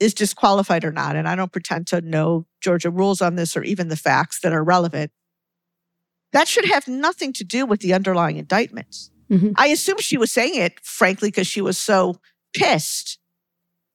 is 0.00 0.14
disqualified 0.14 0.84
or 0.84 0.90
not, 0.92 1.16
and 1.16 1.28
I 1.28 1.36
don't 1.36 1.52
pretend 1.52 1.86
to 1.88 2.00
know 2.00 2.46
Georgia 2.60 2.90
rules 2.90 3.22
on 3.22 3.36
this 3.36 3.56
or 3.56 3.62
even 3.62 3.88
the 3.88 3.96
facts 3.96 4.40
that 4.40 4.52
are 4.52 4.64
relevant, 4.64 5.12
that 6.32 6.48
should 6.48 6.64
have 6.64 6.88
nothing 6.88 7.32
to 7.34 7.44
do 7.44 7.66
with 7.66 7.80
the 7.80 7.94
underlying 7.94 8.38
indictments. 8.38 9.10
Mhm. 9.30 9.52
I 9.56 9.68
assume 9.68 9.98
she 9.98 10.18
was 10.18 10.32
saying 10.32 10.56
it, 10.56 10.80
frankly, 10.82 11.28
because 11.28 11.46
she 11.46 11.60
was 11.60 11.78
so 11.78 12.20
pissed 12.52 13.18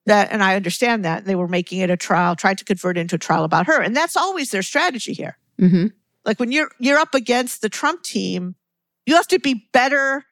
that, 0.06 0.32
and 0.32 0.44
I 0.44 0.56
understand 0.56 1.04
that 1.04 1.26
they 1.26 1.36
were 1.36 1.48
making 1.48 1.80
it 1.80 1.90
a 1.90 1.98
trial, 1.98 2.36
tried 2.36 2.58
to 2.60 2.64
convert 2.64 2.98
it 2.98 3.02
into 3.02 3.16
a 3.16 3.20
trial 3.20 3.44
about 3.44 3.68
her. 3.68 3.82
And 3.82 3.96
that's 3.96 4.16
always 4.16 4.52
their 4.52 4.64
strategy 4.64 5.14
here. 5.14 5.38
Mm-hmm. 5.60 5.88
Like 6.28 6.40
when 6.40 6.52
you're 6.52 6.70
you're 6.78 7.00
up 7.00 7.16
against 7.16 7.62
the 7.62 7.70
Trump 7.70 8.04
team, 8.04 8.56
you 9.08 9.16
have 9.16 9.28
to 9.28 9.40
be 9.40 9.68
better 9.74 10.26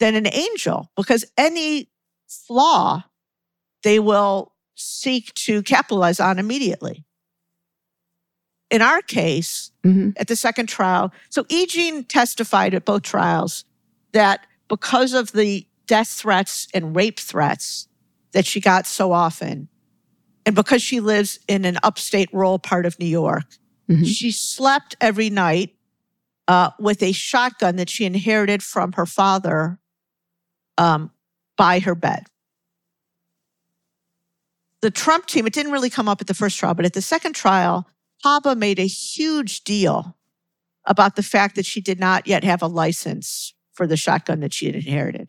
than 0.00 0.14
an 0.16 0.26
angel 0.32 0.90
because 0.96 1.24
any 1.38 1.90
flaw 2.26 3.04
they 3.82 4.00
will 4.00 4.52
seek 4.74 5.32
to 5.34 5.62
capitalize 5.62 6.18
on 6.18 6.38
immediately. 6.38 7.04
In 8.70 8.82
our 8.82 9.00
case, 9.02 9.70
Mm-hmm. 9.84 10.10
at 10.16 10.26
the 10.26 10.34
second 10.34 10.66
trial, 10.68 11.12
so 11.28 11.46
E. 11.48 11.64
Jean 11.66 12.02
testified 12.02 12.74
at 12.74 12.84
both 12.84 13.02
trials 13.02 13.64
that 14.12 14.44
because 14.68 15.12
of 15.14 15.30
the 15.30 15.64
death 15.86 16.08
threats 16.08 16.66
and 16.74 16.96
rape 16.96 17.20
threats 17.20 17.86
that 18.32 18.44
she 18.44 18.60
got 18.60 18.84
so 18.84 19.12
often, 19.12 19.68
and 20.44 20.56
because 20.56 20.82
she 20.82 20.98
lives 20.98 21.38
in 21.46 21.64
an 21.64 21.78
upstate 21.84 22.28
rural 22.32 22.58
part 22.58 22.84
of 22.84 22.98
New 22.98 23.06
York, 23.06 23.44
Mhm. 23.88 24.06
she 24.06 24.30
slept 24.32 24.96
every 25.00 25.30
night 25.30 25.74
uh, 26.48 26.70
with 26.78 27.02
a 27.02 27.12
shotgun 27.12 27.76
that 27.76 27.88
she 27.90 28.04
inherited 28.04 28.62
from 28.62 28.92
her 28.92 29.06
father 29.06 29.78
um, 30.78 31.10
by 31.56 31.78
her 31.80 31.94
bed. 31.94 32.26
The 34.82 34.90
Trump 34.90 35.26
team, 35.26 35.46
it 35.46 35.52
didn't 35.52 35.72
really 35.72 35.90
come 35.90 36.08
up 36.08 36.20
at 36.20 36.26
the 36.26 36.34
first 36.34 36.58
trial, 36.58 36.74
but 36.74 36.84
at 36.84 36.92
the 36.92 37.02
second 37.02 37.34
trial, 37.34 37.88
Haba 38.24 38.56
made 38.56 38.78
a 38.78 38.86
huge 38.86 39.64
deal 39.64 40.16
about 40.84 41.16
the 41.16 41.22
fact 41.22 41.56
that 41.56 41.66
she 41.66 41.80
did 41.80 41.98
not 41.98 42.26
yet 42.26 42.44
have 42.44 42.62
a 42.62 42.66
license 42.66 43.54
for 43.72 43.86
the 43.86 43.96
shotgun 43.96 44.40
that 44.40 44.54
she 44.54 44.66
had 44.66 44.74
inherited. 44.74 45.28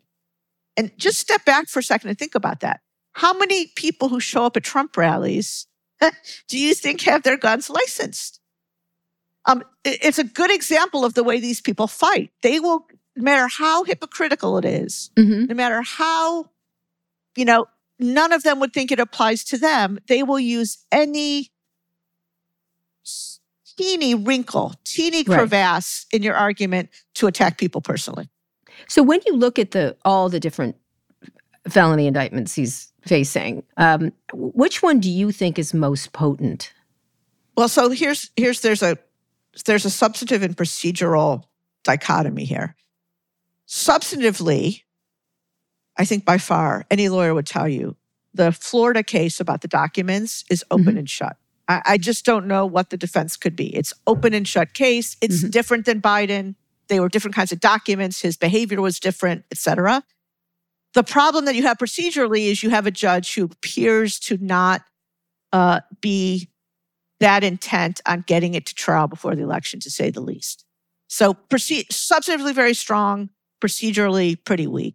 And 0.76 0.96
just 0.96 1.18
step 1.18 1.44
back 1.44 1.68
for 1.68 1.80
a 1.80 1.82
second 1.82 2.10
and 2.10 2.18
think 2.18 2.34
about 2.34 2.60
that. 2.60 2.80
How 3.14 3.36
many 3.36 3.72
people 3.74 4.08
who 4.08 4.20
show 4.20 4.44
up 4.44 4.56
at 4.56 4.62
Trump 4.62 4.96
rallies 4.96 5.66
do 6.48 6.58
you 6.58 6.74
think 6.74 7.00
have 7.02 7.24
their 7.24 7.36
guns 7.36 7.68
licensed? 7.68 8.40
Um, 9.48 9.64
it- 9.82 9.98
it's 10.04 10.18
a 10.18 10.24
good 10.24 10.50
example 10.52 11.04
of 11.04 11.14
the 11.14 11.24
way 11.24 11.40
these 11.40 11.60
people 11.60 11.86
fight. 11.88 12.30
They 12.42 12.60
will, 12.60 12.86
no 13.16 13.22
matter 13.24 13.48
how 13.48 13.82
hypocritical 13.84 14.58
it 14.58 14.64
is, 14.64 15.10
Mm-hmm. 15.16 15.46
no 15.46 15.54
matter 15.54 15.82
how, 15.82 16.50
you 17.34 17.44
know, 17.44 17.66
none 17.98 18.32
of 18.32 18.42
them 18.44 18.60
would 18.60 18.72
think 18.72 18.92
it 18.92 19.00
applies 19.00 19.42
to 19.44 19.58
them, 19.58 19.98
they 20.06 20.22
will 20.22 20.38
use 20.38 20.78
any 20.92 21.50
teeny 23.76 24.14
wrinkle, 24.14 24.74
teeny 24.84 25.18
Right. 25.22 25.38
crevasse 25.38 26.06
in 26.12 26.22
your 26.22 26.34
argument 26.34 26.90
to 27.14 27.26
attack 27.26 27.58
people 27.58 27.80
personally. 27.80 28.28
So 28.86 29.02
when 29.02 29.20
you 29.26 29.34
look 29.34 29.58
at 29.58 29.70
the 29.70 29.96
all 30.04 30.28
the 30.28 30.40
different 30.40 30.76
felony 31.68 32.06
indictments 32.06 32.54
he's 32.54 32.92
facing, 33.06 33.62
um, 33.76 34.12
which 34.32 34.82
one 34.82 35.00
do 35.00 35.10
you 35.10 35.32
think 35.32 35.58
is 35.58 35.72
most 35.72 36.12
potent? 36.12 36.72
Well, 37.56 37.68
so 37.68 37.90
here's 37.90 38.30
here's 38.36 38.60
there's 38.60 38.82
a 38.82 38.98
there's 39.64 39.84
a 39.84 39.90
substantive 39.90 40.42
and 40.42 40.56
procedural 40.56 41.44
dichotomy 41.84 42.44
here. 42.44 42.74
Substantively, 43.66 44.82
I 45.96 46.04
think 46.04 46.24
by 46.24 46.38
far 46.38 46.86
any 46.90 47.08
lawyer 47.08 47.34
would 47.34 47.46
tell 47.46 47.68
you 47.68 47.96
the 48.34 48.52
Florida 48.52 49.02
case 49.02 49.40
about 49.40 49.62
the 49.62 49.68
documents 49.68 50.44
is 50.50 50.64
open 50.70 50.96
and 50.96 51.08
shut. 51.08 51.36
I, 51.66 51.82
I 51.84 51.98
just 51.98 52.24
don't 52.24 52.46
know 52.46 52.64
what 52.66 52.90
the 52.90 52.96
defense 52.96 53.36
could 53.36 53.56
be. 53.56 53.74
It's 53.74 53.92
open 54.06 54.32
and 54.32 54.46
shut 54.46 54.74
case. 54.74 55.16
It's 55.20 55.42
different 55.42 55.86
than 55.86 56.00
Biden. 56.00 56.54
They 56.88 57.00
were 57.00 57.08
different 57.08 57.34
kinds 57.34 57.52
of 57.52 57.60
documents. 57.60 58.20
His 58.20 58.36
behavior 58.36 58.80
was 58.80 59.00
different, 59.00 59.44
et 59.50 59.58
cetera. 59.58 60.02
The 60.94 61.02
problem 61.02 61.44
that 61.44 61.54
you 61.54 61.64
have 61.64 61.78
procedurally 61.78 62.46
is 62.46 62.62
you 62.62 62.70
have 62.70 62.86
a 62.86 62.90
judge 62.90 63.34
who 63.34 63.44
appears 63.44 64.18
to 64.20 64.38
not 64.38 64.82
uh, 65.52 65.80
be 66.00 66.48
that 67.20 67.44
intent 67.44 68.00
on 68.06 68.24
getting 68.26 68.54
it 68.54 68.66
to 68.66 68.74
trial 68.74 69.08
before 69.08 69.34
the 69.34 69.42
election, 69.42 69.80
to 69.80 69.90
say 69.90 70.10
the 70.10 70.20
least. 70.20 70.64
So, 71.08 71.34
proceed, 71.34 71.88
substantively 71.90 72.54
very 72.54 72.74
strong, 72.74 73.30
procedurally 73.60 74.42
pretty 74.44 74.66
weak. 74.66 74.94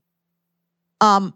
Um, 1.01 1.33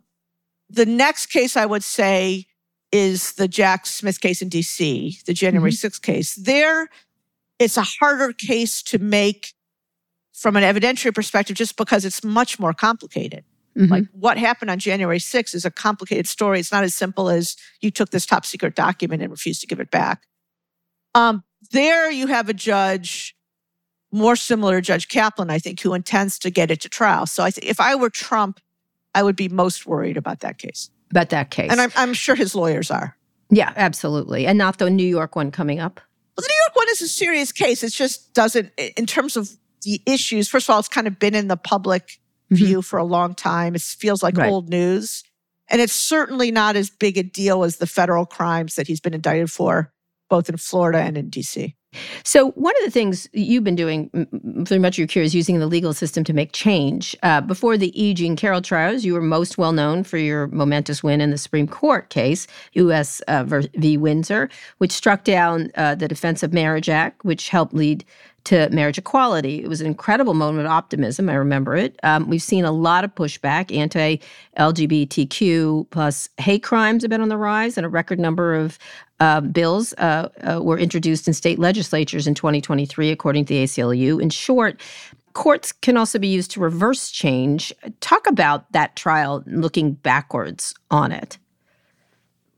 the 0.70 0.86
next 0.86 1.28
case 1.28 1.58
I 1.58 1.66
would 1.66 1.84
say 1.84 2.46
is 2.92 3.34
the 3.34 3.48
Jack 3.48 3.86
Smith 3.86 4.22
case 4.22 4.42
in 4.42 4.50
DC, 4.50 5.24
the 5.26 5.34
January 5.34 5.72
6th 5.72 6.02
case. 6.02 6.36
There, 6.36 6.90
it's 7.60 7.78
a 7.78 7.84
harder 7.84 8.32
case 8.34 8.82
to 8.84 9.00
make 9.00 9.54
from 10.34 10.56
an 10.56 10.64
evidentiary 10.64 11.14
perspective 11.14 11.56
just 11.58 11.76
because 11.76 12.06
it's 12.06 12.24
much 12.24 12.60
more 12.60 12.74
complicated. 12.74 13.44
Mhm. 13.76 13.90
Like 13.90 14.06
what 14.12 14.38
happened 14.38 14.72
on 14.72 14.80
January 14.80 15.20
6th 15.20 15.54
is 15.54 15.66
a 15.66 15.72
complicated 15.72 16.28
story. 16.28 16.60
It's 16.60 16.72
not 16.72 16.84
as 16.84 16.96
simple 16.96 17.30
as 17.30 17.56
you 17.82 17.92
took 17.92 18.12
this 18.12 18.26
top 18.26 18.46
secret 18.46 18.76
document 18.76 19.22
and 19.22 19.32
refused 19.32 19.62
to 19.62 19.68
give 19.68 19.80
it 19.80 19.92
back. 19.92 20.24
Um, 21.18 21.44
there 21.72 22.10
you 22.12 22.28
have 22.28 22.48
a 22.50 22.54
judge 22.54 23.36
more 24.12 24.36
similar 24.36 24.80
to 24.80 24.86
Judge 24.86 25.08
Kaplan, 25.10 25.50
I 25.50 25.60
think, 25.60 25.82
who 25.82 25.94
intends 25.94 26.40
to 26.40 26.50
get 26.50 26.72
it 26.72 26.80
to 26.82 26.90
trial. 26.90 27.26
So 27.26 27.44
I 27.44 27.52
think 27.52 27.70
if 27.70 27.80
I 27.80 27.96
were 27.96 28.10
Trump, 28.10 28.60
I 29.14 29.24
would 29.24 29.36
be 29.36 29.50
most 29.50 29.86
worried 29.86 30.16
about 30.16 30.40
that 30.42 30.58
case. 30.60 30.90
About 31.12 31.30
that 31.30 31.52
case, 31.52 31.72
And 31.72 31.82
I'm, 31.82 31.92
I'm 31.96 32.14
sure 32.14 32.36
his 32.36 32.54
lawyers 32.56 32.92
are. 32.92 33.18
yeah, 33.50 33.74
absolutely, 33.76 34.46
and 34.46 34.58
not 34.58 34.78
the 34.78 34.90
New 34.90 35.08
York 35.08 35.36
one 35.36 35.52
coming 35.52 35.80
up. 35.80 35.96
Well, 36.38 36.44
the 36.46 36.50
New 36.50 36.64
York 36.66 36.76
one 36.76 36.88
is 36.92 37.02
a 37.02 37.08
serious 37.08 37.52
case. 37.52 37.84
It 37.84 37.94
just 37.94 38.34
doesn't, 38.34 38.72
in 38.98 39.06
terms 39.06 39.36
of 39.36 39.50
the 39.84 40.02
issues, 40.06 40.48
first 40.48 40.70
of 40.70 40.74
all, 40.74 40.80
it's 40.80 40.88
kind 40.88 41.08
of 41.08 41.18
been 41.18 41.34
in 41.34 41.48
the 41.48 41.58
public 41.58 42.20
view 42.52 42.82
for 42.82 42.98
a 43.00 43.04
long 43.04 43.34
time. 43.34 43.74
It 43.76 43.82
feels 43.82 44.22
like 44.22 44.38
Right. 44.38 44.50
old 44.52 44.70
news. 44.70 45.24
And 45.70 45.82
it's 45.82 45.94
certainly 45.94 46.52
not 46.52 46.76
as 46.76 46.90
big 46.90 47.18
a 47.18 47.24
deal 47.24 47.64
as 47.64 47.78
the 47.78 47.88
federal 47.88 48.26
crimes 48.26 48.76
that 48.76 48.88
he's 48.88 49.00
been 49.02 49.14
indicted 49.14 49.52
for, 49.52 49.92
both 50.30 50.50
in 50.50 50.58
Florida 50.58 51.00
and 51.00 51.18
in 51.18 51.30
DC. 51.30 51.74
So, 52.24 52.52
one 52.52 52.74
of 52.78 52.86
the 52.86 52.92
things 52.92 53.28
you've 53.34 53.64
been 53.64 53.76
doing 53.76 54.10
through 54.68 54.80
much 54.80 54.96
of 54.96 55.00
your 55.00 55.08
career 55.08 55.24
is 55.24 55.34
using 55.34 55.60
the 55.60 55.68
legal 55.68 55.94
system 55.94 56.24
to 56.26 56.34
make 56.34 56.52
change. 56.52 57.16
Uh, 57.24 57.42
before 57.42 57.78
the 57.78 58.00
E. 58.02 58.14
Jean 58.14 58.36
Carroll 58.36 58.62
trials, 58.62 59.06
you 59.06 59.14
were 59.14 59.22
most 59.22 59.58
well 59.58 59.72
known 59.72 60.04
for 60.04 60.18
your 60.18 60.48
momentous 60.48 61.02
win 61.02 61.22
in 61.22 61.32
the 61.32 61.38
Supreme 61.38 61.68
Court 61.68 62.10
case, 62.10 62.46
U.S. 62.74 63.22
Uh, 63.22 63.44
v. 63.46 63.98
Windsor, 63.98 64.50
which 64.80 64.92
struck 64.92 65.24
down 65.24 65.72
uh, 65.76 65.96
the 65.96 66.08
Defense 66.08 66.44
of 66.44 66.54
Marriage 66.54 66.90
Act, 66.90 67.24
which 67.24 67.50
helped 67.50 67.74
lead 67.74 68.06
to 68.48 68.68
marriage 68.70 68.98
equality. 68.98 69.62
It 69.62 69.68
was 69.68 69.82
an 69.82 69.88
incredible 69.88 70.34
moment 70.34 70.68
of 70.68 70.72
optimism. 70.72 71.30
I 71.30 71.34
remember 71.34 71.76
it. 71.76 72.00
Um, 72.04 72.30
we've 72.30 72.42
seen 72.42 72.64
a 72.64 72.72
lot 72.72 73.04
of 73.04 73.14
pushback. 73.14 73.76
Anti-LGBTQ 73.76 75.90
plus 75.90 76.30
hate 76.38 76.64
crimes 76.64 77.04
have 77.04 77.10
been 77.10 77.20
on 77.20 77.28
the 77.28 77.36
rise, 77.36 77.78
and 77.78 77.86
a 77.86 77.90
record 77.90 78.22
number 78.22 78.56
of 78.56 78.80
uh, 79.20 79.42
bills 79.42 79.92
uh, 79.98 80.30
uh, 80.44 80.62
were 80.64 80.78
introduced 80.78 81.28
in 81.28 81.34
state 81.34 81.60
legislatures 81.60 82.26
in 82.26 82.36
2023, 82.36 83.12
according 83.12 83.44
to 83.44 83.54
the 83.54 83.66
ACLU. 83.66 84.22
In 84.22 84.30
short, 84.30 84.80
courts 85.34 85.74
can 85.74 85.98
also 85.98 86.18
be 86.18 86.30
used 86.30 86.52
to 86.52 86.62
reverse 86.62 87.12
change. 87.12 87.74
Talk 88.00 88.28
about 88.28 88.72
that 88.72 88.96
trial, 88.96 89.44
looking 89.46 89.92
backwards 89.92 90.74
on 90.90 91.12
it. 91.12 91.38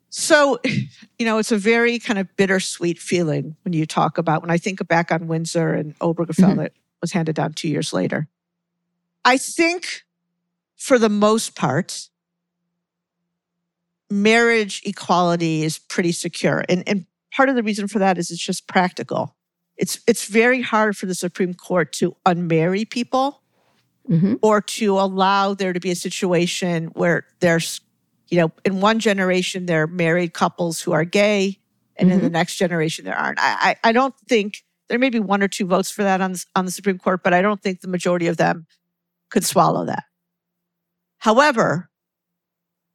So, 0.10 0.60
you 1.20 1.26
know, 1.26 1.38
it's 1.38 1.52
a 1.52 1.58
very 1.58 2.00
kind 2.00 2.20
of 2.20 2.36
bittersweet 2.36 3.00
feeling 3.00 3.56
when 3.64 3.74
you 3.74 3.86
talk 3.86 4.18
about, 4.18 4.42
when 4.42 4.52
I 4.52 4.58
think 4.58 4.86
back 4.88 5.12
on 5.12 5.28
Windsor 5.28 5.74
and 5.74 5.98
Obergefell 6.00 6.58
that 6.58 6.74
was 7.02 7.12
handed 7.12 7.36
down 7.36 7.54
two 7.54 7.70
years 7.70 7.94
later. 7.94 8.28
I 9.24 9.38
think 9.38 10.04
for 10.76 10.98
the 10.98 11.10
most 11.10 11.56
part, 11.56 12.10
marriage 14.10 14.82
equality 14.86 15.64
is 15.64 15.78
pretty 15.78 16.12
secure. 16.12 16.64
And, 16.68 16.88
and 16.88 17.06
part 17.32 17.50
of 17.50 17.56
the 17.56 17.64
reason 17.64 17.88
for 17.88 18.00
that 18.00 18.18
is 18.18 18.32
it's 18.32 18.44
just 18.44 18.68
practical. 18.68 19.36
It's, 19.78 20.00
it's 20.08 20.26
very 20.26 20.62
hard 20.62 20.98
for 20.98 21.06
the 21.06 21.16
Supreme 21.16 21.54
Court 21.54 21.94
to 21.94 22.16
unmarry 22.26 22.90
people 22.90 23.42
hmm 24.08 24.34
or 24.42 24.60
to 24.60 24.98
allow 24.98 25.54
there 25.54 25.72
to 25.72 25.80
be 25.80 25.92
a 25.92 25.96
situation 25.96 26.86
where 26.94 27.28
there's, 27.42 27.80
you 28.30 28.38
know, 28.40 28.52
in 28.66 28.80
one 28.82 29.00
generation, 29.00 29.66
there 29.66 29.84
are 29.84 29.88
married 29.88 30.34
couples 30.34 30.82
who 30.82 30.92
are 30.92 31.04
gay, 31.06 31.60
and 31.96 32.12
in 32.12 32.22
the 32.22 32.30
next 32.30 32.56
generation, 32.58 33.06
there 33.06 33.18
aren't. 33.18 33.40
I, 33.40 33.76
I, 33.84 33.90
I 33.90 33.92
don't 33.92 34.16
think 34.28 34.64
there 34.88 35.00
may 35.00 35.10
be 35.10 35.20
one 35.20 35.42
or 35.44 35.48
two 35.48 35.66
votes 35.66 35.92
for 35.92 36.04
that 36.04 36.22
on, 36.22 36.34
the- 36.34 36.46
on 36.56 36.66
the 36.66 36.72
Supreme 36.72 36.98
Court, 36.98 37.22
but 37.24 37.34
I 37.34 37.42
don't 37.42 37.62
think 37.62 37.82
the 37.82 37.88
majority 37.88 38.28
of 38.28 38.38
them 38.38 38.66
could 39.30 39.44
swallow 39.46 39.86
that. 39.86 40.04
However, 41.20 41.90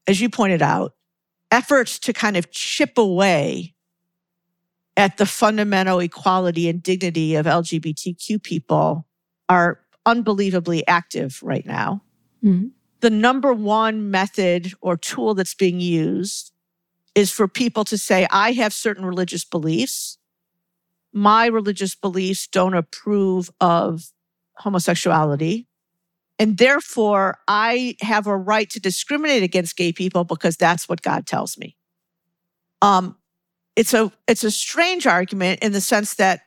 as 0.07 0.20
you 0.20 0.28
pointed 0.28 0.62
out, 0.62 0.95
efforts 1.51 1.99
to 2.01 2.12
kind 2.12 2.37
of 2.37 2.51
chip 2.51 2.97
away 2.99 3.74
at 4.97 5.16
the 5.16 5.26
fundamental 5.26 5.99
equality 6.01 6.68
and 6.68 6.82
dignity 6.82 7.35
of 7.35 7.47
LGBTQ 7.47 8.43
people 8.43 9.07
are 9.49 9.80
unbelievably 10.07 10.87
active 10.87 11.41
right 11.43 11.66
now. 11.66 12.03
Mhm. 12.43 12.70
The 13.05 13.11
number 13.11 13.52
one 13.52 14.11
method 14.11 14.72
or 14.80 14.96
tool 14.96 15.34
that's 15.34 15.52
being 15.52 15.78
used 15.78 16.52
is 17.14 17.30
for 17.30 17.46
people 17.46 17.84
to 17.84 17.98
say, 17.98 18.26
I 18.30 18.52
have 18.52 18.72
certain 18.72 19.05
religious 19.05 19.44
beliefs. 19.44 20.16
My 21.12 21.44
religious 21.44 21.94
beliefs 21.94 22.46
don't 22.46 22.72
approve 22.72 23.50
of 23.61 24.11
homosexuality. 24.55 25.68
And 26.38 26.57
therefore, 26.57 27.36
I 27.46 27.96
have 28.00 28.26
a 28.26 28.38
right 28.38 28.70
to 28.70 28.80
discriminate 28.80 29.42
against 29.42 29.76
gay 29.76 29.92
people 29.92 30.24
because 30.24 30.57
that's 30.57 30.88
what 30.88 31.02
God 31.02 31.26
tells 31.26 31.59
me. 31.59 31.76
Um, 32.80 33.18
it's 33.76 33.92
a 33.92 34.12
it's 34.26 34.44
a 34.44 34.50
strange 34.50 35.07
argument 35.07 35.62
in 35.62 35.72
the 35.72 35.82
sense 35.82 36.14
that 36.14 36.40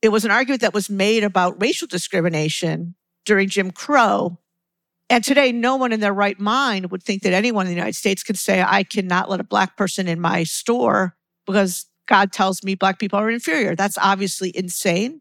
it 0.00 0.10
was 0.10 0.24
an 0.24 0.30
argument 0.30 0.60
that 0.60 0.74
was 0.74 0.88
made 0.88 1.24
about 1.24 1.60
racial 1.60 1.88
discrimination 1.88 2.94
during 3.24 3.48
Jim 3.48 3.72
Crow. 3.72 4.38
And 5.10 5.22
today, 5.22 5.52
no 5.52 5.76
one 5.76 5.92
in 5.92 6.00
their 6.00 6.14
right 6.14 6.38
mind 6.40 6.90
would 6.90 7.02
think 7.02 7.22
that 7.22 7.32
anyone 7.32 7.66
in 7.66 7.70
the 7.70 7.76
United 7.76 7.94
States 7.96 8.22
could 8.22 8.38
say, 8.38 8.62
I 8.66 8.82
cannot 8.84 9.28
let 9.28 9.40
a 9.40 9.44
black 9.44 9.76
person 9.76 10.08
in 10.08 10.20
my 10.20 10.44
store 10.44 11.14
because 11.46 11.86
God 12.08 12.32
tells 12.32 12.62
me 12.62 12.74
black 12.74 12.98
people 12.98 13.18
are 13.18 13.30
inferior. 13.30 13.74
That's 13.76 13.98
obviously 13.98 14.50
insane. 14.56 15.20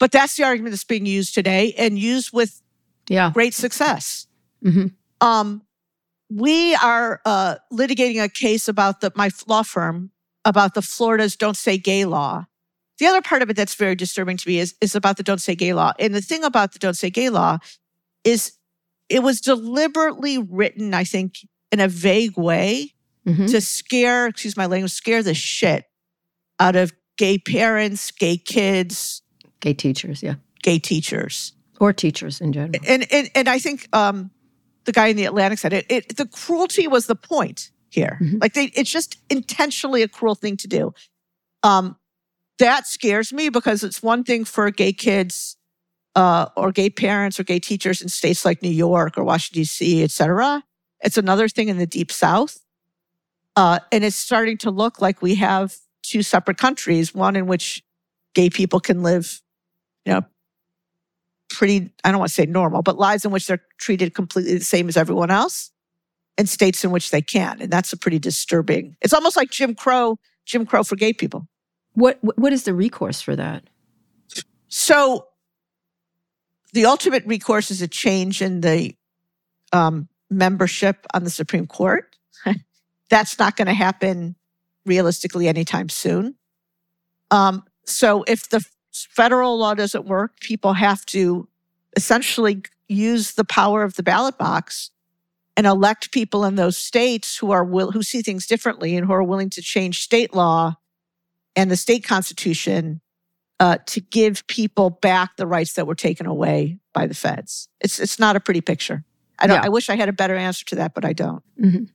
But 0.00 0.10
that's 0.12 0.36
the 0.36 0.44
argument 0.44 0.72
that's 0.72 0.84
being 0.84 1.06
used 1.06 1.34
today 1.34 1.74
and 1.76 1.98
used 1.98 2.30
with 2.32 2.62
Yeah. 3.08 3.30
great 3.32 3.54
success. 3.54 4.26
Mhm. 4.64 4.92
Um, 5.20 5.62
we 6.30 6.74
are 6.76 7.20
uh, 7.24 7.56
litigating 7.72 8.22
a 8.22 8.28
case 8.28 8.68
about 8.68 9.00
the 9.00 9.12
my 9.16 9.30
law 9.46 9.62
firm 9.62 10.10
about 10.44 10.74
the 10.74 10.82
Florida's 10.82 11.36
"Don't 11.36 11.56
Say 11.56 11.78
Gay" 11.78 12.04
law. 12.04 12.46
The 12.98 13.06
other 13.06 13.22
part 13.22 13.42
of 13.42 13.50
it 13.50 13.56
that's 13.56 13.74
very 13.74 13.94
disturbing 13.94 14.36
to 14.38 14.48
me 14.48 14.58
is 14.58 14.74
is 14.80 14.94
about 14.94 15.16
the 15.16 15.22
"Don't 15.22 15.40
Say 15.40 15.54
Gay" 15.54 15.72
law. 15.74 15.92
And 15.98 16.14
the 16.14 16.20
thing 16.20 16.44
about 16.44 16.72
the 16.72 16.78
"Don't 16.78 16.94
Say 16.96 17.10
Gay" 17.10 17.30
law 17.30 17.58
is 18.24 18.52
it 19.08 19.22
was 19.22 19.40
deliberately 19.40 20.38
written, 20.38 20.94
I 20.94 21.04
think, 21.04 21.34
in 21.72 21.80
a 21.80 21.88
vague 21.88 22.36
way 22.36 22.94
Mhm. 23.26 23.50
to 23.50 23.60
scare, 23.60 24.26
excuse 24.26 24.56
my 24.56 24.66
language, 24.66 24.92
scare 24.92 25.22
the 25.22 25.34
shit 25.34 25.84
out 26.58 26.76
of 26.76 26.92
gay 27.16 27.38
parents, 27.38 28.10
gay 28.10 28.36
kids, 28.38 29.22
Gay 29.60 29.74
teachers, 29.74 30.22
yeah. 30.22 30.36
gay 30.62 30.78
teachers. 30.78 31.52
Or 31.80 31.92
teachers 31.92 32.40
in 32.40 32.52
general. 32.52 32.72
And 32.86 33.06
and 33.12 33.30
and 33.34 33.48
I 33.48 33.58
think 33.58 33.88
um, 33.94 34.30
the 34.84 34.92
guy 34.92 35.08
in 35.08 35.16
the 35.16 35.24
Atlantic 35.26 35.58
said 35.58 35.72
it, 35.72 35.86
it. 35.90 36.16
The 36.16 36.26
cruelty 36.26 36.86
was 36.88 37.06
the 37.06 37.14
point 37.16 37.70
here. 37.90 38.18
Mhm. 38.22 38.40
Like 38.40 38.54
they, 38.54 38.66
it's 38.74 38.90
just 38.90 39.16
intentionally 39.30 40.02
a 40.02 40.08
cruel 40.08 40.34
thing 40.34 40.56
to 40.58 40.66
do. 40.68 40.92
Um, 41.62 41.96
that 42.58 42.86
scares 42.86 43.32
me 43.32 43.48
because 43.50 43.84
it's 43.84 44.02
one 44.02 44.24
thing 44.24 44.44
for 44.44 44.70
gay 44.70 44.92
kids 44.92 45.56
uh, 46.18 46.48
or 46.56 46.72
gay 46.72 46.90
parents 46.90 47.38
or 47.38 47.44
gay 47.44 47.60
teachers 47.60 48.02
in 48.02 48.08
states 48.08 48.44
like 48.44 48.60
New 48.60 48.72
York 48.72 49.16
or 49.16 49.22
Washington 49.22 49.60
D.C., 49.60 50.02
et 50.02 50.10
cetera. 50.10 50.64
It's 51.00 51.16
another 51.16 51.48
thing 51.48 51.68
in 51.68 51.78
the 51.78 51.86
deep 51.86 52.10
South, 52.10 52.58
uh, 53.54 53.78
and 53.92 54.02
it's 54.02 54.16
starting 54.16 54.58
to 54.58 54.70
look 54.72 55.00
like 55.00 55.22
we 55.22 55.36
have 55.36 55.76
two 56.02 56.24
separate 56.24 56.58
countries. 56.58 57.14
One 57.14 57.36
in 57.36 57.46
which 57.46 57.84
gay 58.34 58.50
people 58.50 58.80
can 58.80 59.04
live, 59.04 59.40
you 60.04 60.12
know, 60.12 60.22
pretty, 61.50 61.92
I 62.02 62.10
don't 62.10 62.18
want 62.18 62.30
to 62.30 62.34
say 62.34 62.46
normal, 62.46 62.82
but 62.82 62.98
lives 62.98 63.24
in 63.24 63.30
which 63.30 63.46
they're 63.46 63.62
treated 63.78 64.12
completely 64.12 64.58
the 64.58 64.64
same 64.64 64.88
as 64.88 64.96
everyone 64.96 65.30
else, 65.30 65.70
and 66.36 66.48
states 66.48 66.82
in 66.82 66.90
which 66.90 67.12
they 67.12 67.22
can't. 67.22 67.62
And 67.62 67.72
that's 67.72 67.92
a 67.92 67.96
pretty 67.96 68.18
disturbing. 68.18 68.96
It's 69.02 69.14
almost 69.14 69.36
like 69.36 69.50
Jim 69.52 69.76
Crow, 69.76 70.18
Jim 70.46 70.66
Crow 70.66 70.82
for 70.82 70.96
gay 70.96 71.12
people. 71.12 71.46
What 71.92 72.18
what 72.22 72.36
what 72.36 72.52
is 72.52 72.64
the 72.64 72.74
recourse 72.74 73.20
for 73.20 73.36
that? 73.36 73.70
So 74.66 75.28
the 76.72 76.86
ultimate 76.86 77.24
recourse 77.26 77.70
is 77.70 77.82
a 77.82 77.88
change 77.88 78.42
in 78.42 78.60
the 78.60 78.94
um, 79.72 80.08
membership 80.30 81.06
on 81.14 81.24
the 81.24 81.30
Supreme 81.30 81.66
Court. 81.66 82.14
That's 83.10 83.38
not 83.38 83.56
going 83.56 83.66
to 83.66 83.74
happen 83.74 84.36
realistically 84.84 85.48
anytime 85.48 85.88
soon. 85.88 86.34
Um, 87.30 87.64
so 87.84 88.24
if 88.26 88.48
the 88.48 88.64
federal 88.92 89.58
law 89.58 89.74
doesn't 89.74 90.06
work, 90.06 90.40
people 90.40 90.74
have 90.74 91.04
to 91.06 91.48
essentially 91.96 92.62
use 92.88 93.32
the 93.32 93.44
power 93.44 93.82
of 93.82 93.94
the 93.94 94.02
ballot 94.02 94.38
box 94.38 94.90
and 95.56 95.66
elect 95.66 96.12
people 96.12 96.44
in 96.44 96.54
those 96.54 96.76
states 96.76 97.36
who 97.36 97.50
are 97.50 97.64
will 97.64 97.90
who 97.90 98.02
see 98.02 98.22
things 98.22 98.46
differently 98.46 98.96
and 98.96 99.06
who 99.06 99.12
are 99.12 99.22
willing 99.22 99.50
to 99.50 99.60
change 99.60 100.02
state 100.02 100.34
law 100.34 100.76
and 101.56 101.70
the 101.70 101.76
state 101.76 102.04
constitution 102.04 103.00
uh, 103.60 103.78
to 103.86 104.00
give 104.00 104.46
people 104.46 104.90
back 104.90 105.36
the 105.36 105.46
rights 105.46 105.74
that 105.74 105.86
were 105.86 105.94
taken 105.94 106.26
away 106.26 106.78
by 106.92 107.06
the 107.06 107.14
feds. 107.14 107.68
It's 107.80 107.98
it's 107.98 108.18
not 108.18 108.36
a 108.36 108.40
pretty 108.40 108.60
picture. 108.60 109.04
I 109.38 109.46
don't. 109.46 109.56
Yeah. 109.56 109.66
I 109.66 109.68
wish 109.68 109.88
I 109.90 109.96
had 109.96 110.08
a 110.08 110.12
better 110.12 110.36
answer 110.36 110.64
to 110.66 110.76
that, 110.76 110.94
but 110.94 111.04
I 111.04 111.12
don't. 111.12 111.42
Mhm. 111.60 111.88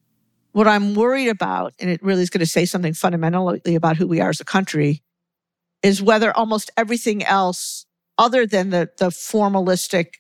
What 0.51 0.68
I'm 0.68 0.93
worried 0.93 1.30
about, 1.30 1.74
and 1.80 1.89
it 1.89 2.03
really 2.03 2.22
is 2.22 2.30
going 2.30 2.39
to 2.39 2.45
say 2.45 2.66
something 2.66 2.93
fundamentally 2.93 3.76
about 3.76 3.97
who 3.97 4.07
we 4.07 4.22
are 4.22 4.30
as 4.30 4.39
a 4.39 4.45
country, 4.45 5.01
is 5.82 6.01
whether 6.01 6.36
almost 6.36 6.70
everything 6.78 7.24
else, 7.24 7.86
other 8.18 8.45
than 8.45 8.70
the 8.70 8.89
the 8.97 9.07
formalistic 9.09 10.16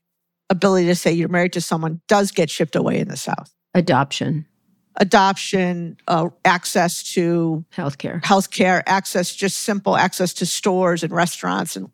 ability 0.49 0.87
to 0.87 0.95
say 0.95 1.11
you're 1.11 1.29
married 1.29 1.53
to 1.53 1.61
someone, 1.61 2.01
does 2.07 2.31
get 2.31 2.49
shipped 2.49 2.75
away 2.75 2.99
in 2.99 3.07
the 3.07 3.17
South. 3.17 3.53
Adoption, 3.73 4.45
Adoption, 4.97 5.97
uh, 6.07 6.29
access 6.45 7.03
to 7.13 7.65
healthcare. 7.75 8.21
healthcare, 8.21 8.83
access, 8.85 9.35
just 9.35 9.57
simple 9.57 9.97
access 9.97 10.33
to 10.33 10.45
stores 10.45 11.03
and 11.03 11.11
restaurants 11.11 11.75
and 11.75 11.89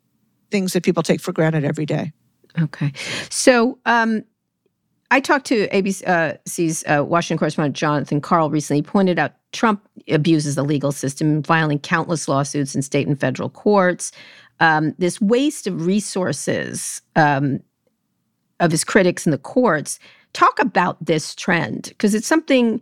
things 0.50 0.72
that 0.72 0.82
people 0.82 1.02
take 1.02 1.20
for 1.20 1.32
granted 1.32 1.64
every 1.64 1.86
day. 1.86 2.12
Okay. 2.60 2.92
So 3.30 3.78
um, 3.86 4.24
I 5.10 5.20
talked 5.20 5.46
to 5.46 5.68
ABC's 5.68 6.84
uh, 6.86 7.04
Washington 7.04 7.38
correspondent 7.38 7.76
Jonathan 7.76 8.20
Karl 8.20 8.50
recently. 8.50 8.78
He 8.78 8.82
pointed 8.82 9.18
out 9.18 9.32
Trump 9.52 9.86
abuses 10.08 10.54
the 10.54 10.62
legal 10.62 10.92
system, 10.92 11.42
filing 11.42 11.78
countless 11.78 12.28
lawsuits 12.28 12.74
in 12.74 12.82
state 12.82 13.06
and 13.08 13.18
federal 13.18 13.50
courts. 13.50 14.12
Um, 14.60 14.94
this 14.98 15.20
waste 15.20 15.66
of 15.66 15.86
resources 15.86 17.02
um, 17.16 17.60
of 18.60 18.70
his 18.70 18.84
critics 18.84 19.26
in 19.26 19.32
the 19.32 19.38
courts. 19.38 19.98
Talk 20.32 20.58
about 20.60 21.04
this 21.04 21.34
trend 21.34 21.84
because 21.88 22.14
it's 22.14 22.26
something 22.26 22.80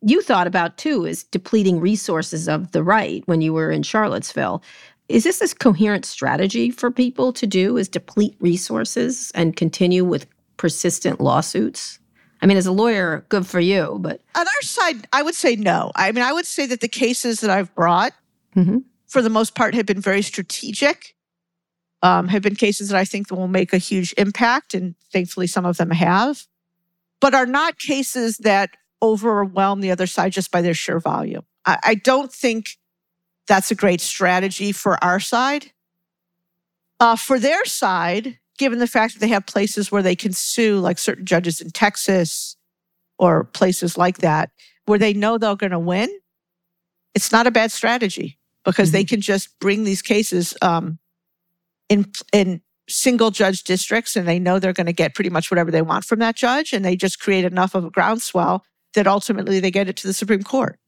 you 0.00 0.22
thought 0.22 0.46
about 0.46 0.76
too 0.78 1.04
is 1.04 1.24
depleting 1.24 1.80
resources 1.80 2.48
of 2.48 2.72
the 2.72 2.82
right 2.82 3.22
when 3.26 3.40
you 3.40 3.52
were 3.52 3.70
in 3.70 3.82
Charlottesville. 3.82 4.62
Is 5.08 5.24
this 5.24 5.40
a 5.40 5.54
coherent 5.54 6.04
strategy 6.04 6.70
for 6.70 6.90
people 6.90 7.32
to 7.32 7.46
do 7.46 7.76
is 7.76 7.88
deplete 7.88 8.36
resources 8.40 9.32
and 9.34 9.56
continue 9.56 10.04
with 10.04 10.26
persistent 10.56 11.20
lawsuits? 11.20 11.98
I 12.42 12.46
mean, 12.46 12.56
as 12.56 12.66
a 12.66 12.72
lawyer, 12.72 13.24
good 13.28 13.46
for 13.46 13.58
you, 13.58 13.98
but 14.00 14.20
On 14.34 14.46
our 14.46 14.62
side, 14.62 15.08
I 15.12 15.22
would 15.22 15.34
say 15.34 15.56
no. 15.56 15.90
I 15.96 16.12
mean, 16.12 16.22
I 16.24 16.32
would 16.32 16.46
say 16.46 16.66
that 16.66 16.80
the 16.80 16.88
cases 16.88 17.40
that 17.40 17.50
I've 17.50 17.74
brought, 17.74 18.12
Mhm. 18.54 18.84
for 19.06 19.22
the 19.22 19.30
most 19.30 19.54
part, 19.54 19.74
have 19.74 19.86
been 19.86 20.00
very 20.00 20.22
strategic, 20.22 21.16
um, 22.02 22.28
have 22.28 22.42
been 22.42 22.54
cases 22.54 22.90
that 22.90 22.98
I 22.98 23.04
think 23.04 23.30
will 23.30 23.48
make 23.48 23.72
a 23.72 23.78
huge 23.78 24.14
impact, 24.16 24.74
and 24.74 24.94
thankfully 25.12 25.48
some 25.48 25.64
of 25.64 25.78
them 25.78 25.90
have, 25.90 26.46
but 27.20 27.34
are 27.34 27.46
not 27.46 27.78
cases 27.78 28.38
that 28.38 28.70
overwhelm 29.02 29.80
the 29.80 29.90
other 29.90 30.06
side 30.06 30.32
just 30.32 30.50
by 30.50 30.62
their 30.62 30.74
sheer 30.74 31.00
volume. 31.00 31.44
I, 31.64 31.78
I 31.82 31.94
don't 31.94 32.32
think 32.32 32.70
that's 33.46 33.70
a 33.70 33.74
great 33.74 34.00
strategy 34.00 34.72
for 34.72 35.02
our 35.02 35.20
side. 35.20 35.72
Uh, 37.00 37.16
for 37.16 37.38
their 37.38 37.64
side, 37.64 38.38
given 38.58 38.80
the 38.80 38.86
fact 38.86 39.14
that 39.14 39.20
they 39.20 39.28
have 39.28 39.46
places 39.46 39.90
where 39.90 40.02
they 40.02 40.16
can 40.16 40.32
sue, 40.32 40.80
like 40.80 40.98
certain 40.98 41.24
judges 41.24 41.60
in 41.60 41.70
Texas 41.70 42.56
or 43.18 43.44
places 43.44 43.96
like 43.96 44.18
that, 44.18 44.50
where 44.86 44.98
they 44.98 45.12
know 45.14 45.38
they're 45.38 45.54
going 45.54 45.70
to 45.70 45.78
win, 45.78 46.08
it's 47.14 47.32
not 47.32 47.46
a 47.46 47.50
bad 47.50 47.72
strategy 47.72 48.38
because 48.64 48.90
they 48.90 49.04
can 49.04 49.20
just 49.20 49.58
bring 49.60 49.84
these 49.84 50.02
cases 50.02 50.54
um, 50.60 50.98
in 51.88 52.10
in 52.32 52.60
single 52.88 53.30
judge 53.30 53.62
districts, 53.62 54.16
and 54.16 54.26
they 54.26 54.38
know 54.38 54.58
they're 54.58 54.72
going 54.72 54.86
to 54.86 54.92
get 54.92 55.14
pretty 55.14 55.30
much 55.30 55.50
whatever 55.50 55.70
they 55.70 55.82
want 55.82 56.04
from 56.04 56.18
that 56.20 56.36
judge, 56.36 56.72
and 56.72 56.84
they 56.84 56.96
just 56.96 57.20
create 57.20 57.44
enough 57.44 57.74
of 57.74 57.84
a 57.84 57.90
groundswell 57.90 58.64
that 58.94 59.06
ultimately 59.06 59.60
they 59.60 59.70
get 59.70 59.88
it 59.88 59.96
to 59.96 60.06
the 60.06 60.14
Supreme 60.14 60.42
Court. 60.42 60.78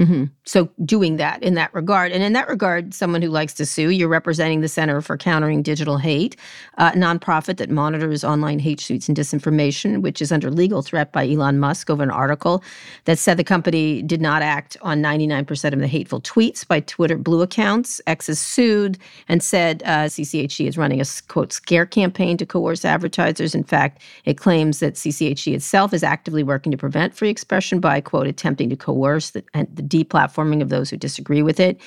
Hmm 0.00 0.24
So 0.44 0.70
doing 0.82 1.18
that 1.18 1.42
in 1.42 1.54
that 1.54 1.72
regard, 1.74 2.10
and 2.10 2.22
in 2.22 2.32
that 2.32 2.48
regard, 2.48 2.94
someone 2.94 3.20
who 3.20 3.28
likes 3.28 3.52
to 3.54 3.66
sue, 3.66 3.90
you're 3.90 4.08
representing 4.08 4.62
the 4.62 4.68
Center 4.68 5.02
for 5.02 5.18
Countering 5.18 5.62
Digital 5.62 5.98
Hate, 5.98 6.36
a 6.78 6.92
nonprofit 6.92 7.58
that 7.58 7.68
monitors 7.68 8.24
online 8.24 8.60
hate 8.60 8.80
suits 8.80 9.08
and 9.08 9.16
disinformation, 9.16 10.00
which 10.00 10.22
is 10.22 10.32
under 10.32 10.50
legal 10.50 10.80
threat 10.80 11.12
by 11.12 11.28
Elon 11.28 11.58
Musk 11.58 11.90
over 11.90 12.02
an 12.02 12.10
article 12.10 12.64
that 13.04 13.18
said 13.18 13.36
the 13.36 13.44
company 13.44 14.00
did 14.00 14.22
not 14.22 14.40
act 14.40 14.74
on 14.80 15.02
99% 15.02 15.72
of 15.74 15.78
the 15.78 15.86
hateful 15.86 16.22
tweets 16.22 16.66
by 16.66 16.80
Twitter 16.80 17.18
Blue 17.18 17.42
accounts. 17.42 18.00
X 18.06 18.30
is 18.30 18.40
sued 18.40 18.96
and 19.28 19.42
said 19.42 19.82
uh, 19.84 20.06
CCHD 20.06 20.66
is 20.66 20.78
running 20.78 21.02
a 21.02 21.04
quote 21.28 21.52
scare 21.52 21.84
campaign 21.84 22.38
to 22.38 22.46
coerce 22.46 22.86
advertisers. 22.86 23.54
In 23.54 23.64
fact, 23.64 24.00
it 24.24 24.38
claims 24.38 24.78
that 24.78 24.94
CCHD 24.94 25.54
itself 25.54 25.92
is 25.92 26.02
actively 26.02 26.42
working 26.42 26.72
to 26.72 26.78
prevent 26.78 27.14
free 27.14 27.28
expression 27.28 27.80
by 27.80 28.00
quote 28.00 28.26
attempting 28.26 28.70
to 28.70 28.76
coerce 28.76 29.30
the, 29.30 29.44
and 29.52 29.68
the 29.74 29.89
deplatforming 29.90 30.62
of 30.62 30.68
those 30.70 30.88
who 30.90 30.96
disagree 30.96 31.42
with 31.42 31.60
it. 31.60 31.80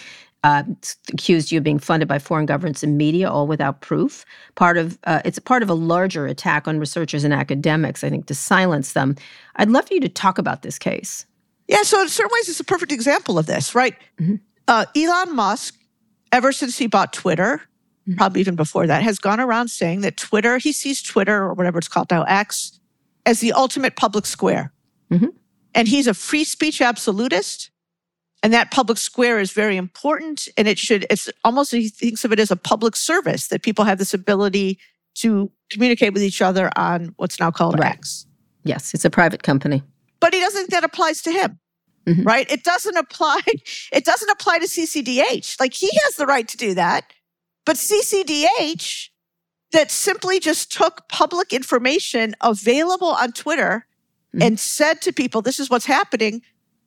uh, 0.45 0.63
accused 1.13 1.53
you 1.53 1.57
of 1.59 1.63
being 1.63 1.79
funded 1.79 2.05
by 2.09 2.19
foreign 2.19 2.45
governments 2.45 2.83
and 2.83 2.97
media, 2.97 3.31
all 3.31 3.47
without 3.47 3.79
proof. 3.79 4.25
Part 4.55 4.77
of 4.77 4.99
uh, 5.05 5.21
it's 5.23 5.39
part 5.39 5.63
of 5.63 5.69
a 5.69 5.73
larger 5.73 6.27
attack 6.27 6.67
on 6.67 6.79
researchers 6.79 7.23
and 7.23 7.33
academics, 7.33 8.03
I 8.03 8.09
think, 8.09 8.25
to 8.25 8.35
silence 8.35 8.91
them. 8.91 9.15
I'd 9.55 9.69
love 9.69 9.87
for 9.87 9.93
you 9.93 10.01
to 10.01 10.09
talk 10.09 10.37
about 10.37 10.61
this 10.61 10.77
case. 10.77 11.25
Yeah, 11.69 11.83
so 11.83 12.01
in 12.01 12.09
certain 12.09 12.31
ways, 12.33 12.49
it's 12.49 12.59
a 12.59 12.65
perfect 12.65 12.91
example 12.91 13.37
of 13.39 13.45
this, 13.45 13.73
right? 13.73 13.95
Mm-hmm. 14.19 14.35
Uh, 14.67 14.83
Elon 14.97 15.33
Musk, 15.33 15.75
ever 16.33 16.51
since 16.51 16.77
he 16.77 16.87
bought 16.87 17.13
Twitter, 17.13 17.61
Mm-hmm. 18.05 18.17
probably 18.17 18.41
even 18.41 18.57
before 18.57 18.85
that, 18.85 19.01
has 19.01 19.17
gone 19.17 19.39
around 19.39 19.69
saying 19.69 20.01
that 20.01 20.17
Twitter, 20.17 20.57
he 20.57 20.73
sees 20.73 21.01
Twitter 21.01 21.41
or 21.41 21.53
whatever 21.53 21.77
it's 21.77 21.87
called 21.87 22.11
now, 22.11 22.23
X, 22.23 22.77
as 23.25 23.39
the 23.39 23.53
ultimate 23.53 23.95
public 23.95 24.25
square. 24.25 24.73
Mhm. 25.09 25.31
And 25.73 25.87
he's 25.87 26.05
a 26.05 26.13
free 26.13 26.43
speech 26.43 26.81
absolutist. 26.81 27.69
And 28.43 28.51
that 28.53 28.71
public 28.71 28.97
square 28.97 29.39
is 29.39 29.51
very 29.51 29.77
important. 29.77 30.49
And 30.57 30.67
it 30.67 30.77
should, 30.77 31.05
it's 31.09 31.29
almost, 31.45 31.71
he 31.71 31.87
thinks 31.89 32.25
of 32.25 32.31
it 32.33 32.39
as 32.39 32.51
a 32.51 32.55
public 32.57 32.95
service 32.95 33.47
that 33.47 33.63
people 33.63 33.85
have 33.85 33.97
this 33.97 34.13
ability 34.13 34.77
to 35.15 35.49
communicate 35.71 36.13
with 36.13 36.21
each 36.21 36.41
other 36.41 36.69
on 36.75 37.13
what's 37.17 37.39
now 37.39 37.51
called 37.51 37.79
Right. 37.79 37.93
X. 37.93 38.25
Yes, 38.65 38.93
it's 38.93 39.05
a 39.05 39.09
private 39.09 39.43
company. 39.43 39.81
But 40.19 40.33
he 40.33 40.41
doesn't 40.41 40.59
think 40.59 40.71
that 40.71 40.83
applies 40.83 41.21
to 41.21 41.31
him. 41.31 41.59
Mhm. 42.05 42.25
Right? 42.25 42.49
It 42.51 42.63
doesn't 42.65 42.97
apply. 42.97 43.39
It 43.93 44.03
doesn't 44.03 44.29
apply 44.29 44.59
to 44.59 44.65
CCDH. 44.67 45.57
Like 45.59 45.73
he 45.73 45.89
has 46.03 46.15
the 46.15 46.25
right 46.25 46.47
to 46.49 46.57
do 46.57 46.73
that. 46.73 47.05
But 47.65 47.77
CCDH 47.77 49.09
that 49.71 49.89
simply 49.89 50.39
just 50.39 50.71
took 50.71 51.07
public 51.07 51.53
information 51.53 52.35
available 52.41 53.07
on 53.09 53.31
Twitter 53.31 53.87
Mhm. 54.35 54.43
and 54.45 54.59
said 54.59 55.01
to 55.03 55.13
people, 55.13 55.41
this 55.41 55.59
is 55.59 55.69
what's 55.69 55.85
happening, 55.85 56.41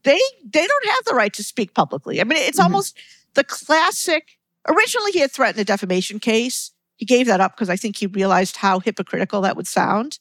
they 0.06 0.20
they 0.44 0.66
don't 0.66 0.86
have 0.86 1.04
the 1.04 1.14
right 1.14 1.32
to 1.34 1.42
speak 1.42 1.74
publicly. 1.74 2.20
I 2.20 2.24
mean, 2.24 2.38
it's 2.38 2.58
Mhm. 2.58 2.64
almost 2.64 2.96
the 3.34 3.44
classic 3.44 4.38
originally 4.68 5.12
he 5.12 5.18
had 5.20 5.30
threatened 5.32 5.60
a 5.60 5.64
defamation 5.64 6.18
case. 6.18 6.72
He 6.96 7.04
gave 7.04 7.26
that 7.26 7.40
up 7.40 7.54
because 7.54 7.68
I 7.68 7.76
think 7.76 7.96
he 7.96 8.06
realized 8.06 8.56
how 8.56 8.80
hypocritical 8.80 9.42
that 9.42 9.56
would 9.56 9.66
sound. 9.66 10.18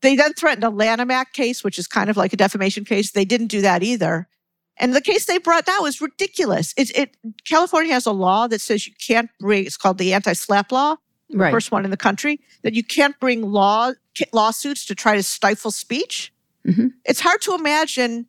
They 0.00 0.14
then 0.14 0.32
threatened 0.34 0.62
a 0.64 0.70
Lanham 0.70 1.10
Act 1.10 1.34
case, 1.34 1.64
which 1.64 1.78
is 1.78 1.86
kind 1.88 2.08
of 2.08 2.16
like 2.16 2.32
a 2.32 2.36
defamation 2.36 2.84
case. 2.84 3.10
They 3.10 3.24
didn't 3.24 3.48
do 3.48 3.60
that 3.62 3.82
either. 3.82 4.28
And 4.76 4.94
the 4.94 5.00
case 5.00 5.24
they 5.26 5.38
brought 5.38 5.66
now 5.66 5.84
is 5.86 6.00
ridiculous. 6.00 6.72
It's, 6.76 6.92
it 6.92 7.16
California 7.44 7.92
has 7.92 8.06
a 8.06 8.12
law 8.12 8.46
that 8.46 8.60
says 8.60 8.86
you 8.86 8.92
can't 9.04 9.28
bring. 9.40 9.66
It's 9.66 9.76
called 9.76 9.98
the 9.98 10.14
anti-SLAPP 10.14 10.70
law, 10.70 10.96
the 11.28 11.36
Right. 11.38 11.50
first 11.50 11.72
one 11.72 11.84
in 11.84 11.90
the 11.90 11.96
country. 11.96 12.40
That 12.62 12.74
you 12.74 12.84
can't 12.84 13.18
bring 13.18 13.42
law 13.42 13.92
lawsuits 14.32 14.84
to 14.86 14.94
try 14.94 15.16
to 15.16 15.22
stifle 15.22 15.72
speech. 15.72 16.32
Mhm. 16.66 16.92
It's 17.04 17.20
hard 17.20 17.42
to 17.42 17.54
imagine 17.54 18.26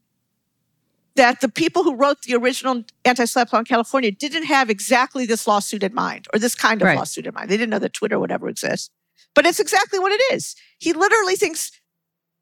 that 1.20 1.42
the 1.42 1.50
people 1.50 1.84
who 1.84 1.96
wrote 1.96 2.22
the 2.22 2.34
original 2.34 2.82
anti-SLAPP 3.04 3.52
law 3.52 3.60
in 3.60 3.66
California 3.66 4.10
didn't 4.10 4.46
have 4.46 4.70
exactly 4.70 5.26
this 5.26 5.46
lawsuit 5.48 5.84
in 5.84 5.94
mind 5.94 6.28
or 6.34 6.40
this 6.40 6.56
kind 6.56 6.82
of 6.82 6.86
Right. 6.86 6.98
lawsuit 6.98 7.28
in 7.28 7.34
mind. 7.34 7.50
They 7.50 7.58
didn't 7.58 7.72
know 7.72 7.80
that 7.80 7.92
Twitter 7.92 8.18
would 8.18 8.32
ever 8.32 8.48
exist. 8.48 8.90
But 9.36 9.46
it's 9.46 9.60
exactly 9.60 10.00
what 10.00 10.14
it 10.14 10.22
is. 10.32 10.56
He 10.80 10.94
literally 10.94 11.36
thinks 11.36 11.72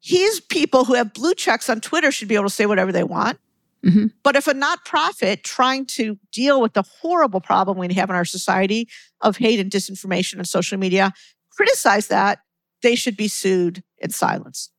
his 0.00 0.38
people 0.38 0.84
who 0.84 0.94
have 0.94 1.12
blue 1.12 1.34
checks 1.34 1.68
on 1.68 1.80
Twitter 1.80 2.12
should 2.12 2.28
be 2.28 2.36
able 2.36 2.44
to 2.44 2.54
say 2.54 2.66
whatever 2.66 2.92
they 2.92 3.02
want. 3.02 3.40
Mhm. 3.84 4.12
But 4.22 4.36
if 4.36 4.46
a 4.46 4.54
nonprofit 4.54 5.42
trying 5.42 5.84
to 5.86 6.16
deal 6.32 6.60
with 6.60 6.74
the 6.74 6.82
horrible 6.82 7.40
problem 7.40 7.78
we 7.78 7.92
have 7.94 8.10
in 8.10 8.14
our 8.16 8.24
society 8.24 8.88
of 9.20 9.38
hate 9.38 9.58
and 9.58 9.72
disinformation 9.72 10.38
on 10.38 10.44
social 10.44 10.78
media 10.78 11.12
criticize 11.50 12.06
that, 12.06 12.38
they 12.82 12.94
should 12.94 13.16
be 13.16 13.26
sued 13.26 13.82
in 13.98 14.10
silence. 14.10 14.70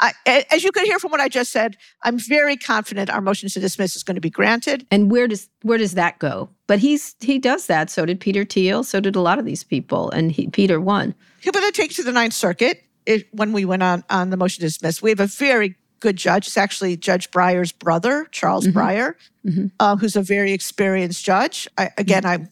I, 0.00 0.12
as 0.52 0.62
you 0.62 0.70
could 0.70 0.84
hear 0.84 0.98
from 0.98 1.10
what 1.10 1.20
I 1.20 1.28
just 1.28 1.50
said, 1.50 1.76
I'm 2.04 2.18
very 2.18 2.56
confident 2.56 3.10
our 3.10 3.20
motion 3.20 3.48
to 3.48 3.58
dismiss 3.60 3.96
is 3.96 4.02
going 4.04 4.14
to 4.14 4.20
be 4.20 4.30
granted. 4.30 4.86
And 4.90 5.10
where 5.10 5.26
does 5.26 5.48
where 5.62 5.78
does 5.78 5.94
that 5.94 6.18
go? 6.20 6.48
But 6.68 6.78
he's 6.78 7.16
he 7.20 7.38
does 7.38 7.66
that. 7.66 7.90
So 7.90 8.06
did 8.06 8.20
Peter 8.20 8.44
Thiel. 8.44 8.84
So 8.84 9.00
did 9.00 9.16
a 9.16 9.20
lot 9.20 9.38
of 9.38 9.44
these 9.44 9.64
people. 9.64 10.10
And 10.10 10.30
he, 10.30 10.46
Peter 10.48 10.80
won. 10.80 11.14
He'll 11.40 11.52
going 11.52 11.66
to 11.66 11.72
take 11.72 11.92
to 11.96 12.02
the 12.04 12.12
Ninth 12.12 12.32
Circuit 12.34 12.84
it, 13.06 13.26
when 13.32 13.52
we 13.52 13.64
went 13.64 13.82
on 13.82 14.04
on 14.10 14.30
the 14.30 14.36
motion 14.36 14.60
to 14.60 14.66
dismiss. 14.66 15.02
We 15.02 15.10
have 15.10 15.20
a 15.20 15.26
very 15.26 15.74
good 16.00 16.16
judge. 16.16 16.46
It's 16.46 16.56
actually 16.56 16.96
Judge 16.96 17.30
Breyer's 17.32 17.72
brother, 17.72 18.28
Charles 18.30 18.68
Mhm. 18.68 18.72
Breyer, 18.74 19.14
Mhm. 19.44 19.70
uh, 19.80 19.96
who's 19.96 20.14
a 20.14 20.22
very 20.22 20.52
experienced 20.52 21.24
judge. 21.24 21.66
I, 21.76 21.90
again, 21.98 22.24
I'm 22.24 22.50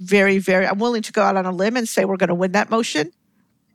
very, 0.00 0.38
very, 0.38 0.66
I'm 0.66 0.80
willing 0.80 1.02
to 1.02 1.12
go 1.12 1.22
out 1.22 1.36
on 1.36 1.46
a 1.46 1.52
limb 1.52 1.76
and 1.76 1.88
say 1.88 2.04
we're 2.04 2.16
going 2.16 2.28
to 2.28 2.34
win 2.34 2.50
that 2.52 2.70
motion. 2.70 3.12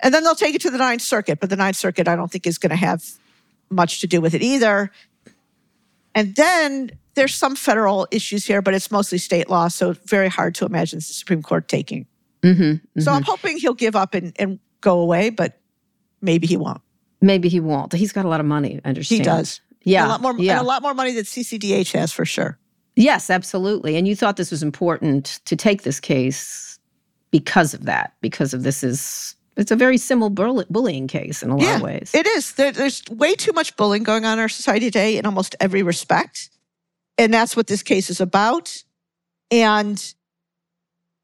And 0.01 0.13
then 0.13 0.23
they'll 0.23 0.35
take 0.35 0.55
it 0.55 0.61
to 0.61 0.69
the 0.71 0.77
Ninth 0.77 1.01
Circuit, 1.01 1.39
but 1.39 1.49
the 1.49 1.55
Ninth 1.55 1.75
Circuit, 1.75 2.07
I 2.07 2.15
don't 2.15 2.31
think, 2.31 2.47
is 2.47 2.57
going 2.57 2.69
to 2.69 2.75
have 2.75 3.03
much 3.69 4.01
to 4.01 4.07
do 4.07 4.21
with 4.21 4.33
it 4.33 4.41
either. 4.41 4.91
And 6.15 6.35
then 6.35 6.91
there's 7.15 7.35
some 7.35 7.55
federal 7.55 8.07
issues 8.11 8.45
here, 8.45 8.61
but 8.61 8.73
it's 8.73 8.91
mostly 8.91 9.17
state 9.17 9.49
law, 9.49 9.67
so 9.67 9.93
very 10.05 10.29
hard 10.29 10.55
to 10.55 10.65
imagine 10.65 10.99
the 10.99 11.03
Supreme 11.03 11.41
Court 11.43 11.67
taking. 11.67 12.05
Mm-hmm, 12.41 12.99
So 13.01 13.11
I'm 13.11 13.23
hoping 13.23 13.57
he'll 13.57 13.73
give 13.73 13.95
up 13.95 14.13
and, 14.13 14.33
and 14.39 14.59
go 14.81 14.99
away, 14.99 15.29
but 15.29 15.59
maybe 16.21 16.47
he 16.47 16.55
won't. 16.57 16.81
maybe 17.21 17.49
he 17.49 17.59
won't. 17.59 17.91
He's 17.93 18.13
got 18.13 18.23
a 18.25 18.29
lot 18.29 18.39
of 18.39 18.45
money. 18.45 18.75
I 18.83 18.87
He 18.87 18.89
understand. 18.89 19.23
does. 19.25 19.61
Yeah. 19.83 20.03
And 20.03 20.07
a 20.07 20.11
lot 20.11 20.21
more, 20.21 20.35
yeah. 20.37 20.53
and 20.53 20.61
a 20.61 20.63
lot 20.67 20.81
more 20.81 20.93
money 20.93 21.11
than 21.13 21.25
CCDH 21.25 21.91
has 21.93 22.13
for 22.13 22.23
sure. 22.25 22.57
Yes, 22.95 23.29
absolutely. 23.29 23.97
And 23.97 24.07
you 24.07 24.15
thought 24.15 24.37
this 24.37 24.51
was 24.51 24.63
important 24.63 25.39
to 25.45 25.55
take 25.57 25.83
this 25.83 25.99
case 25.99 26.79
because 27.31 27.73
of 27.73 27.85
that, 27.85 28.13
because 28.21 28.53
of 28.53 28.63
this 28.63 28.83
is 28.83 29.35
it's 29.59 29.71
a 29.71 29.75
very 29.75 29.97
similar 29.97 30.29
bullying 30.69 31.07
case 31.07 31.43
in 31.43 31.49
a 31.49 31.55
lot 31.57 31.65
Yeah, 31.65 31.75
of 31.77 31.81
ways. 31.81 32.11
It 32.13 32.25
is. 32.27 32.53
There, 32.53 32.71
there's 32.71 33.03
way 33.11 33.35
too 33.35 33.51
much 33.53 33.75
bullying 33.77 34.03
going 34.03 34.25
on 34.25 34.33
in 34.33 34.39
our 34.39 34.49
society 34.49 34.87
today 34.87 35.17
in 35.17 35.25
almost 35.25 35.55
every 35.59 35.83
respect. 35.83 36.49
And 37.17 37.33
that's 37.33 37.55
what 37.57 37.67
this 37.67 37.83
case 37.83 38.09
is 38.09 38.21
about. 38.21 38.83
And 39.51 40.13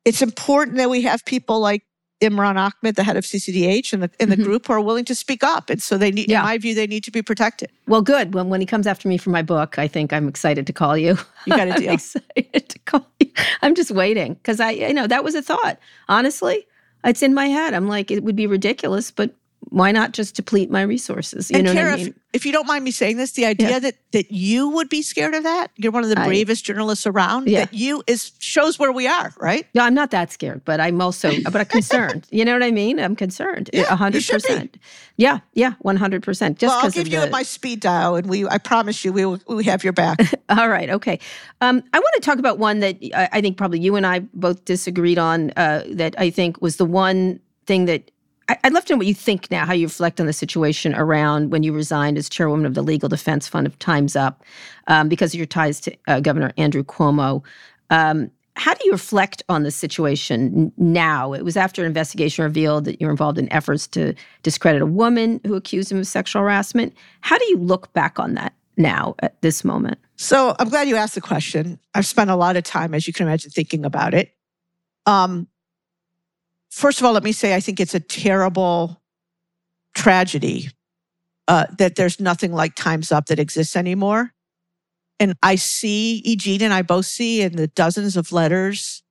it's 0.03 0.21
important 0.21 0.77
that 0.77 0.89
we 0.89 1.01
have 1.03 1.23
people 1.25 1.59
like 1.59 1.83
Imran 2.21 2.55
Ahmed, 2.57 2.95
the 2.95 3.03
head 3.03 3.17
of 3.17 3.25
CCDH, 3.25 3.91
and 3.93 4.03
the, 4.03 4.09
and 4.19 4.31
the 4.31 4.37
Mhm. 4.37 4.43
group 4.45 4.67
who 4.67 4.73
are 4.73 4.81
willing 4.81 5.05
to 5.05 5.15
speak 5.15 5.43
up. 5.43 5.69
And 5.69 5.81
so 5.81 5.97
they 5.97 6.11
need, 6.11 6.29
Yeah. 6.29 6.39
in 6.39 6.45
my 6.45 6.57
view, 6.57 6.73
they 6.73 6.87
need 6.87 7.03
to 7.03 7.11
be 7.11 7.21
protected. 7.21 7.69
well, 7.87 8.01
good. 8.01 8.33
When 8.33 8.49
when 8.49 8.61
he 8.61 8.65
comes 8.65 8.87
after 8.87 9.07
me 9.07 9.17
for 9.17 9.29
my 9.31 9.41
book, 9.41 9.77
I 9.77 9.87
think 9.87 10.13
I'm 10.13 10.27
excited 10.27 10.65
to 10.67 10.73
call 10.73 10.97
you. 10.97 11.17
You 11.45 11.55
got 11.55 11.67
a 11.67 11.73
I'm 11.75 11.89
excited 11.95 12.69
to 12.69 12.79
call 12.79 13.05
you. 13.19 13.31
I'm 13.61 13.75
just 13.75 13.91
waiting 13.91 14.35
because 14.35 14.59
I, 14.59 14.71
you 14.71 14.93
know, 14.93 15.07
that 15.07 15.23
was 15.23 15.35
a 15.35 15.41
thought. 15.41 15.77
Honestly, 16.07 16.65
it's 17.05 17.23
in 17.23 17.33
my 17.33 17.47
head. 17.47 17.73
I'm 17.73 17.87
like, 17.87 18.11
it 18.11 18.23
would 18.23 18.35
be 18.35 18.47
ridiculous, 18.47 19.11
but 19.11 19.31
why 19.69 19.91
not 19.91 20.11
just 20.11 20.35
deplete 20.35 20.69
my 20.69 20.81
resources? 20.81 21.49
You 21.49 21.57
and 21.57 21.65
know 21.65 21.71
I 21.73 21.95
mean? 21.95 22.07
if, 22.07 22.13
if 22.33 22.45
you 22.45 22.51
don't 22.51 22.67
mind 22.67 22.83
me 22.83 22.91
saying 22.91 23.17
this, 23.17 23.31
the 23.31 23.45
idea 23.45 23.69
Yeah. 23.69 23.79
that 23.79 23.95
that 24.11 24.31
you 24.31 24.69
would 24.69 24.89
be 24.89 25.01
scared 25.01 25.33
of 25.35 25.43
that, 25.43 25.71
you're 25.75 25.91
one 25.91 26.03
of 26.03 26.09
the 26.09 26.19
I- 26.19 26.25
bravest 26.27 26.65
journalists 26.65 27.05
around. 27.07 27.47
Yeah. 27.47 27.61
That 27.65 27.73
you 27.73 28.03
is 28.07 28.31
shows 28.39 28.77
where 28.79 28.91
we 28.91 29.07
are, 29.07 29.33
right? 29.39 29.67
No, 29.73 29.83
I'm 29.83 29.93
not 29.93 30.11
that 30.11 30.31
scared, 30.31 30.63
but 30.65 30.79
I'm 30.79 31.01
also, 31.01 31.31
but 31.43 31.55
I'm 31.55 31.65
concerned. 31.65 32.27
you 32.31 32.45
know 32.45 32.53
what 32.53 32.63
I 32.63 32.71
mean? 32.71 32.99
I'm 32.99 33.15
concerned. 33.15 33.69
Yeah, 33.73 33.95
hundred 33.95 34.23
be. 34.25 34.33
percent. 34.33 34.77
Yeah, 35.17 35.39
yeah, 35.53 35.73
one 35.79 35.95
hundred 35.97 36.23
percent. 36.23 36.59
Just 36.59 36.75
well, 36.75 36.85
I'll 36.85 36.91
give 36.91 37.07
you 37.07 37.21
the, 37.21 37.29
my 37.29 37.43
speed 37.43 37.79
dial, 37.79 38.15
and 38.15 38.27
we 38.27 38.47
I 38.47 38.57
promise 38.57 39.03
you 39.05 39.13
we 39.13 39.25
will 39.25 39.39
we 39.47 39.63
have 39.65 39.83
your 39.83 39.93
back. 39.93 40.19
All 40.49 40.69
right, 40.69 40.89
okay. 40.89 41.19
Um, 41.61 41.83
I 41.93 41.99
want 41.99 42.13
to 42.15 42.21
talk 42.21 42.39
about 42.39 42.59
one 42.59 42.79
that 42.79 42.97
I, 43.13 43.29
I 43.33 43.41
think 43.41 43.57
probably 43.57 43.79
you 43.79 43.95
and 43.95 44.05
I 44.05 44.19
both 44.33 44.65
disagreed 44.65 45.17
on. 45.17 45.51
Uh, 45.55 45.83
that 45.91 46.15
I 46.17 46.29
think 46.29 46.61
was 46.61 46.77
the 46.77 46.85
one 46.85 47.39
thing 47.65 47.85
that 47.85 48.11
I, 48.47 48.57
I'd 48.63 48.73
love 48.73 48.85
to 48.85 48.93
know 48.93 48.97
what 48.97 49.07
you 49.07 49.13
think 49.13 49.49
now, 49.51 49.65
how 49.65 49.73
you 49.73 49.87
reflect 49.87 50.19
on 50.19 50.25
the 50.25 50.33
situation 50.33 50.93
around 50.95 51.51
when 51.51 51.63
you 51.63 51.73
resigned 51.73 52.17
as 52.17 52.29
chairwoman 52.29 52.65
of 52.65 52.73
the 52.73 52.81
Legal 52.81 53.09
Defense 53.09 53.47
Fund 53.47 53.67
of 53.67 53.77
Times 53.79 54.15
Up 54.15 54.43
um, 54.87 55.09
because 55.09 55.33
of 55.33 55.37
your 55.37 55.45
ties 55.47 55.79
to 55.81 55.95
uh, 56.07 56.19
Governor 56.19 56.51
Andrew 56.57 56.83
Cuomo. 56.83 57.43
Um, 57.89 58.31
how 58.57 58.73
do 58.73 58.81
you 58.85 58.91
reflect 58.91 59.43
on 59.49 59.63
the 59.63 59.71
situation 59.71 60.71
now? 60.77 61.33
It 61.33 61.43
was 61.43 61.57
after 61.57 61.81
an 61.81 61.87
investigation 61.87 62.43
revealed 62.43 62.85
that 62.85 63.01
you're 63.01 63.11
involved 63.11 63.37
in 63.37 63.51
efforts 63.51 63.85
to 63.87 64.13
discredit 64.43 64.81
a 64.81 64.85
woman 64.85 65.41
who 65.45 65.55
accused 65.55 65.91
him 65.91 65.99
of 65.99 66.07
sexual 66.07 66.41
harassment. 66.41 66.93
How 67.21 67.37
do 67.37 67.45
you 67.45 67.57
look 67.57 67.91
back 67.93 68.17
on 68.17 68.35
that 68.35 68.53
now 68.77 69.15
at 69.19 69.41
this 69.41 69.65
moment? 69.65 69.99
So 70.15 70.55
I'm 70.57 70.69
glad 70.69 70.87
you 70.87 70.95
asked 70.95 71.15
the 71.15 71.21
question. 71.21 71.79
I've 71.93 72.05
spent 72.05 72.29
a 72.29 72.35
lot 72.35 72.55
of 72.55 72.63
time, 72.63 72.93
as 72.93 73.07
you 73.07 73.11
can 73.11 73.27
imagine, 73.27 73.51
thinking 73.51 73.83
about 73.83 74.13
it. 74.13 74.33
Um, 75.05 75.47
first 76.75 76.99
of 76.99 77.05
all, 77.05 77.13
let 77.13 77.23
me 77.23 77.31
say 77.31 77.55
I 77.55 77.59
think 77.61 77.79
it's 77.79 77.95
a 77.95 77.99
terrible 77.99 79.01
tragedy 79.95 80.69
uh, 81.47 81.67
that 81.77 81.95
there's 81.95 82.19
nothing 82.19 82.51
like 82.51 82.75
Times 82.75 83.11
Up 83.11 83.27
that 83.27 83.39
exists 83.39 83.75
anymore. 83.75 84.33
And 85.19 85.35
I 85.41 85.55
see, 85.55 86.21
Eugene 86.25 86.61
and 86.61 86.73
I 86.73 86.81
both 86.81 87.05
see 87.05 87.41
in 87.41 87.55
the 87.55 87.67
dozens 87.67 88.17
of 88.17 88.33
letters 88.33 89.03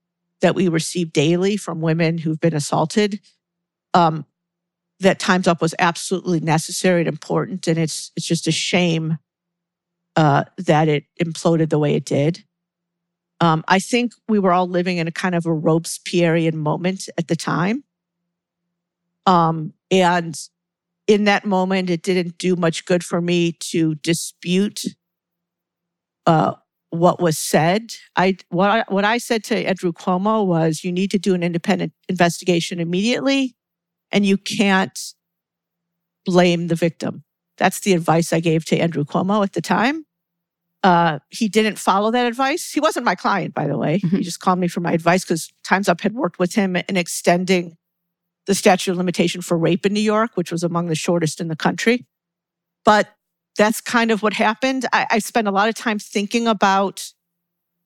that 0.43 0.55
we 0.55 0.69
receive 0.69 1.12
daily 1.12 1.57
from 1.57 1.81
women 1.81 2.19
who've 2.19 2.41
been 2.41 2.55
assaulted, 2.55 3.21
um, 3.95 4.27
that 5.01 5.19
Times 5.19 5.49
Up 5.49 5.62
was 5.62 5.75
absolutely 5.79 6.41
necessary 6.41 7.01
and 7.01 7.09
important. 7.09 7.67
And 7.67 7.79
it's 7.79 8.12
it's 8.15 8.27
just 8.27 8.47
a 8.47 8.53
shame 8.53 9.17
uh, 10.17 10.45
that 10.59 10.89
it 10.89 11.05
imploded 11.23 11.71
the 11.71 11.79
way 11.79 11.95
it 11.95 12.05
did. 12.05 12.45
Um, 13.41 13.64
I 13.68 13.78
think 13.78 14.12
we 14.28 14.39
were 14.39 14.53
all 14.53 14.68
living 14.68 14.99
in 14.99 15.09
a 15.09 15.12
kind 15.12 15.35
of 15.35 15.45
a 15.47 15.51
Robespierrean 15.51 16.55
moment 16.55 17.09
at 17.18 17.28
the 17.28 17.37
time. 17.37 17.85
Um, 19.26 19.72
and 19.91 20.39
in 21.07 21.24
that 21.24 21.45
moment, 21.45 21.91
it 21.91 22.03
didn't 22.03 22.39
do 22.39 22.57
much 22.57 22.85
good 22.85 23.05
for 23.05 23.20
me 23.20 23.53
to 23.53 23.95
dispute 23.97 24.85
uh, 26.26 26.55
what 26.91 27.20
was 27.20 27.37
said. 27.37 27.95
I 28.16 28.37
what 28.49 28.70
I, 28.70 28.85
what 28.89 29.05
I 29.05 29.18
said 29.18 29.45
to 29.45 29.57
Andrew 29.57 29.93
Cuomo 29.93 30.47
was, 30.47 30.85
you 30.85 30.93
need 30.93 31.11
to 31.11 31.18
do 31.18 31.35
an 31.35 31.43
independent 31.43 31.93
investigation 32.09 32.80
immediately, 32.80 33.57
and 34.11 34.24
you 34.24 34.39
can't 34.39 34.99
blame 36.24 36.68
the 36.68 36.74
victim. 36.74 37.24
That's 37.59 37.80
the 37.80 37.93
advice 37.93 38.32
I 38.32 38.41
gave 38.41 38.64
to 38.66 38.78
Andrew 38.78 39.05
Cuomo 39.05 39.43
at 39.43 39.53
the 39.53 39.61
time. 39.61 40.07
Uh, 40.85 41.18
he 41.30 41.49
didn't 41.49 41.78
follow 41.78 42.11
that 42.11 42.26
advice. 42.26 42.70
He 42.70 42.78
wasn't 42.78 43.07
my 43.07 43.14
client, 43.14 43.55
by 43.55 43.66
the 43.66 43.78
way. 43.78 44.01
Mhm. 44.01 44.18
He 44.18 44.22
just 44.22 44.39
called 44.41 44.59
me 44.59 44.68
for 44.68 44.80
my 44.80 44.93
advice 44.93 45.24
because 45.24 45.51
Times 45.64 45.89
Up 45.89 46.03
had 46.03 46.12
worked 46.12 46.39
with 46.39 46.55
him 46.55 46.76
in 46.76 46.97
extending 46.99 47.76
the 48.47 48.55
statute 48.55 48.91
of 48.93 48.99
limitation 48.99 49.41
for 49.41 49.57
rape 49.57 49.87
in 49.87 49.95
New 49.95 50.01
York, 50.01 50.32
which 50.37 50.53
was 50.53 50.62
among 50.62 50.89
the 50.89 50.95
shortest 50.95 51.41
in 51.41 51.49
the 51.49 51.57
country. 51.57 52.07
But 52.85 53.09
that's 53.57 53.80
kind 53.80 54.11
of 54.11 54.22
what 54.22 54.35
happened. 54.35 54.85
I, 54.93 55.07
I 55.11 55.18
spent 55.20 55.49
a 55.49 55.51
lot 55.51 55.70
of 55.70 55.74
time 55.74 55.99
thinking 55.99 56.47
about 56.47 57.11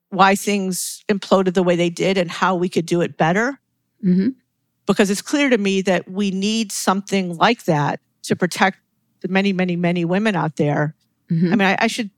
why 0.09 0.35
things 0.35 1.01
imploded 1.09 1.53
the 1.53 1.63
way 1.63 1.77
they 1.77 1.89
did 1.89 2.17
and 2.17 2.29
how 2.29 2.53
we 2.55 2.67
could 2.67 2.85
do 2.85 2.99
it 2.99 3.15
better. 3.15 3.61
Mm-hmm. 4.03 4.29
Because 4.87 5.09
it's 5.09 5.21
clear 5.21 5.49
to 5.49 5.57
me 5.57 5.81
that 5.83 6.09
we 6.09 6.31
need 6.31 6.73
something 6.73 7.37
like 7.37 7.63
that 7.63 8.01
to 8.23 8.35
protect 8.35 8.79
the 9.21 9.29
many, 9.29 9.53
many, 9.53 9.77
many 9.77 10.03
women 10.03 10.35
out 10.35 10.57
there. 10.57 10.95
Mhm. 11.31 11.45
I 11.53 11.55
mean, 11.55 11.61
I, 11.61 11.77
I 11.79 11.87
should 11.87 12.09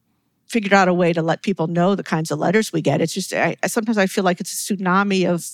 figure 0.52 0.76
out 0.76 0.88
a 0.90 0.94
way 0.94 1.14
to 1.14 1.22
let 1.22 1.42
people 1.44 1.68
know 1.68 1.96
the 1.96 2.04
kinds 2.04 2.30
of 2.32 2.38
letters 2.40 2.74
we 2.74 2.82
get. 2.82 3.00
It's 3.02 3.14
just, 3.14 3.34
I, 3.34 3.56
sometimes 3.66 3.98
I 3.98 4.06
feel 4.08 4.26
like 4.26 4.42
it's 4.42 4.52
a 4.70 4.74
tsunami 4.76 5.26
of 5.28 5.46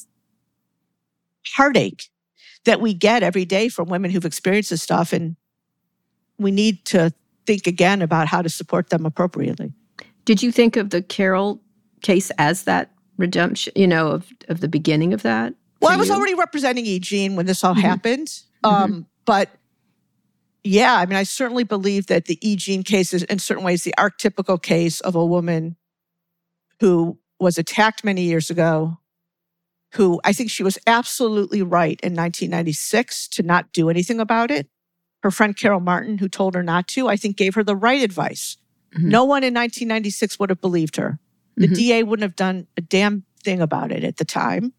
heartache 1.56 2.10
that 2.66 2.82
we 2.82 2.93
get 2.93 3.24
every 3.24 3.45
day 3.45 3.70
from 3.70 3.88
women 3.89 4.12
who've 4.12 4.26
experienced 4.26 4.72
this 4.72 4.82
stuff. 4.82 5.14
And 5.14 5.36
we 6.39 6.52
need 6.52 6.84
to 6.86 7.14
think 7.45 7.68
again 7.68 8.02
about 8.02 8.28
how 8.28 8.41
to 8.41 8.50
support 8.50 8.89
them 8.89 9.06
appropriately. 9.06 9.72
Did 10.26 10.43
you 10.43 10.52
think 10.52 10.76
of 10.76 10.89
the 10.89 11.02
Carroll 11.02 11.62
case 12.02 12.32
as 12.38 12.64
that 12.64 12.91
redemption, 13.18 13.74
you 13.76 13.88
know, 13.88 14.10
of, 14.10 14.28
of 14.50 14.60
the 14.60 14.68
beginning 14.68 15.14
of 15.14 15.22
that? 15.22 15.54
Well, 15.80 15.91
I 15.91 15.95
was 15.95 16.10
you? 16.10 16.16
already 16.16 16.34
representing 16.34 16.86
Eugene 16.86 17.36
when 17.36 17.45
this 17.45 17.64
all 17.64 17.76
Mhm. 17.76 17.82
happened. 17.82 18.39
Um, 18.64 19.06
But 19.26 19.50
yeah, 20.68 20.95
I 20.95 21.05
mean, 21.05 21.18
I 21.18 21.24
certainly 21.24 21.63
believe 21.63 22.07
that 22.07 22.26
the 22.26 22.38
Eugene 22.41 22.84
case 22.84 23.13
is, 23.13 23.24
in 23.24 23.39
certain 23.39 23.63
ways, 23.63 23.84
the 23.84 23.93
archetypical 23.97 24.61
case 24.61 24.99
of 25.01 25.15
a 25.15 25.26
woman 25.26 25.76
who 26.80 27.20
was 27.39 27.57
attacked 27.57 28.03
many 28.03 28.24
years 28.24 28.49
ago, 28.49 28.97
who 29.93 30.20
I 30.24 30.34
think 30.34 30.49
she 30.49 30.63
was 30.63 30.78
absolutely 30.86 31.61
right 31.61 31.99
in 32.01 32.13
1996 32.13 33.28
to 33.30 33.43
not 33.43 33.72
do 33.74 33.89
anything 33.89 34.20
about 34.20 34.51
it. 34.51 34.68
Her 35.24 35.32
friend 35.32 35.57
Carol 35.57 35.80
Martin, 35.80 36.18
who 36.18 36.28
told 36.30 36.55
her 36.55 36.63
not 36.63 36.88
to, 36.89 37.07
I 37.07 37.15
think 37.15 37.38
gave 37.38 37.55
her 37.55 37.63
the 37.63 37.76
right 37.76 38.01
advice. 38.01 38.57
Mhm. 38.95 39.03
No 39.09 39.24
one 39.26 39.43
in 39.43 39.53
1996 39.53 40.39
would 40.39 40.49
have 40.49 40.61
believed 40.61 40.97
her. 40.97 41.20
The 41.55 41.68
Mhm. 41.68 41.76
DA 41.76 42.03
wouldn't 42.03 42.24
have 42.24 42.36
done 42.36 42.68
a 42.78 42.82
damn 42.82 43.24
thing 43.43 43.61
about 43.61 43.91
it 43.91 44.03
at 44.03 44.18
the 44.18 44.26
time. 44.26 44.74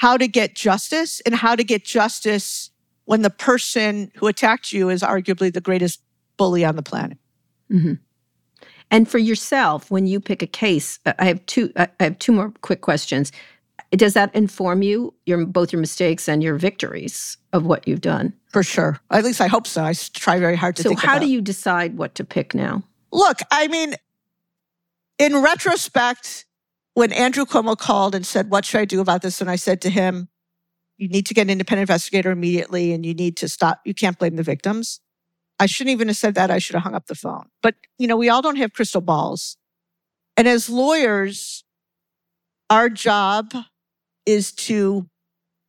How 0.00 0.16
to 0.16 0.28
get 0.28 0.54
justice 0.54 1.20
and 1.26 1.34
how 1.34 1.56
to 1.56 1.64
get 1.64 1.84
justice 1.84 2.69
when 3.10 3.22
the 3.22 3.30
person 3.30 4.12
who 4.14 4.28
attacked 4.28 4.72
you 4.72 4.88
is 4.88 5.02
arguably 5.02 5.52
the 5.52 5.60
greatest 5.60 6.00
bully 6.36 6.64
on 6.64 6.76
the 6.76 6.82
planet. 6.82 7.18
Mhm. 7.68 7.98
And 8.88 9.08
for 9.08 9.18
yourself, 9.18 9.90
when 9.90 10.06
you 10.06 10.20
pick 10.20 10.42
a 10.42 10.46
case, 10.46 11.00
I 11.18 11.24
have 11.24 11.44
two. 11.46 11.72
I 11.74 11.88
have 11.98 12.20
two 12.20 12.30
more 12.30 12.52
quick 12.60 12.82
questions. 12.82 13.32
Does 13.90 14.14
that 14.14 14.32
inform 14.32 14.82
you 14.82 15.12
your 15.26 15.44
both 15.44 15.72
your 15.72 15.80
mistakes 15.80 16.28
and 16.28 16.40
your 16.40 16.54
victories 16.54 17.36
of 17.52 17.66
what 17.66 17.88
you've 17.88 18.00
done? 18.00 18.32
For 18.52 18.62
sure. 18.62 19.00
At 19.10 19.24
least 19.24 19.40
I 19.40 19.48
hope 19.48 19.66
so. 19.66 19.82
I 19.82 19.92
try 19.92 20.38
very 20.38 20.54
hard 20.54 20.76
to 20.76 20.82
So, 20.84 20.94
how 20.94 21.16
about 21.16 21.22
do 21.22 21.26
you 21.26 21.40
decide 21.40 21.96
what 21.96 22.14
to 22.14 22.24
pick 22.24 22.54
now? 22.54 22.84
Look, 23.10 23.40
I 23.50 23.66
mean, 23.66 23.96
in 25.18 25.42
retrospect, 25.42 26.46
when 26.94 27.12
Andrew 27.12 27.44
Cuomo 27.44 27.76
called 27.76 28.14
and 28.14 28.24
said, 28.24 28.50
What 28.50 28.64
should 28.64 28.80
I 28.80 28.84
do 28.84 29.00
about 29.00 29.22
this? 29.22 29.40
And 29.40 29.50
I 29.50 29.56
said 29.56 29.80
to 29.80 29.90
him, 29.90 30.28
You 31.00 31.08
need 31.08 31.24
to 31.26 31.34
get 31.34 31.42
an 31.42 31.50
independent 31.50 31.88
investigator 31.88 32.30
immediately 32.30 32.92
and 32.92 33.06
you 33.06 33.14
need 33.14 33.38
to 33.38 33.48
stop. 33.48 33.80
You 33.86 33.94
can't 33.94 34.18
blame 34.18 34.36
the 34.36 34.42
victims. 34.42 35.00
I 35.58 35.64
shouldn't 35.64 35.92
even 35.92 36.08
have 36.08 36.16
said 36.18 36.34
that. 36.34 36.50
I 36.50 36.58
should 36.58 36.74
have 36.74 36.82
hung 36.82 36.94
up 36.94 37.06
the 37.06 37.14
phone. 37.14 37.46
But, 37.62 37.74
you 37.96 38.06
know, 38.06 38.18
we 38.18 38.28
all 38.28 38.42
don't 38.42 38.56
have 38.56 38.74
crystal 38.74 39.00
balls. 39.00 39.56
And 40.36 40.46
as 40.46 40.68
lawyers, 40.68 41.64
our 42.68 42.90
job 42.90 43.54
is 44.26 44.52
to 44.52 45.08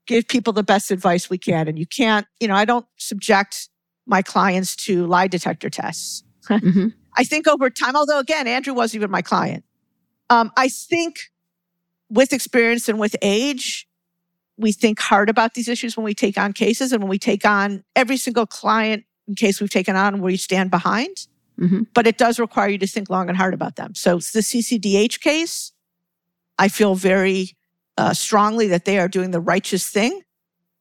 give 0.05 0.27
people 0.27 0.51
the 0.51 0.63
best 0.63 0.91
advice 0.91 1.29
we 1.29 1.37
can. 1.37 1.69
And 1.69 1.79
you 1.79 1.85
can't, 1.85 2.27
you 2.41 2.49
know, 2.49 2.55
I 2.55 2.65
don't 2.65 2.85
subject 2.97 3.69
my 4.05 4.21
clients 4.21 4.75
to 4.75 5.07
lie 5.07 5.27
detector 5.27 5.69
tests. 5.69 6.23
Mhm. 6.49 6.93
I 7.15 7.23
think 7.23 7.47
over 7.47 7.69
time, 7.69 7.95
although 7.95 8.19
again, 8.19 8.47
Andrew 8.47 8.73
wasn't 8.73 8.95
even 8.95 9.11
my 9.11 9.21
client, 9.21 9.63
um, 10.29 10.51
I 10.57 10.67
think 10.67 11.19
with 12.09 12.33
experience 12.33 12.89
and 12.89 12.99
with 12.99 13.15
age, 13.21 13.87
we 14.61 14.71
think 14.71 14.99
hard 14.99 15.29
about 15.29 15.53
these 15.53 15.67
issues 15.67 15.97
when 15.97 16.03
we 16.03 16.13
take 16.13 16.37
on 16.37 16.53
cases 16.53 16.91
and 16.91 17.01
when 17.03 17.09
we 17.09 17.19
take 17.19 17.45
on 17.45 17.83
every 17.95 18.17
single 18.17 18.45
client 18.45 19.03
in 19.27 19.35
case 19.35 19.59
we've 19.59 19.69
taken 19.69 19.95
on 19.95 20.21
where 20.21 20.31
you 20.31 20.37
stand 20.37 20.71
behind. 20.71 21.27
Mhm. 21.59 21.87
But 21.93 22.07
it 22.07 22.17
does 22.17 22.39
require 22.39 22.69
you 22.69 22.77
to 22.79 22.87
think 22.87 23.09
long 23.09 23.29
and 23.29 23.37
hard 23.37 23.53
about 23.53 23.75
them. 23.75 23.93
So 23.95 24.15
the 24.15 24.41
CCDH 24.41 25.19
case, 25.21 25.71
I 26.57 26.67
feel 26.67 26.95
very 26.95 27.55
uh, 27.97 28.13
strongly 28.13 28.67
that 28.67 28.85
they 28.85 28.97
are 28.97 29.07
doing 29.07 29.31
the 29.31 29.41
righteous 29.41 29.87
thing. 29.87 30.21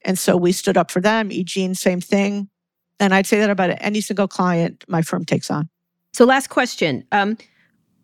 And 0.04 0.18
so 0.18 0.36
we 0.36 0.52
stood 0.52 0.76
up 0.76 0.90
for 0.90 1.00
them. 1.00 1.30
Eugene, 1.30 1.74
same 1.74 2.00
thing. 2.00 2.48
And 2.98 3.12
I'd 3.12 3.26
say 3.26 3.38
that 3.40 3.50
about 3.50 3.76
any 3.80 4.00
single 4.00 4.28
client 4.28 4.84
my 4.88 5.02
firm 5.02 5.24
takes 5.24 5.50
on. 5.50 5.68
So, 6.12 6.24
last 6.24 6.48
question. 6.48 7.04
Um, 7.12 7.36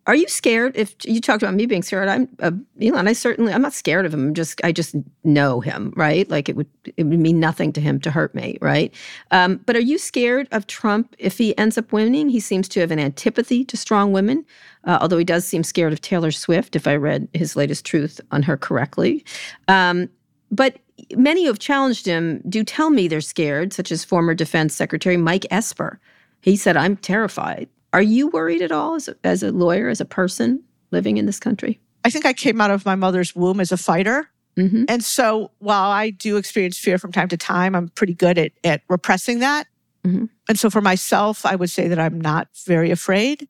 are 0.07 0.15
you 0.15 0.29
scared? 0.29 0.77
If 0.77 0.95
you 1.05 1.21
talked 1.21 1.43
about 1.43 1.55
me 1.55 1.67
being 1.67 1.83
scared, 1.83 2.09
I'm 2.09 2.29
uh, 2.39 2.53
Elon. 2.81 3.09
I 3.09 3.13
certainly, 3.13 3.53
I'm 3.53 3.63
not 3.63 3.73
scared 3.73 4.07
of 4.07 4.15
him. 4.15 4.29
I'm 4.29 4.35
just, 4.35 4.61
I 4.63 4.71
just 4.71 4.95
know 5.25 5.61
him, 5.61 5.93
right? 5.97 6.29
Like 6.31 6.49
it 6.49 6.55
would, 6.55 6.69
it 6.97 7.05
would 7.05 7.19
mean 7.19 7.41
nothing 7.41 7.73
to 7.73 7.81
him 7.81 7.99
to 8.01 8.11
hurt 8.13 8.33
me, 8.33 8.57
right? 8.61 8.95
Um, 9.33 9.57
but 9.67 9.75
are 9.75 9.81
you 9.81 9.99
scared 9.99 10.47
of 10.53 10.69
Trump 10.69 11.17
if 11.19 11.39
he 11.39 11.59
ends 11.59 11.77
up 11.77 11.93
winning? 11.93 12.29
He 12.29 12.39
seems 12.39 12.69
to 12.69 12.81
have 12.81 12.93
an 12.93 13.01
antipathy 13.01 13.65
to 13.65 13.77
strong 13.77 14.13
women, 14.13 14.45
uh, 14.85 14.99
although 15.01 15.19
he 15.19 15.25
does 15.25 15.45
seem 15.45 15.65
scared 15.65 15.93
of 15.93 16.01
Taylor 16.01 16.31
Swift. 16.31 16.77
If 16.77 16.87
I 16.87 16.95
read 16.95 17.27
his 17.33 17.57
latest 17.57 17.85
truth 17.85 18.21
on 18.31 18.43
her 18.45 18.57
correctly, 18.57 19.25
um, 19.67 20.09
but 20.53 20.79
many 21.17 21.43
who 21.43 21.49
have 21.49 21.59
challenged 21.59 22.07
him 22.07 22.43
do 22.49 22.63
tell 22.63 22.91
me 22.91 23.09
they're 23.09 23.21
scared, 23.21 23.73
such 23.73 23.91
as 23.91 24.05
former 24.05 24.35
Defense 24.35 24.73
Secretary 24.73 25.17
Mike 25.17 25.47
Esper. 25.51 25.99
He 26.43 26.57
said, 26.57 26.77
"I'm 26.77 26.97
terrified." 26.97 27.69
Are 27.93 28.03
you 28.03 28.29
worried 28.29 28.63
at 28.63 28.73
all 28.73 28.95
as 28.95 29.09
a, 29.09 29.17
as 29.25 29.43
a 29.43 29.53
lawyer, 29.53 29.89
as 29.89 30.01
a 30.01 30.05
person 30.05 30.63
living 30.91 31.17
in 31.17 31.27
this 31.27 31.39
country? 31.39 31.81
I 32.05 32.11
think 32.11 32.27
I 32.27 32.33
came 32.33 32.61
out 32.61 32.71
of 32.71 32.85
my 32.85 32.95
mother's 32.95 33.35
womb 33.35 33.61
as 33.61 33.73
a 33.73 33.77
fighter. 33.77 34.29
Mm-hmm. 34.57 34.85
And 34.89 35.05
so 35.05 35.51
while 35.59 35.91
I 35.91 36.11
do 36.11 36.37
experience 36.37 36.79
fear 36.79 36.99
from 36.99 37.13
time 37.13 37.29
to 37.29 37.37
time, 37.37 37.75
I'm 37.75 37.89
pretty 37.89 38.15
good 38.15 38.39
at, 38.39 38.53
at 38.65 38.83
repressing 38.89 39.41
that. 39.41 39.67
Mhm. 40.05 40.29
And 40.49 40.59
so 40.59 40.71
for 40.71 40.81
myself, 40.81 41.45
I 41.45 41.57
would 41.57 41.69
say 41.71 41.89
that 41.89 41.99
I'm 41.99 42.21
not 42.21 42.49
very 42.65 42.91
afraid. 42.91 43.49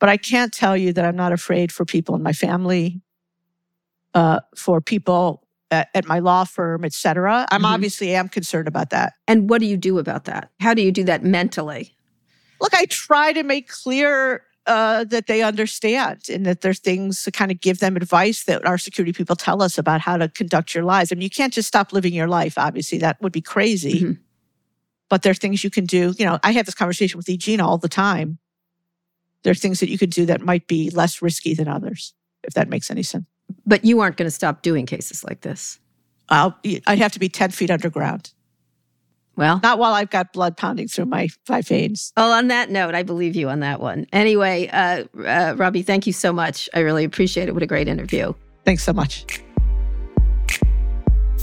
But 0.00 0.08
I 0.08 0.16
can't 0.16 0.52
tell 0.52 0.76
you 0.76 0.92
that 0.92 1.04
I'm 1.04 1.16
not 1.16 1.32
afraid 1.32 1.72
for 1.72 1.84
people 1.84 2.14
in 2.14 2.22
my 2.22 2.32
family, 2.32 3.00
uh, 4.14 4.40
for 4.54 4.80
people 4.80 5.44
at, 5.72 5.88
at 5.94 6.06
my 6.06 6.20
law 6.20 6.44
firm, 6.44 6.84
et 6.84 6.92
cetera. 6.92 7.46
I'm 7.50 7.62
Mhm. 7.62 7.74
obviously 7.74 8.14
am 8.14 8.28
concerned 8.28 8.68
about 8.68 8.90
that. 8.90 9.14
And 9.26 9.50
what 9.50 9.60
do 9.60 9.66
you 9.66 9.76
do 9.76 9.98
about 9.98 10.24
that? 10.26 10.50
How 10.60 10.72
do 10.72 10.82
you 10.82 10.92
do 10.92 11.02
that 11.04 11.24
mentally? 11.24 11.96
Look, 12.60 12.74
I 12.74 12.86
try 12.86 13.32
to 13.32 13.42
make 13.42 13.68
clear 13.68 14.42
uh, 14.66 15.04
that 15.04 15.26
they 15.26 15.42
understand 15.42 16.28
and 16.30 16.44
that 16.44 16.60
there's 16.60 16.78
things 16.78 17.22
to 17.24 17.30
kind 17.30 17.50
of 17.50 17.60
give 17.60 17.78
them 17.78 17.96
advice 17.96 18.44
that 18.44 18.66
our 18.66 18.76
security 18.76 19.12
people 19.12 19.34
tell 19.36 19.62
us 19.62 19.78
about 19.78 20.00
how 20.02 20.16
to 20.16 20.28
conduct 20.28 20.74
your 20.74 20.84
lives. 20.84 21.10
I 21.10 21.14
mean, 21.14 21.22
you 21.22 21.30
can't 21.30 21.52
just 21.52 21.68
stop 21.68 21.92
living 21.92 22.12
your 22.12 22.28
life. 22.28 22.58
Obviously, 22.58 22.98
that 22.98 23.20
would 23.22 23.32
be 23.32 23.40
crazy. 23.40 24.00
Mhm. 24.00 24.18
But 25.08 25.22
there 25.22 25.30
are 25.30 25.34
things 25.34 25.64
you 25.64 25.70
can 25.70 25.86
do. 25.86 26.14
You 26.18 26.26
know, 26.26 26.38
I 26.42 26.52
have 26.52 26.66
this 26.66 26.74
conversation 26.74 27.16
with 27.16 27.28
Eugene 27.30 27.60
all 27.60 27.78
the 27.78 27.88
time. 27.88 28.38
There 29.42 29.52
are 29.52 29.54
things 29.54 29.80
that 29.80 29.88
you 29.88 29.96
could 29.96 30.10
do 30.10 30.26
that 30.26 30.42
might 30.42 30.66
be 30.66 30.90
less 30.90 31.22
risky 31.22 31.54
than 31.54 31.66
others, 31.68 32.12
if 32.44 32.52
that 32.54 32.68
makes 32.68 32.90
any 32.90 33.02
sense. 33.02 33.24
But 33.64 33.84
you 33.86 34.00
aren't 34.00 34.18
going 34.18 34.26
to 34.26 34.34
stop 34.34 34.60
doing 34.60 34.84
cases 34.84 35.24
like 35.24 35.40
this. 35.40 35.78
I'll, 36.28 36.58
I'd 36.86 36.98
have 36.98 37.12
to 37.12 37.18
be 37.18 37.30
10 37.30 37.52
feet 37.52 37.70
underground, 37.70 38.32
Well, 39.38 39.60
not 39.62 39.78
while 39.78 39.94
I've 39.94 40.10
got 40.10 40.32
blood 40.32 40.56
pounding 40.56 40.88
through 40.88 41.06
my, 41.06 41.28
my 41.48 41.62
veins. 41.62 42.12
well, 42.16 42.32
on 42.32 42.48
that 42.48 42.70
note, 42.70 42.96
I 42.96 43.04
believe 43.04 43.36
you 43.36 43.48
on 43.48 43.60
that 43.60 43.80
one. 43.80 44.04
Anyway, 44.12 44.66
uh, 44.72 45.04
uh, 45.24 45.54
Robbie, 45.56 45.82
thank 45.82 46.08
you 46.08 46.12
so 46.12 46.32
much. 46.32 46.68
I 46.74 46.80
really 46.80 47.04
appreciate 47.04 47.48
it. 47.48 47.52
What 47.52 47.62
a 47.62 47.66
great 47.66 47.86
interview. 47.86 48.34
Thanks 48.64 48.82
so 48.82 48.92
much. 48.92 49.40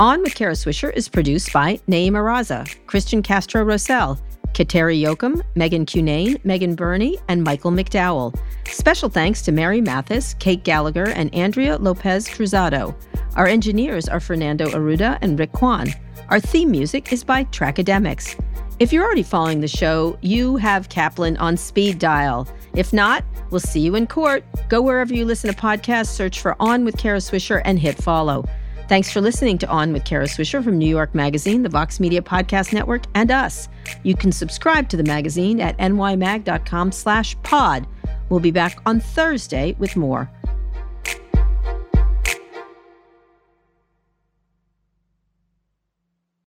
On 0.01 0.21
with 0.21 0.35
Kara 0.35 0.55
Swisher 0.55 0.91
is 0.93 1.07
produced 1.07 1.53
by 1.53 1.79
Nayeema 1.87 2.19
Raza, 2.19 2.67
Christian 2.85 3.23
Castro 3.23 3.63
Rosell, 3.63 4.19
Kateri 4.51 5.01
Yoakum, 5.01 5.41
Megan 5.55 5.85
Cunane, 5.85 6.43
Megan 6.43 6.75
Burney, 6.75 7.17
and 7.29 7.45
Michael 7.45 7.71
McDowell. 7.71 8.37
Special 8.67 9.07
thanks 9.07 9.41
to 9.43 9.53
Mary 9.53 9.79
Mathis, 9.79 10.33
Kate 10.39 10.65
Gallagher, 10.65 11.07
and 11.07 11.33
Andrea 11.33 11.77
Lopez 11.77 12.27
Cruzado. 12.27 12.93
Our 13.37 13.47
engineers 13.47 14.09
are 14.09 14.19
Fernando 14.19 14.67
Arruda 14.71 15.17
and 15.21 15.39
Rick 15.39 15.53
Kwan. 15.53 15.93
Our 16.29 16.39
theme 16.39 16.71
music 16.71 17.13
is 17.13 17.23
by 17.23 17.43
Trackademicks. 17.45 18.39
If 18.79 18.91
you're 18.91 19.05
already 19.05 19.23
following 19.23 19.61
the 19.61 19.67
show, 19.67 20.17
you 20.21 20.57
have 20.57 20.89
Kaplan 20.89 21.37
on 21.37 21.55
speed 21.55 21.99
dial. 21.99 22.47
If 22.73 22.91
not, 22.91 23.23
we'll 23.51 23.59
see 23.59 23.79
you 23.79 23.95
in 23.95 24.07
court. 24.07 24.43
Go 24.67 24.81
wherever 24.81 25.13
you 25.13 25.23
listen 25.23 25.53
to 25.53 25.59
podcasts, 25.59 26.07
search 26.07 26.41
for 26.41 26.55
On 26.59 26.83
with 26.83 26.97
Kara 26.97 27.19
Swisher, 27.19 27.61
and 27.63 27.79
hit 27.79 28.01
follow. 28.01 28.43
Thanks 28.89 29.11
for 29.11 29.21
listening 29.21 29.57
to 29.59 29.67
On 29.67 29.93
with 29.93 30.03
Kara 30.03 30.25
Swisher 30.25 30.63
from 30.63 30.77
New 30.77 30.89
York 30.89 31.15
Magazine, 31.15 31.63
the 31.63 31.69
Vox 31.69 31.99
Media 31.99 32.21
Podcast 32.21 32.73
Network, 32.73 33.03
and 33.13 33.31
us. 33.31 33.69
You 34.03 34.15
can 34.15 34.31
subscribe 34.31 34.89
to 34.89 34.97
the 34.97 35.03
magazine 35.03 35.61
at 35.61 35.77
nymag.com 35.77 36.91
slash 36.91 37.35
pod. 37.43 37.87
We'll 38.29 38.39
be 38.39 38.51
back 38.51 38.79
on 38.85 38.99
Thursday 38.99 39.75
with 39.77 39.95
more. 39.95 40.29